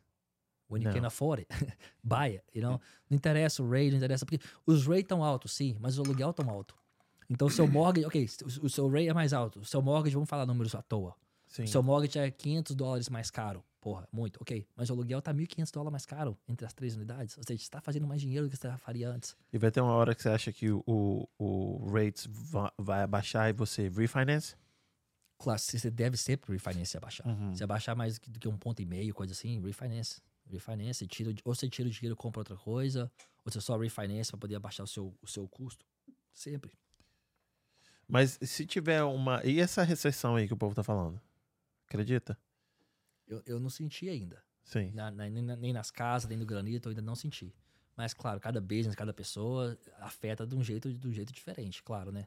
[0.71, 1.01] When you Não.
[1.01, 1.49] can afford it.
[2.03, 2.81] buy it, you know?
[3.11, 6.33] Não interessa o rate, não interessa, porque os rates estão altos, sim, mas o aluguel
[6.33, 6.75] tão alto.
[7.29, 8.27] Então o seu mortgage, ok,
[8.63, 9.61] o, o seu rate é mais alto.
[9.61, 11.15] O seu mortgage, vamos falar números à toa.
[11.47, 11.65] Sim.
[11.65, 13.63] O seu mortgage é 500 dólares mais caro.
[13.83, 14.65] Porra, muito, ok.
[14.77, 17.37] Mas o aluguel tá 1.500 dólares mais caro entre as três unidades.
[17.37, 19.37] Ou seja, você está fazendo mais dinheiro do que você faria antes.
[19.53, 23.51] E vai ter uma hora que você acha que o, o, rates va- vai abaixar
[23.51, 24.55] e você refinance?
[25.37, 27.27] Claro, você deve sempre refinance abaixar.
[27.27, 27.53] Uhum.
[27.57, 30.23] Se abaixar mais do que- um ponto e meio, coisa assim, refinance.
[30.49, 33.11] Refinance, tira, ou você tira o dinheiro e compra outra coisa,
[33.45, 35.85] ou você só refinance para poder abaixar o seu, o seu custo.
[36.33, 36.71] Sempre.
[38.07, 39.45] Mas se tiver uma.
[39.45, 41.21] E essa recessão aí que o povo tá falando?
[41.89, 42.39] Acredita?
[43.33, 44.43] Eu, eu não senti ainda.
[44.65, 44.91] Sim.
[44.93, 47.55] Na- na- nem, na- nem nas casas, nem no granito, eu ainda não senti.
[47.97, 52.11] Mas, claro, cada business, cada pessoa afeta de um jeito, de um jeito diferente, claro,
[52.13, 52.27] né?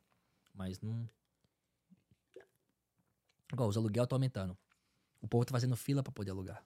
[0.53, 1.07] Mas não.
[3.51, 4.57] Igual, os aluguel tá aumentando.
[5.21, 6.63] O povo tá fazendo fila para poder alugar.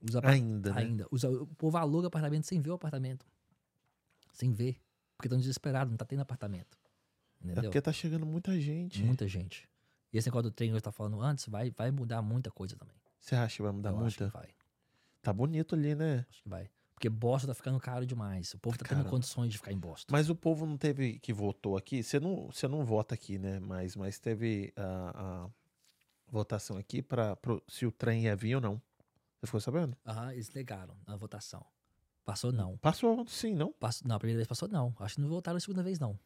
[0.00, 0.80] Os apa- Ainda, né?
[0.80, 1.06] Ainda.
[1.10, 3.26] O povo aluga apartamento sem ver o apartamento.
[4.32, 4.80] Sem ver.
[5.16, 6.78] Porque estão desesperados, não tá tendo apartamento.
[7.42, 7.64] É Entendeu?
[7.64, 9.02] porque tá chegando muita gente.
[9.02, 9.68] Muita gente.
[10.12, 12.76] E esse negócio do trem que eu tava falando antes vai, vai mudar muita coisa
[12.76, 12.96] também.
[13.20, 14.48] Você acha que vai mudar eu acho que vai.
[15.22, 16.26] Tá bonito ali, né?
[16.28, 16.70] Acho que vai.
[16.94, 18.52] Porque Boston tá ficando caro demais.
[18.54, 20.12] O povo tá tendo condições de ficar em Boston.
[20.12, 22.02] Mas o povo não teve que votou aqui.
[22.02, 23.58] Você não, você não vota aqui, né?
[23.58, 25.50] Mas, mas teve a, a
[26.28, 28.82] votação aqui para se o trem ia vir ou não.
[29.40, 29.96] Você ficou sabendo?
[30.06, 31.64] Aham, eles negaram na votação.
[32.22, 32.76] Passou não.
[32.76, 33.72] Passou sim, não?
[33.72, 34.94] Passou, não, a primeira vez passou não.
[34.98, 36.18] Acho que não votaram a segunda vez não.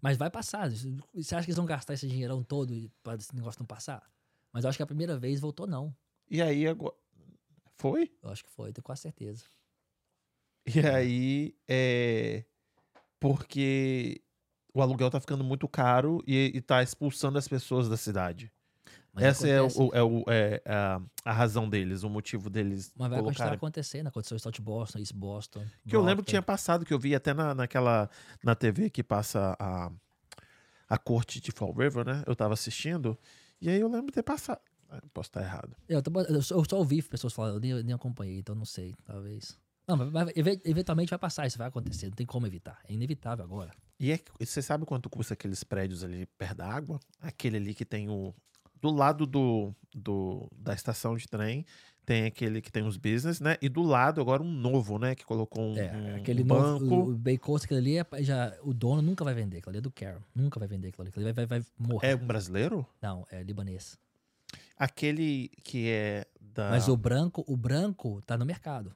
[0.00, 0.68] Mas vai passar.
[0.70, 4.02] Você acha que eles vão gastar esse dinheirão todo pra esse negócio não passar?
[4.52, 5.94] Mas eu acho que a primeira vez votou não.
[6.30, 6.94] E aí agora.
[7.76, 8.10] Foi?
[8.22, 9.44] Eu acho que foi, tenho quase certeza.
[10.66, 12.44] E aí é.
[13.20, 14.22] Porque
[14.72, 18.52] o aluguel tá ficando muito caro e, e tá expulsando as pessoas da cidade.
[19.12, 22.92] Mas Essa é, acontece- o, é, o- é a, a razão deles, o motivo deles
[22.96, 23.56] Mas vai continuar colocarem.
[23.56, 24.06] acontecendo.
[24.08, 25.64] Aconteceu em South Boston, East Boston.
[25.88, 28.10] Que eu lembro que tinha passado, que eu vi até na, naquela.
[28.42, 29.90] Na TV que passa a,
[30.88, 32.24] a corte de Fall River, né?
[32.26, 33.16] Eu tava assistindo.
[33.60, 34.60] E aí eu lembro de ter passado.
[35.12, 35.76] Posso estar errado.
[35.88, 38.64] Eu, tô- eu só, eu só ouvi pessoas falando, eu nem, nem acompanhei, então não
[38.64, 39.58] sei, talvez.
[39.86, 42.78] Não, mas, mas eve- eventualmente vai passar, isso vai acontecer, não tem como evitar.
[42.88, 43.72] É inevitável agora.
[44.00, 46.98] E é, você sabe quanto custa aqueles prédios ali perto da água?
[47.20, 48.34] Aquele ali que tem o.
[48.80, 51.64] Do lado do, do, da estação de trem,
[52.04, 53.56] tem aquele que tem os business, né?
[53.62, 55.14] E do lado agora um novo, né?
[55.14, 56.84] Que colocou um, É, um aquele banco.
[56.84, 59.70] novo, o, o Bay Coast, aquele ali, é, já, o dono nunca vai vender, aquilo
[59.70, 62.08] ali é do Carol, nunca vai vender ali, aquilo ali vai, vai, vai morrer.
[62.08, 62.86] É um brasileiro?
[63.00, 63.98] Não, é libanês.
[64.84, 66.68] Aquele que é da.
[66.68, 68.94] Mas o branco, o branco tá no mercado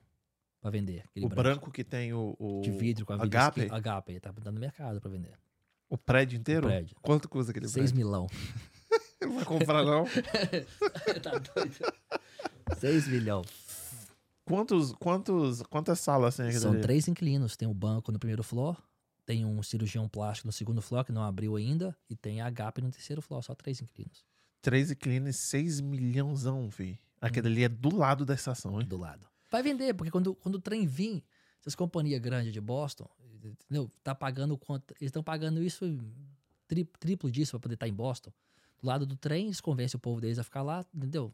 [0.61, 1.05] pra vender.
[1.17, 2.37] O branco que tem o.
[2.39, 3.61] o de vidro com a vidro Agape?
[3.63, 5.33] esqui- Agape, tá tá no mercado pra vender.
[5.89, 6.67] O prédio inteiro?
[6.67, 6.95] O prédio.
[7.01, 7.97] Quanto custa aquele 6 prédio?
[7.97, 8.27] milão.
[9.23, 10.05] Não vai comprar, não?
[11.25, 11.77] tá doido?
[12.77, 13.43] 6 milhão.
[14.45, 17.57] Quantos, quantos, quantas salas tem aqui São três inquilinos.
[17.57, 18.77] Tem o banco no primeiro floor,
[19.25, 22.83] tem um cirurgião plástico no segundo floor que não abriu ainda, e tem a HP
[22.83, 24.29] no terceiro floor, só três inquilinos
[24.61, 26.99] Três inquilinos, 6 milhãozão, vi.
[27.21, 28.87] Aquele ali é do lado da estação, hein?
[28.87, 29.27] do lado.
[29.51, 31.23] Vai vender, porque quando, quando o trem vir,
[31.61, 33.09] essas companhias grandes de Boston,
[33.43, 33.91] entendeu?
[34.03, 34.93] Tá pagando quanto.
[35.01, 35.99] Eles estão pagando isso
[36.67, 38.33] tri- triplo disso para poder estar em Boston.
[38.81, 41.33] Do lado do trem, eles convencem o povo deles a ficar lá, entendeu?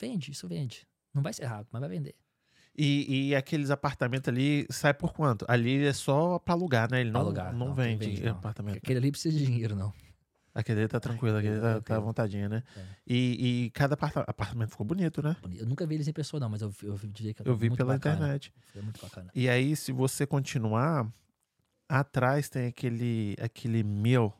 [0.00, 0.86] Vende, isso vende.
[1.14, 2.14] Não vai ser rápido, mas vai vender.
[2.76, 5.44] E, e aqueles apartamentos ali, sai por quanto?
[5.48, 7.00] Ali é só pra alugar, né?
[7.00, 8.32] Ele não, alugar, não, não, vende, vende, não.
[8.32, 8.78] apartamento.
[8.78, 9.92] Aquele ali precisa de dinheiro, não.
[10.54, 12.62] Aquele tá tranquilo, aquele tá, tá à vontadinha, né?
[12.76, 12.84] É.
[13.06, 15.36] E, e cada aparta- apartamento ficou bonito, né?
[15.54, 17.56] Eu nunca vi eles em pessoa, não, mas eu, vi- eu vi dizer que Eu
[17.56, 18.16] vi pela bacana.
[18.16, 18.52] internet.
[18.72, 19.30] Foi muito bacana.
[19.34, 21.08] E aí, se você continuar,
[21.88, 24.32] atrás tem aquele, aquele mill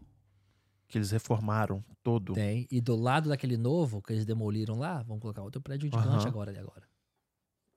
[0.88, 2.32] que eles reformaram todo.
[2.32, 2.66] Tem.
[2.72, 6.26] E do lado daquele novo que eles demoliram lá, vamos colocar outro prédio gigante Aham.
[6.26, 6.88] agora ali agora.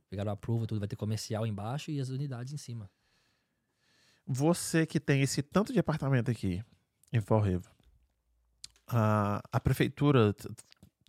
[0.09, 2.89] Pegaram a prova, tudo vai ter comercial embaixo e as unidades em cima.
[4.25, 6.63] Você que tem esse tanto de apartamento aqui
[7.11, 7.69] em Fall River,
[8.93, 10.35] a, a prefeitura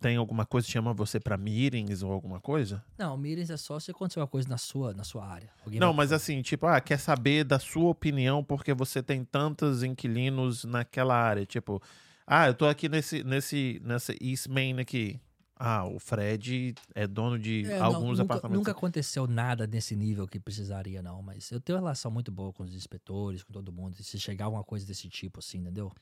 [0.01, 2.83] tem alguma coisa que chama você pra meetings ou alguma coisa?
[2.97, 5.49] Não, meetings é só se acontecer uma coisa na sua, na sua área.
[5.63, 9.83] Alguém Não, mas assim, tipo, ah, quer saber da sua opinião porque você tem tantos
[9.83, 11.45] inquilinos naquela área.
[11.45, 11.81] Tipo,
[12.25, 15.19] ah, eu tô aqui nesse, nesse, nessa East Main aqui.
[15.57, 18.57] Ah, o Fred é dono de É, não, alguns nunca, apartamentos.
[18.57, 21.21] Nunca aconteceu nada nesse nível que precisaria, não.
[21.21, 23.95] Mas eu tenho uma relação muito boa com os inspetores, com todo mundo.
[24.03, 25.93] Se chegar alguma coisa desse tipo, assim, entendeu?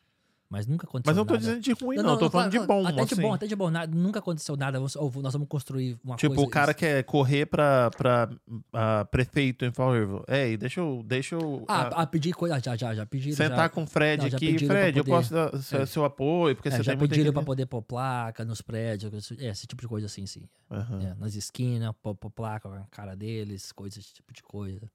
[0.53, 1.45] Mas nunca aconteceu Mas eu não tô nada.
[1.47, 2.11] dizendo de ruim, não.
[2.11, 3.15] eu tô falando de bom, Até assim.
[3.15, 3.69] de bom, até de bom.
[3.71, 4.79] Nada, nunca aconteceu nada.
[4.79, 6.47] Nós vamos construir uma Tipo, coisa...
[6.47, 8.29] o cara quer correr pra, pra
[8.71, 10.21] ah, prefeito em Fall River.
[10.27, 12.59] Ei, deixa eu, deixa eu Ah, ah, pedir coisa...
[12.59, 13.35] Já, já, já pediram.
[13.35, 14.57] sentar já, com o Fred Não, aqui.
[14.59, 15.85] pra Fred, eu posso dar seu, É.
[15.87, 17.45] seu apoio, porque é, você já tem pediram pra inquilino.
[17.45, 20.43] poder pôr placa nos prédios, é, esse tipo de coisa assim, sim.
[20.69, 21.01] Aham.
[21.01, 24.87] É, nas esquinas, pôr, pôr placa com a cara deles, coisas, esse tipo de coisa.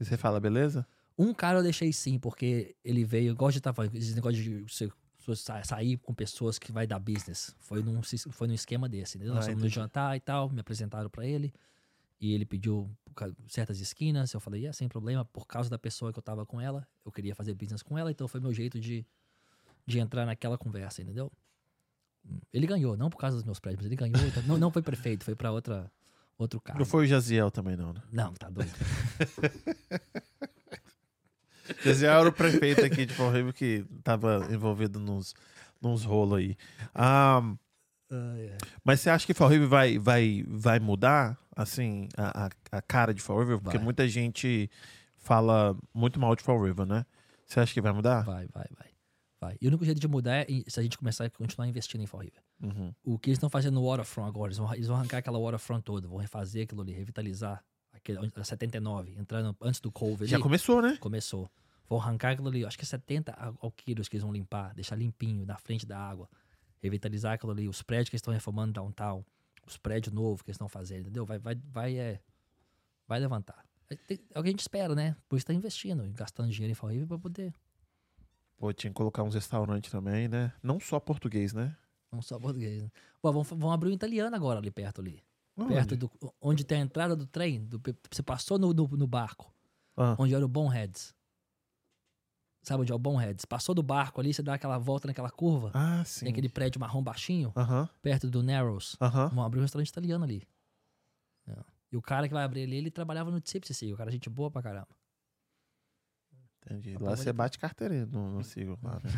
[0.00, 0.86] E você fala, beleza?
[1.16, 4.62] Um cara eu deixei sim, porque ele veio, igual de tava falando, esse negócio de
[4.62, 4.90] você,
[5.64, 7.54] sair com pessoas que vai dar business.
[7.60, 9.34] Foi num, foi num esquema desse, entendeu?
[9.34, 11.52] Nós Ah, fomos no jantar e tal, me apresentaram pra ele.
[12.20, 12.90] E ele pediu
[13.48, 14.32] certas esquinas.
[14.32, 16.86] Eu falei, é, sem problema, por causa da pessoa que eu tava com ela.
[17.04, 19.04] Eu queria fazer business com ela, então foi meu jeito de,
[19.86, 21.30] de entrar naquela conversa, entendeu?
[22.52, 24.16] Ele ganhou, não por causa dos meus prédios, ele ganhou.
[24.26, 25.92] então- não, não foi prefeito, foi pra outra,
[26.38, 26.78] outro cara.
[26.78, 28.02] Não foi o Jaziel também, não, né?
[28.10, 28.72] Não, tá doido.
[31.84, 35.34] Jaziel era o prefeito aqui de Fall River que tava envolvido nos,
[35.80, 36.56] nos rolos aí.
[36.94, 37.42] Ah,
[38.84, 43.20] mas você acha que Fall River vai, vai, vai mudar, assim, a, a, cara de
[43.20, 43.58] Fall River?
[43.60, 43.84] Porque Vai.
[43.84, 44.70] muita gente
[45.16, 47.06] fala muito mal de Fall River, né?
[47.46, 48.22] Você acha que vai mudar?
[48.22, 48.88] Vai, vai, vai.
[49.40, 49.56] vai.
[49.60, 52.06] E o único jeito de mudar é se a gente começar a continuar investindo em
[52.06, 52.42] Fall River.
[52.62, 52.94] Uhum.
[53.04, 55.82] O que eles estão fazendo no Waterfront agora, eles vão, eles vão arrancar aquela Waterfront
[55.82, 60.80] toda, vão refazer aquilo ali, revitalizar aquele, a 79, entrando antes do Cove Já começou,
[60.80, 60.96] né?
[61.00, 61.50] Começou.
[61.88, 64.96] Vão arrancar aquilo ali, acho que é 70 al- alquilos que eles vão limpar, deixar
[64.96, 66.28] limpinho na frente da água.
[66.82, 69.24] Revitalizar aquilo ali, os prédios que eles estão reformando downtown,
[69.66, 71.24] os prédios novos que eles estão fazendo, entendeu?
[71.24, 72.20] Vai, vai, vai, é,
[73.06, 73.64] vai levantar.
[73.90, 75.16] É, é o que a gente espera, né?
[75.28, 77.52] Por isso tá investindo, gastando dinheiro em Fall pra poder.
[78.56, 80.52] Pô, tinha que colocar uns restaurantes também, né?
[80.62, 81.76] Não só português, né?
[82.10, 82.82] Não só português.
[82.82, 82.90] Né?
[83.20, 85.22] Pô, vão, vão abrir um italiano agora ali perto ali.
[85.56, 85.74] Onde?
[85.74, 86.10] Perto do.
[86.40, 87.64] Onde tem a entrada do trem.
[87.64, 87.80] do-
[88.10, 89.52] você passou no, no, no barco.
[89.96, 90.16] Ah.
[90.18, 91.14] Onde era o Bonheads.
[92.64, 93.44] Sabe onde é o Bonheads?
[93.44, 95.70] Passou do barco ali, você dá aquela volta naquela curva.
[95.74, 96.24] Ah, sim.
[96.24, 98.96] Tem aquele prédio marrom baixinho, Aham, perto do Narrows.
[99.00, 99.28] aham.
[99.28, 100.48] Vão abrir um restaurante italiano ali.
[101.46, 101.56] É.
[101.92, 104.50] E o cara que vai abrir ali, ele trabalhava no Tipsy, o cara gente boa
[104.50, 104.88] pra caramba.
[106.62, 106.94] Entendi.
[106.94, 109.10] Papai Lá você bate carteirinha no, no Sigo, lá, né?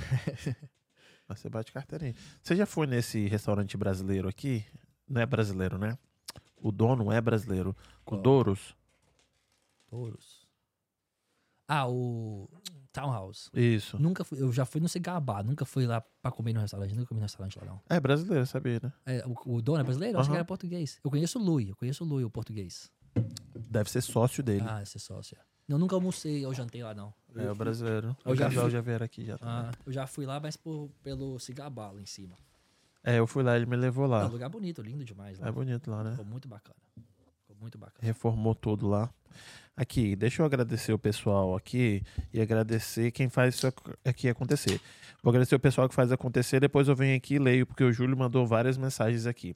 [1.28, 2.14] Lá você bate carteirinha.
[2.42, 4.64] Você já foi nesse restaurante brasileiro aqui?
[5.08, 5.96] Não é brasileiro, né?
[6.56, 7.70] O dono é brasileiro.
[8.00, 8.20] O Qual?
[8.20, 8.76] Douros?
[9.88, 10.46] Touros.
[11.68, 12.48] Ah, o
[13.00, 13.50] Townhouse.
[13.52, 13.98] Isso.
[14.00, 16.94] Nunca fui, eu já fui no Cigar Bar, nunca fui lá pra comer no restaurante,
[16.94, 17.80] nunca comi no restaurante lá não.
[17.88, 18.92] É brasileiro, sabia, né?
[19.04, 20.16] É, o, o dono é brasileiro?
[20.16, 20.98] Eu achei que era português.
[21.04, 22.90] Eu conheço o Lui, eu conheço o Lui, o português.
[23.54, 24.64] Deve ser sócio dele.
[24.66, 25.36] Ah, esse sócio.
[25.68, 27.12] Não, nunca almocei ou jantei lá, não.
[27.34, 28.16] é o brasileiro.
[28.24, 29.36] eu Eu já já, vieram aqui já.
[29.42, 32.36] Ah, eu já fui lá, mas por, pelo Cigar Bar lá em cima.
[33.02, 34.26] É, eu fui lá, ele me levou É um lá.
[34.26, 35.48] lugar bonito, lindo demais lá.
[35.48, 36.10] É bonito lá, né?
[36.12, 36.76] Ficou muito bacana.
[37.60, 37.98] Muito bacana.
[38.00, 39.10] reformou tudo lá.
[39.76, 42.02] Aqui, deixa eu agradecer o pessoal aqui
[42.32, 43.70] e agradecer quem faz isso
[44.04, 44.80] aqui acontecer.
[45.22, 47.92] Vou agradecer o pessoal que faz acontecer, depois eu venho aqui e leio, porque o
[47.92, 49.54] Júlio mandou várias mensagens aqui.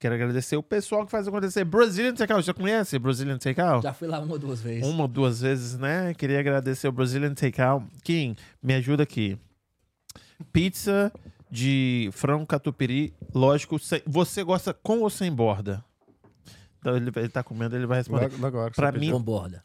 [0.00, 1.64] Quero agradecer o pessoal que faz acontecer.
[1.64, 3.82] Brazilian Takeout, já conhece Brazilian Takeout?
[3.84, 4.84] Já fui lá uma ou duas vezes.
[4.88, 6.12] Uma ou duas vezes, né?
[6.14, 7.86] Queria agradecer o Brazilian Takeout.
[8.02, 9.38] Kim, me ajuda aqui.
[10.52, 11.12] Pizza
[11.50, 15.84] de frango catupiry, lógico, sem- você gosta com ou sem borda?
[16.84, 18.24] Então ele, ele tá comendo, ele vai responder.
[18.24, 19.10] Logo, logo agora Pra mim-.
[19.10, 19.64] Com borda.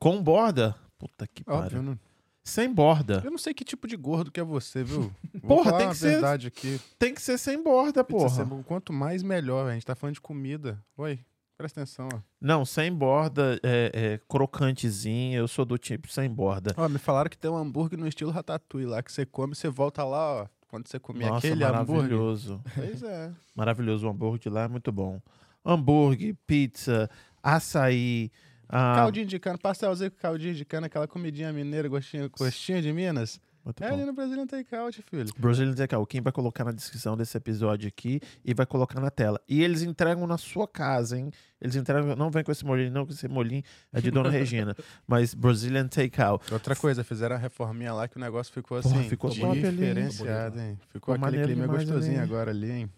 [0.00, 0.74] Com borda?
[0.98, 1.80] Puta que pariu.
[1.80, 1.96] não.
[2.42, 3.22] sem borda.
[3.24, 5.12] Eu não sei que tipo de gordo que é você, viu?
[5.46, 6.80] Porra, tem que ser- verdade aqui.
[6.98, 8.28] Tem que ser sem borda, porra.
[8.30, 9.70] sem- Quanto mais, melhor.
[9.70, 10.82] A gente tá falando de comida.
[10.96, 11.20] Oi,
[11.56, 12.18] presta atenção, ó.
[12.40, 15.38] Não, sem borda, é, é crocantezinho.
[15.38, 16.74] Eu sou do tipo sem borda.
[16.76, 19.68] Ó, me falaram que tem um hambúrguer no estilo ratatouille lá, que você come, você
[19.68, 20.46] volta lá, ó.
[20.68, 21.86] Quando você comer Nossa, aquele hambúrguer.
[21.94, 22.60] maravilhoso.
[22.74, 23.32] Pois é.
[23.54, 24.06] Maravilhoso.
[24.06, 25.20] O hambúrguer de lá é muito bom.
[25.66, 27.10] Hambúrguer, pizza,
[27.42, 28.30] açaí.
[28.68, 32.92] ah, Caldinho de cana, pastelzinho com caldinho de cana, aquela comidinha mineira, gostinho, gostinho de
[32.92, 33.40] Minas.
[33.64, 33.94] muito É bom.
[33.96, 35.26] ali no Brazilian Takeout, filho.
[35.36, 36.08] Brazilian Takeout.
[36.08, 39.40] Quem vai colocar na descrição desse episódio aqui e vai colocar na tela.
[39.48, 41.30] E eles entregam na sua casa, hein?
[41.60, 42.14] Eles entregam.
[42.14, 43.62] Não vem com esse molhinho, não, que esse molhinho
[43.92, 44.76] é de Dona Regina.
[45.06, 46.52] Mas Brazilian Takeout.
[46.52, 49.56] Outra coisa, fizeram a reforminha lá que o negócio ficou Porra, assim, ficou top ali,
[49.66, 49.72] hein?
[49.72, 50.78] diferenciado, hein?
[50.92, 52.22] Ficou Ficou aquele clima gostosinho ali.
[52.24, 52.90] agora ali, hein?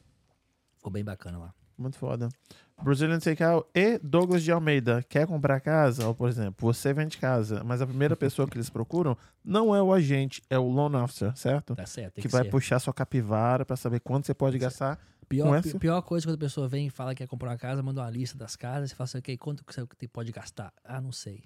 [0.77, 1.55] Ficou bem bacana lá.
[1.79, 2.29] Muito foda.
[2.83, 5.03] Brazilian Takeout e Douglas de Almeida.
[5.09, 6.07] Quer comprar casa?
[6.07, 9.83] Ou, por exemplo, você vende casa, mas a primeira pessoa que eles procuram não é
[9.83, 11.75] o agente, é o loan officer, certo?
[11.75, 12.51] Tá certo, que que, vai ser.
[12.51, 14.97] puxar sua capivara pra saber quanto você pode gastar.
[14.97, 17.59] com Pior, pi- pior coisa quando a pessoa vem e fala que quer comprar uma
[17.59, 20.73] casa, manda uma lista das casas e fala assim, ok, quanto que você pode gastar?
[20.85, 21.45] Ah, não sei.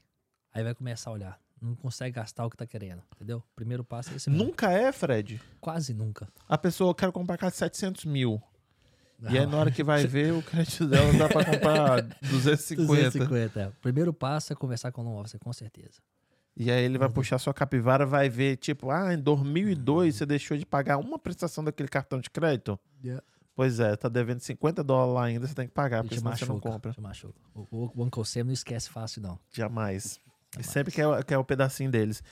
[0.55, 1.39] Aí vai começar a olhar.
[1.61, 3.43] Não consegue gastar o que tá querendo, entendeu?
[3.55, 4.45] Primeiro passo é esse mesmo.
[4.45, 5.41] Nunca é, Fred.
[5.61, 6.29] Quase nunca.
[6.49, 8.43] A pessoa quer comprar casa de 700 mil.
[9.31, 9.53] E aí, Não.
[9.53, 12.87] na hora que vai ver, o crédito dela dá pra comprar 250.
[13.11, 13.69] 250, é.
[13.69, 16.01] O primeiro passo é conversar com o loan officer, com certeza.
[16.57, 17.15] E aí ele vai Uhum.
[17.15, 21.63] puxar sua capivara, vai ver, tipo, ah, em 2002 você deixou de pagar uma prestação
[21.65, 22.79] daquele cartão de crédito?
[23.55, 26.45] Pois é, tá devendo 50 dólares lá ainda, você tem que pagar, porque senão você
[26.47, 26.93] não compra.
[26.93, 27.35] te machuca.
[27.55, 29.39] O, o, o Uncle Sam não esquece fácil, não.
[29.53, 30.17] Jamais.
[30.17, 30.67] E Jamais.
[30.71, 32.23] sempre quer, quer o pedacinho deles.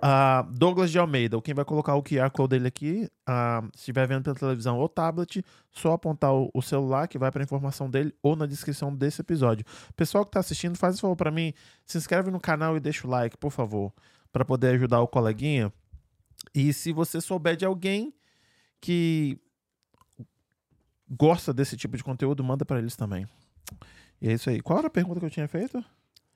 [0.00, 4.06] Ah, Douglas de Almeida, quem vai colocar o QR Code dele aqui, ah, se estiver
[4.06, 7.90] vendo pela televisão ou tablet, só apontar o, o celular que vai para a informação
[7.90, 9.64] dele ou na descrição desse episódio.
[9.94, 11.52] Pessoal que tá assistindo, faz favor para mim,
[11.84, 13.92] se inscreve no canal e deixa o like, por favor,
[14.32, 15.70] para poder ajudar o coleguinha.
[16.54, 18.14] E se você souber de alguém
[18.80, 19.38] que
[21.10, 23.26] gosta desse tipo de conteúdo, manda para eles também.
[24.20, 24.60] E é isso aí.
[24.62, 25.84] Qual era a pergunta que eu tinha feito?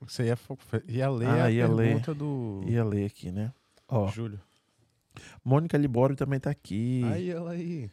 [0.01, 0.39] Você ia,
[0.87, 1.87] ia ler Ah, a ia ler.
[1.89, 3.53] pergunta do Ia ler aqui, né?
[3.89, 4.41] Ó, Júlio.
[5.45, 7.03] Mônica Libório também tá aqui.
[7.05, 7.91] Aí, ela aí.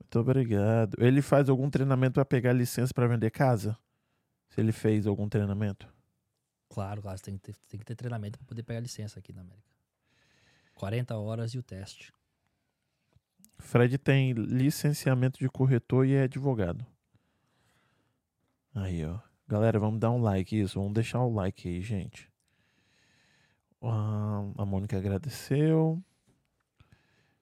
[0.00, 0.96] Muito obrigado.
[1.02, 3.76] Ele faz algum treinamento para pegar licença para vender casa?
[4.50, 5.88] Se ele fez algum treinamento?
[6.68, 9.32] Claro, claro, você tem que ter, tem que ter treinamento para poder pegar licença aqui
[9.32, 9.66] na América.
[10.74, 12.12] 40 horas e o teste.
[13.58, 16.86] Fred tem licenciamento de corretor e é advogado.
[18.74, 19.18] Aí, ó.
[19.48, 20.78] Galera, vamos dar um like isso.
[20.78, 22.30] Vamos deixar o like aí, gente.
[23.82, 26.02] Ah, a Mônica agradeceu.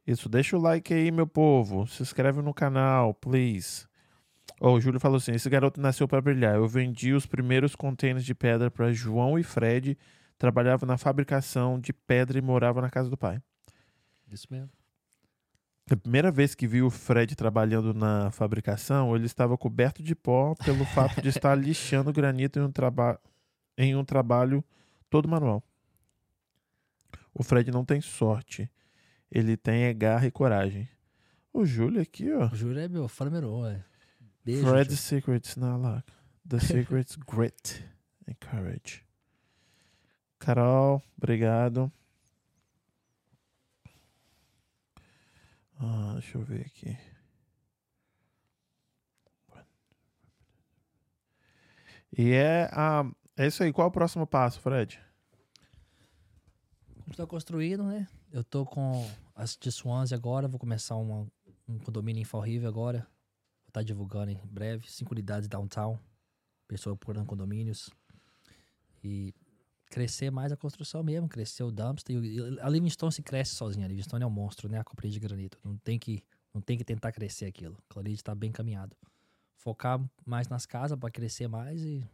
[0.06, 1.84] Isso, deixa o like aí, meu povo.
[1.86, 3.86] Se inscreve no canal, please.
[4.60, 6.54] Ó, o Júlio falou assim: esse garoto nasceu para brilhar.
[6.54, 9.98] Eu vendi os primeiros containers de pedra para João e Fred.
[10.38, 13.40] Trabalhava na fabricação de pedra e morava na casa do pai.
[14.30, 14.70] Isso mesmo.
[15.88, 20.54] A primeira vez que vi o Fred trabalhando na fabricação, ele estava coberto de pó
[20.56, 23.20] pelo fato de estar lixando granito em um, traba
[23.78, 24.64] em um trabalho
[25.08, 25.62] todo manual.
[27.32, 28.68] O Fred não tem sorte.
[29.30, 30.88] Ele tem é garra e coragem.
[31.52, 32.46] O Júlio aqui, ó.
[32.46, 33.84] O Júlio é meu fã número um, é.
[34.44, 35.22] Beijo, Fred's Júlio.
[35.22, 36.04] secrets na lá.
[36.48, 37.84] The secrets grit
[38.28, 39.04] and courage.
[40.38, 41.92] Carol, obrigado.
[45.78, 46.96] Ah, deixa eu ver aqui.
[52.16, 53.04] E é, ah,
[53.36, 53.72] é isso aí.
[53.72, 54.98] Qual é o próximo passo, Fred?
[57.10, 58.08] Estou construindo, né?
[58.32, 61.26] Eu tô com as de Swansea agora, vou começar uma-
[61.68, 63.00] um condomínio River agora.
[63.00, 64.90] Vou estar divulgando em breve.
[64.90, 65.98] Cinco unidades downtown.
[66.66, 67.90] Pessoa procurando condomínios.
[69.04, 69.34] E
[69.90, 72.16] crescer mais a construção mesmo, crescer o dumpster.
[72.16, 73.86] E A Livingstone se cresce sozinha.
[73.86, 74.78] A Livingstone é um monstro, né?
[74.78, 75.58] A companhia de granito.
[75.64, 76.22] Não tem que,
[76.52, 77.78] não tem que tentar crescer aquilo.
[77.88, 78.96] Aquilo ali está bem caminhado.
[79.56, 82.04] Focar mais nas casas para crescer mais e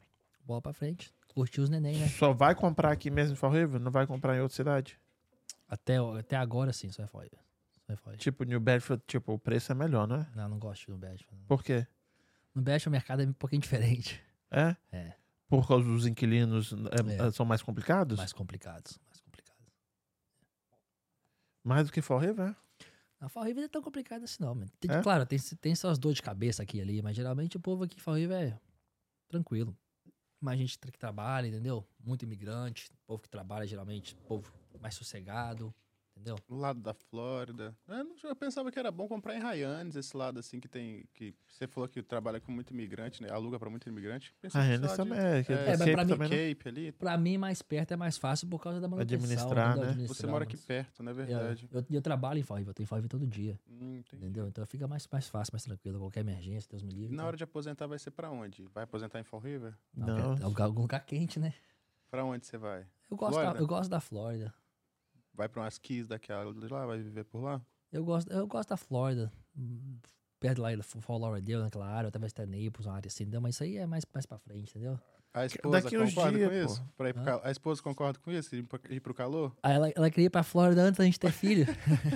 [0.44, 1.12] bola para frente.
[1.35, 2.09] Curtir os neném, né?
[2.09, 3.81] Só vai comprar aqui mesmo em Fall River?
[3.81, 4.99] Não vai comprar em outra cidade?
[5.69, 7.31] Até, até agora sim, só é foda.
[7.86, 8.16] Só é.
[8.16, 10.27] Tipo, New Bedford, tipo, o preço é melhor, não é?
[10.35, 11.35] Não, não gosto do Bedford.
[11.39, 11.47] não.
[11.47, 11.86] Por quê?
[12.55, 14.23] No Bedford o mercado é um pouquinho diferente.
[14.51, 14.77] É?
[14.93, 15.15] É,
[15.53, 17.31] Por causa dos inquilinos é- É.
[17.31, 18.16] são mais complicados?
[18.16, 18.99] mais complicados.
[19.11, 19.62] Mais complicados.
[21.62, 22.49] Mais do que Fall River?
[22.49, 22.57] é?
[23.20, 24.70] A Fall River não é tão complicado assim não, mano.
[24.81, 25.03] Tem- É?
[25.03, 27.97] Claro, tem, tem suas dores de cabeça aqui e ali, mas geralmente o povo aqui
[27.97, 28.61] em Fall River é
[29.29, 29.77] tranquilo.
[30.41, 31.87] Mais gente que trabalha, entendeu?
[32.03, 34.51] Muito imigrante, povo que trabalha geralmente, povo
[34.81, 35.73] mais sossegado,
[36.23, 36.36] entendeu?
[36.49, 37.77] O lado da Flórida.
[37.89, 41.05] Eu, não- eu pensava que era bom comprar em Ryan's, esse lado assim que tem.
[41.15, 43.28] que Você falou que trabalha com muito imigrante, né?
[43.31, 44.35] Aluga pra muito imigrante.
[44.40, 45.44] Pensava A que Rennes esse lado também de- é.
[45.44, 46.55] que É, é mas Cape pra mim- também, né?
[46.55, 46.93] Cape ali.
[46.93, 49.16] Pra mim, mais perto é mais fácil por causa da manutenção.
[49.24, 49.82] Administrar, entendeu?
[49.85, 49.90] né?
[49.90, 51.69] Administrar, Você mora aqui mas- perto, não é É, verdade?
[51.73, 54.49] Eu, eu trabalho em Fall River, eu tenho Fall River todo dia, Hum, entendeu?
[54.49, 55.99] Então fica mais, mais fácil, mais tranquilo.
[55.99, 57.07] Qualquer emergência, Deus me livre.
[57.07, 58.65] E na então- hora de aposentar vai ser pra onde?
[58.74, 59.74] Vai aposentar em Fall River?
[59.94, 60.36] Não, Não.
[60.36, 61.53] quer- algum algum lugar quente, né?
[62.11, 62.86] Pra onde você vai?
[63.11, 64.53] Eu gosto, da, eu gosto da Flórida.
[65.34, 67.60] Vai pra umas keys daquela de lá, vai viver por lá?
[67.90, 69.32] Eu gosto, eu gosto da Flórida.
[70.40, 73.40] Perto lá da Fort Lauderdale, naquela área, ou talvez até Naples, uma área assim, entendeu?
[73.40, 74.98] Mas isso aí é mais, mais pra frente, entendeu?
[75.34, 76.72] A esposa Daqui uns concorda dias, com pô.
[76.72, 76.84] isso?
[76.96, 78.54] Pra ir pro cal- A esposa concorda com isso?
[78.54, 79.56] Ir, pra, ir pro calor?
[79.62, 81.64] Aí ela, ela queria ir pra Flórida antes da gente ter filho.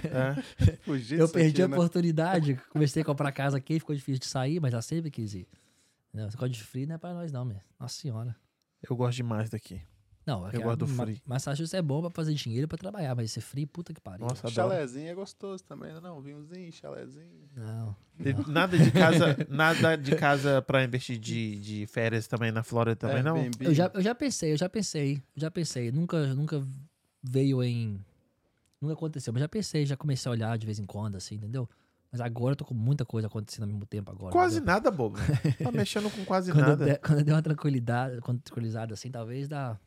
[0.04, 0.36] É.
[1.18, 1.76] Eu perdi aqui, a né?
[1.76, 2.60] oportunidade.
[2.70, 5.48] Comecei a comprar casa aqui, ficou difícil de sair, mas ela sempre quis ir.
[6.12, 7.60] Não, esse código de frio não é pra nós, não, meu.
[7.80, 8.36] Nossa senhora.
[8.88, 9.80] Eu gosto demais daqui.
[10.26, 11.20] Não, é que gosto do Ma- frio.
[11.24, 14.26] Massachusetts é bom pra fazer dinheiro e pra trabalhar, mas esse frio, puta que pariu.
[14.26, 14.50] Nossa.
[14.50, 16.20] Chalézinho é gostoso também, não?
[16.20, 17.48] Vinhozinho, chalézinho.
[17.54, 17.94] Não.
[18.18, 22.96] E Nada de casa, nada de casa pra investir de, de férias também na Flórida
[22.96, 23.36] também, não?
[23.60, 25.92] Eu já, eu já pensei, eu já pensei, eu já pensei.
[25.92, 26.60] Nunca, nunca
[27.22, 28.04] veio em.
[28.80, 31.68] Nunca aconteceu, mas já pensei, já comecei a olhar de vez em quando, assim, entendeu?
[32.10, 34.32] Mas agora eu tô com muita coisa acontecendo ao mesmo tempo agora.
[34.32, 34.74] Quase entendeu?
[34.74, 35.18] nada, bobo.
[35.62, 36.84] Tá mexendo com quase quando, eu nada.
[36.84, 39.78] der, quando eu der uma tranquilidade, quando tranquilizada assim, talvez dá.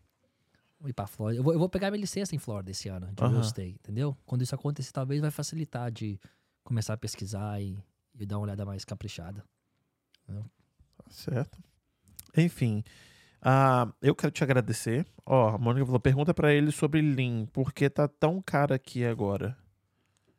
[0.85, 1.39] Ir pra Flórida.
[1.39, 3.41] Eu vou, eu vou pegar minha licença em Flórida esse ano, de real Aham.
[3.41, 4.17] estate, entendeu?
[4.25, 6.19] Quando isso acontecer, talvez vai facilitar de
[6.63, 7.77] começar a pesquisar e,
[8.17, 9.43] e dar uma olhada mais caprichada.
[11.09, 11.57] Certo.
[12.37, 12.83] Enfim,
[13.41, 15.05] ah, eu quero te agradecer.
[15.25, 19.05] Ó, a Mônica falou, pergunta pra ele sobre Lean, por que tá tão caro aqui
[19.05, 19.57] agora?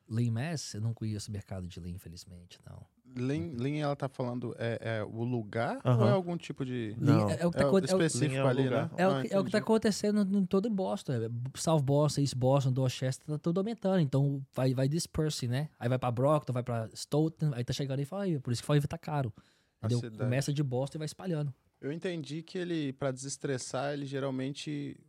[0.09, 2.85] Lean Mass, eu não conheço o mercado de Lean, infelizmente, não.
[3.17, 6.03] Lean, Lean, ela tá falando é, é o lugar Aham.
[6.05, 6.95] ou é algum tipo de.
[6.99, 7.29] Não.
[7.31, 8.91] É, é o que tá, é específico é o ali, né?
[8.97, 11.13] É, o Ah, que, é o que tá acontecendo em todo Boston.
[11.15, 14.01] é, South Boston, East Boston, Dorchester, tá tudo aumentando.
[14.01, 15.69] Então vai, vai dispersing, né?
[15.79, 18.41] Aí vai pra Brockton, vai pra Stoughton, aí tá chegando Fall River.
[18.41, 19.33] Por isso que River tá caro.
[19.83, 20.11] Entendeu?
[20.19, 21.53] Começa de Boston e vai espalhando.
[21.81, 25.01] Eu entendi que ele, pra desestressar, ele geralmente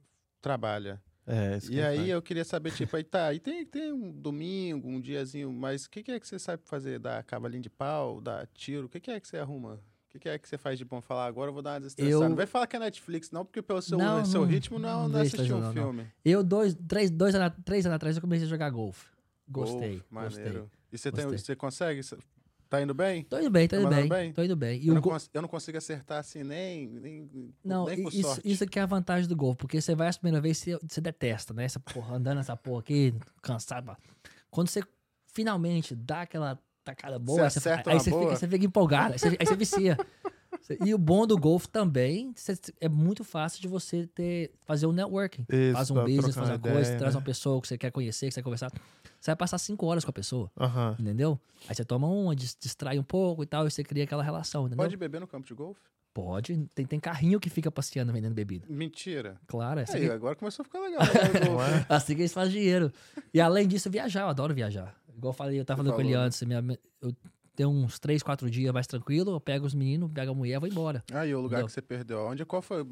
[0.42, 1.02] trabalha.
[1.34, 2.10] É, isso que E ele aí faz.
[2.10, 5.90] eu queria saber, tipo, aí tá, aí tem, tem um domingo, um diazinho, mas o
[5.90, 7.00] que, que é que você sabe fazer?
[7.00, 8.88] Dar cavalinho de pau, dar tiro?
[8.88, 9.76] O que, que é que você arruma?
[9.76, 11.00] O que, que é que você faz de bom?
[11.00, 12.26] Falar, agora eu vou dar uma desestressada.
[12.26, 14.78] Eu- Não vai falar que é Netflix, não, porque pelo seu, Não, seu não- ritmo
[14.78, 15.72] não, não não é vejo assistir um não.
[15.72, 16.06] filme.
[16.26, 19.06] Eu, dois, três, dois anos, três anos atrás, eu comecei a jogar golfe.
[19.48, 19.90] Gostei.
[20.00, 20.60] Golfe, maneiro.
[20.62, 20.70] gostei.
[20.92, 22.02] E você, tem, você consegue?
[22.72, 23.26] Tá indo bem?
[23.26, 24.32] Tô indo bem, tô Tá indo bem, bem?
[24.32, 24.80] Tô indo bem.
[24.82, 28.22] E Eu o não, go- eu não consigo acertar assim nem, nem, Não, nem isso,
[28.22, 28.50] sorte.
[28.50, 31.02] isso aqui é a vantagem do golfe, porque você vai a primeira vez você, você
[31.02, 31.66] detesta, né?
[31.66, 33.94] Essa porra, andando essa porra aqui, cansado.
[34.50, 34.82] Quando você
[35.26, 38.24] finalmente dá aquela tacada boa, Você aí você, aí você boa?
[38.24, 39.98] fica, você fica empolgado, aí você, aí você vicia.
[40.86, 42.34] E o bom do golfe também,
[42.80, 45.46] é muito fácil de você ter, fazer um networking.
[45.50, 47.20] Isso, faz um pra business, faz uma uma coisa, ideia, traz né?
[47.20, 48.72] uma pessoa que você quer conhecer, que você quer conversar.
[49.20, 50.52] Você vai passar cinco horas com a pessoa,
[51.00, 51.40] entendeu?
[51.70, 54.62] Aí você toma uma, dis- distrai um pouco e tal, e você cria aquela relação,
[54.66, 54.78] entendeu?
[54.84, 55.80] Pode beber no campo de golfe?
[56.14, 56.68] Pode.
[56.76, 58.66] Tem, tem carrinho que fica passeando vendendo bebida.
[58.70, 59.38] Mentira.
[59.48, 61.02] Claro, é assim, Aí, que, agora começou a ficar legal.
[61.02, 61.08] né,
[61.90, 61.94] é?
[61.96, 62.92] assim que eles fazem dinheiro.
[63.34, 64.22] E além disso, viajar.
[64.24, 64.94] Eu adoro viajar.
[65.16, 66.22] Igual eu falei, eu tava Você falando com ele né?
[66.26, 66.42] antes.
[66.44, 67.16] minha- eu
[67.66, 69.32] uns três, quatro dias mais tranquilo.
[69.32, 71.04] Eu pego os meninos, pego a mulher e vou embora.
[71.14, 71.68] Aí, o lugar Entendeu?
[71.68, 72.20] que você perdeu.
[72.26, 72.86] Onde, qual foi?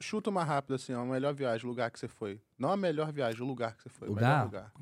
[0.00, 2.40] Chuta uma rápida assim, ó, a melhor viagem, o lugar que você foi.
[2.58, 4.08] Não a melhor viagem, o lugar que você foi.
[4.08, 4.44] o Lugar?
[4.44, 4.72] lugar.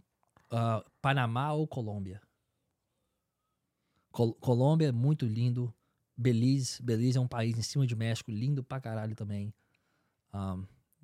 [0.51, 2.21] Ah, Panamá ou Colômbia?
[4.11, 5.73] Col- Colômbia é muito lindo.
[6.17, 6.83] Belize.
[6.83, 9.53] Belize é um país em cima de México, lindo pra caralho também.
[10.33, 10.57] Ah,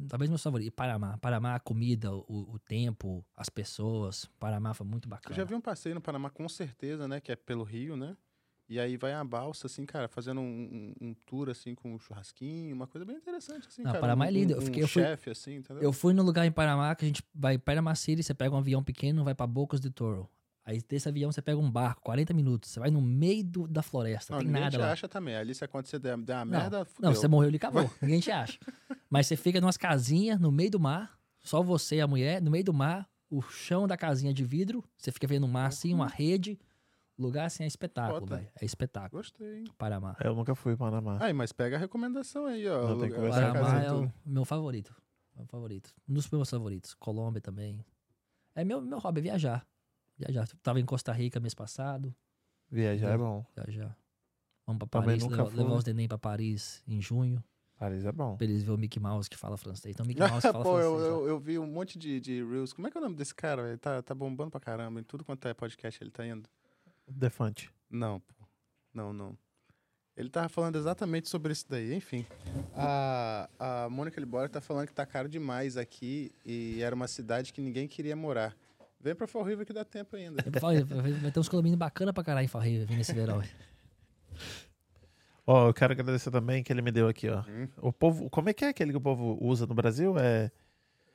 [0.06, 0.68] talvez meu favorito.
[0.68, 1.16] E Panamá.
[1.18, 4.26] Panamá, a comida, o, o tempo, as pessoas.
[4.38, 5.34] Panamá foi muito Eu bacana.
[5.34, 7.20] já vi um passeio no Panamá, com certeza, né?
[7.20, 8.16] Que é pelo Rio, né?
[8.70, 11.98] E aí vai a balsa, assim, cara, fazendo um, um- um tour, assim, com um
[11.98, 14.02] churrasquinho, uma coisa bem interessante, assim, Não, cara.
[14.02, 14.52] Panamá um, é lindo.
[14.52, 15.82] Eu fiquei- eu fui- chefe, assim, entendeu?
[15.82, 18.54] Eu fui no lugar em Panamá que a gente vai em Panama City, você pega
[18.54, 20.28] um avião pequeno, vai pra Bocas de Toro.
[20.68, 22.68] Aí desse avião você pega um barco, 40 minutos.
[22.68, 24.92] Você vai no meio do- da floresta, Não, tem ninguém nada te lá.
[24.92, 25.34] acha também.
[25.34, 27.08] Ali se acontecer der, der uma Não, merda, fudeu.
[27.10, 27.90] Não, você morreu, ele acabou.
[28.02, 28.58] Ninguém te acha.
[29.08, 32.50] Mas você fica numas casinhas no meio do mar, só você e a mulher, no
[32.50, 35.94] meio do mar, o chão da casinha de vidro, você fica vendo o mar assim,
[35.94, 36.58] uma rede.
[37.16, 38.48] O lugar assim é espetáculo, velho.
[38.60, 39.22] É espetáculo.
[39.22, 39.64] Gostei, hein?
[39.78, 40.16] Panamá.
[40.22, 41.16] Eu nunca fui para Panamá.
[41.24, 42.88] Aí, mas pega a recomendação aí, ó.
[42.88, 44.94] Não, o tem lugar- Panamá casa é o meu favorito.
[45.34, 45.94] Meu favorito.
[46.06, 46.92] Um dos meus favoritos.
[46.94, 47.82] Colômbia também.
[48.54, 49.66] É meu, meu hobby, é viajar.
[50.18, 50.48] Viajar.
[50.62, 52.14] Tava em Costa Rica mês passado.
[52.70, 53.46] Viajar é bom.
[53.56, 53.96] Viajar.
[54.66, 55.56] Vamos pra Paris, levar, fui.
[55.56, 57.42] levar os neném pra Paris em junho.
[57.78, 58.36] Paris é bom.
[58.36, 59.94] Pra eles verem o Mickey Mouse que fala francês.
[59.94, 61.12] Então, Mickey Mouse fala Pô, eu, francês.
[61.12, 61.16] ó.
[61.20, 62.72] eu, eu vi um monte de, de Reels.
[62.72, 63.78] Como é que é o nome desse cara, velho?
[63.78, 65.00] Tá, tá bombando pra caramba.
[65.00, 66.48] Em tudo quanto é podcast ele tá indo.
[67.06, 67.70] Defante.
[67.88, 68.34] Não, pô.
[68.92, 69.38] Não, não.
[70.16, 71.94] Ele tava falando exatamente sobre isso daí.
[71.94, 72.26] Enfim,
[72.74, 77.52] a, a Mônica Libório tá falando que tá caro demais aqui e era uma cidade
[77.52, 78.56] que ninguém queria morar.
[79.00, 80.42] Vem pra Fall River que dá tempo ainda.
[80.44, 83.12] Eu falo, Vai vai ter uns condomínios bacana pra caralho em Fall River, vindo nesse
[83.12, 83.42] verão.
[85.46, 87.42] Ó, eu quero agradecer também que ele me deu aqui, ó.
[87.48, 87.68] Hum.
[87.78, 90.18] O povo, como é que é aquele que o povo usa no Brasil?
[90.18, 90.50] É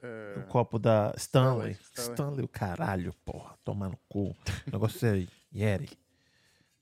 [0.02, 1.74] É, o copo da Stanley.
[1.74, 2.12] Stanley, Stanley.
[2.14, 3.56] Stanley, o caralho, porra.
[3.64, 4.30] Tomar no cu.
[4.68, 5.98] O negócio é Yeti.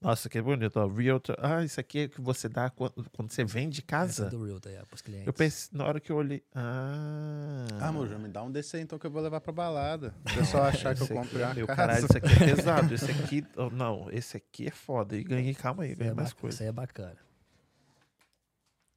[0.02, 0.88] Nossa, que bonito, ó.
[0.88, 1.36] Realtor.
[1.40, 4.30] Ah, isso aqui é que você dá quando, quando você vende Essa casa.
[4.32, 5.28] do Realtor, é, pros clientes.
[5.28, 6.44] Eu pensei, na hora que eu olhei.
[6.56, 7.68] Ah.
[7.80, 10.16] Ah, Mojo, me dá um desse aí então que eu vou levar pra balada.
[10.22, 11.78] O pessoal achar que eu comprei uma meu casa.
[11.78, 12.94] caralho, isso aqui é pesado.
[12.96, 13.46] Esse aqui.
[13.56, 15.16] oh, não, esse aqui é foda.
[15.16, 16.56] E ganhei, calma aí, ganhei é mais bacana, coisa.
[16.56, 17.18] Isso aí é bacana.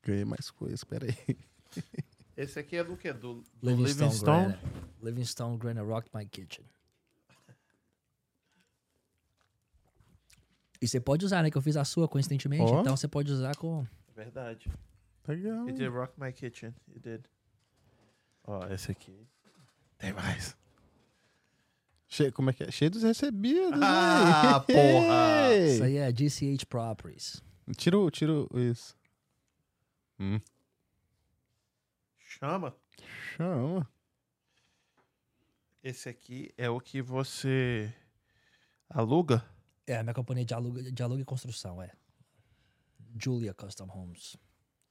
[0.03, 1.17] Ganhei mais coisas, peraí.
[2.35, 3.13] Esse aqui é do quê?
[3.13, 4.57] Do, do Livingstone.
[5.03, 6.65] Livingstone Granite Rock My Kitchen.
[10.81, 11.51] E você pode usar, né?
[11.51, 12.81] Que eu fiz a sua coincidentemente, Ó.
[12.81, 13.87] então você pode usar com.
[14.15, 14.71] Verdade.
[15.27, 15.69] Legal.
[15.69, 16.75] You did rock my kitchen.
[16.89, 17.25] You did.
[18.47, 19.27] Ó, esse aqui.
[19.99, 20.57] Tem mais.
[22.07, 22.71] Cheio, como é que é?
[22.71, 24.67] Cheio dos recebidos, Ah, aí.
[24.67, 25.55] porra!
[25.57, 27.43] Isso aí é GCH Properties.
[27.77, 28.95] Tira, o- tira o- isso.
[30.21, 30.39] Hum.
[32.19, 32.77] Chama.
[33.37, 33.89] Chama.
[35.83, 37.93] Esse aqui é o que você
[38.89, 39.45] aluga?
[39.87, 41.91] É, a minha companhia de aluga, de aluga e construção, é.
[43.21, 44.37] Julia Custom Homes.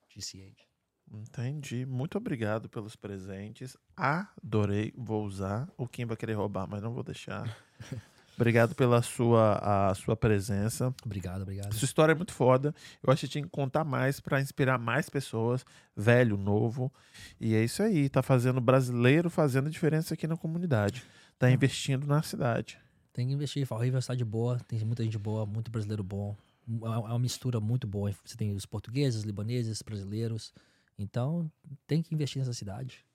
[0.09, 0.73] GCH.
[1.11, 1.85] Entendi.
[1.85, 3.75] Muito obrigado pelos presentes.
[3.95, 4.93] Adorei.
[4.95, 5.67] Vou usar.
[5.77, 7.55] O Kim vai querer roubar, mas não vou deixar.
[8.35, 10.93] obrigado pela sua, a sua presença.
[11.03, 11.73] Obrigado, obrigado.
[11.73, 12.73] Sua história é muito foda.
[13.01, 15.65] Eu acho que tinha que contar mais pra inspirar mais pessoas,
[15.95, 16.91] velho, novo.
[17.39, 18.09] E é isso aí.
[18.09, 21.03] Tá fazendo brasileiro fazendo diferença aqui na comunidade.
[21.37, 22.79] Tá investindo na cidade.
[23.13, 23.65] Tem que investir.
[23.65, 26.35] Fall River é uma cidade boa, tem muita gente boa, muito brasileiro bom.
[26.67, 28.11] É uma é uma mistura muito boa.
[28.25, 30.53] Você tem os portugueses, os libaneses, brasileiros.
[30.97, 31.49] Então,
[31.85, 33.05] tem que investir nessa cidade.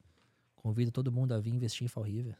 [0.57, 2.37] Convido todo mundo a vir investir em Fall River.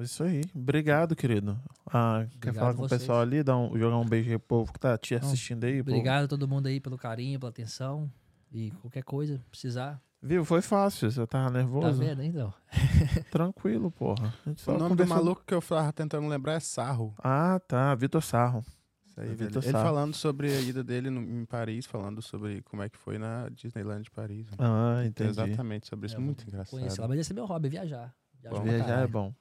[0.00, 0.42] Isso aí.
[0.54, 1.60] Obrigado, querido.
[1.86, 3.42] Ah, quer Obrigado falar com o pessoal ali?
[3.42, 5.82] Dar um, jogar um beijo aí pro povo que tá te assistindo aí?
[5.82, 5.90] povo?
[5.90, 8.10] Obrigado a todo mundo aí pelo carinho, pela atenção.
[8.50, 10.00] E qualquer coisa, precisar.
[10.22, 10.44] Viu?
[10.44, 11.10] Foi fácil.
[11.10, 11.98] Você tava Tá nervoso?
[11.98, 12.52] vendo, então?
[13.30, 14.32] Tranquilo, porra.
[14.66, 17.14] O nome do maluco que eu tava tentando lembrar é Sarro.
[17.18, 17.94] Ah, tá.
[17.94, 18.64] Vitor Sarro.
[19.06, 19.48] Isso aí, É velho.
[19.48, 19.84] Vitor Ele Sarro.
[19.84, 23.48] falando sobre a ida dele no- em Paris, falando sobre como é que foi na
[23.50, 24.46] Disneyland de Paris.
[24.52, 24.56] né?
[24.60, 25.30] Ah, entendi.
[25.30, 26.16] Exatamente, sobre isso.
[26.16, 27.00] É, Muito engraçado.
[27.00, 27.08] lá.
[27.08, 28.14] Mas esse é meu hobby, viajar.
[28.40, 28.62] Viajo Bom.
[28.62, 29.34] Viajar é bom.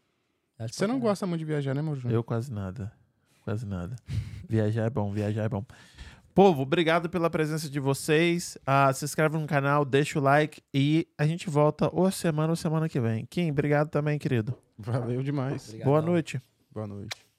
[0.57, 2.15] Viajo Você não gosta muito de viajar, né, meu Júnior?
[2.15, 2.91] Eu quase nada.
[3.43, 3.95] Quase nada.
[4.49, 5.63] viajar é bom, viajar é bom.
[6.33, 8.57] Povo, obrigado pela presença de vocês.
[8.65, 12.55] Ah, se inscreve no canal, deixa o like e a gente volta ou semana ou
[12.55, 13.25] semana que vem.
[13.25, 14.57] Kim, obrigado também, querido.
[14.77, 15.67] Valeu demais.
[15.67, 15.91] Obrigadão.
[15.91, 16.41] Boa noite.
[16.71, 17.30] Boa noite.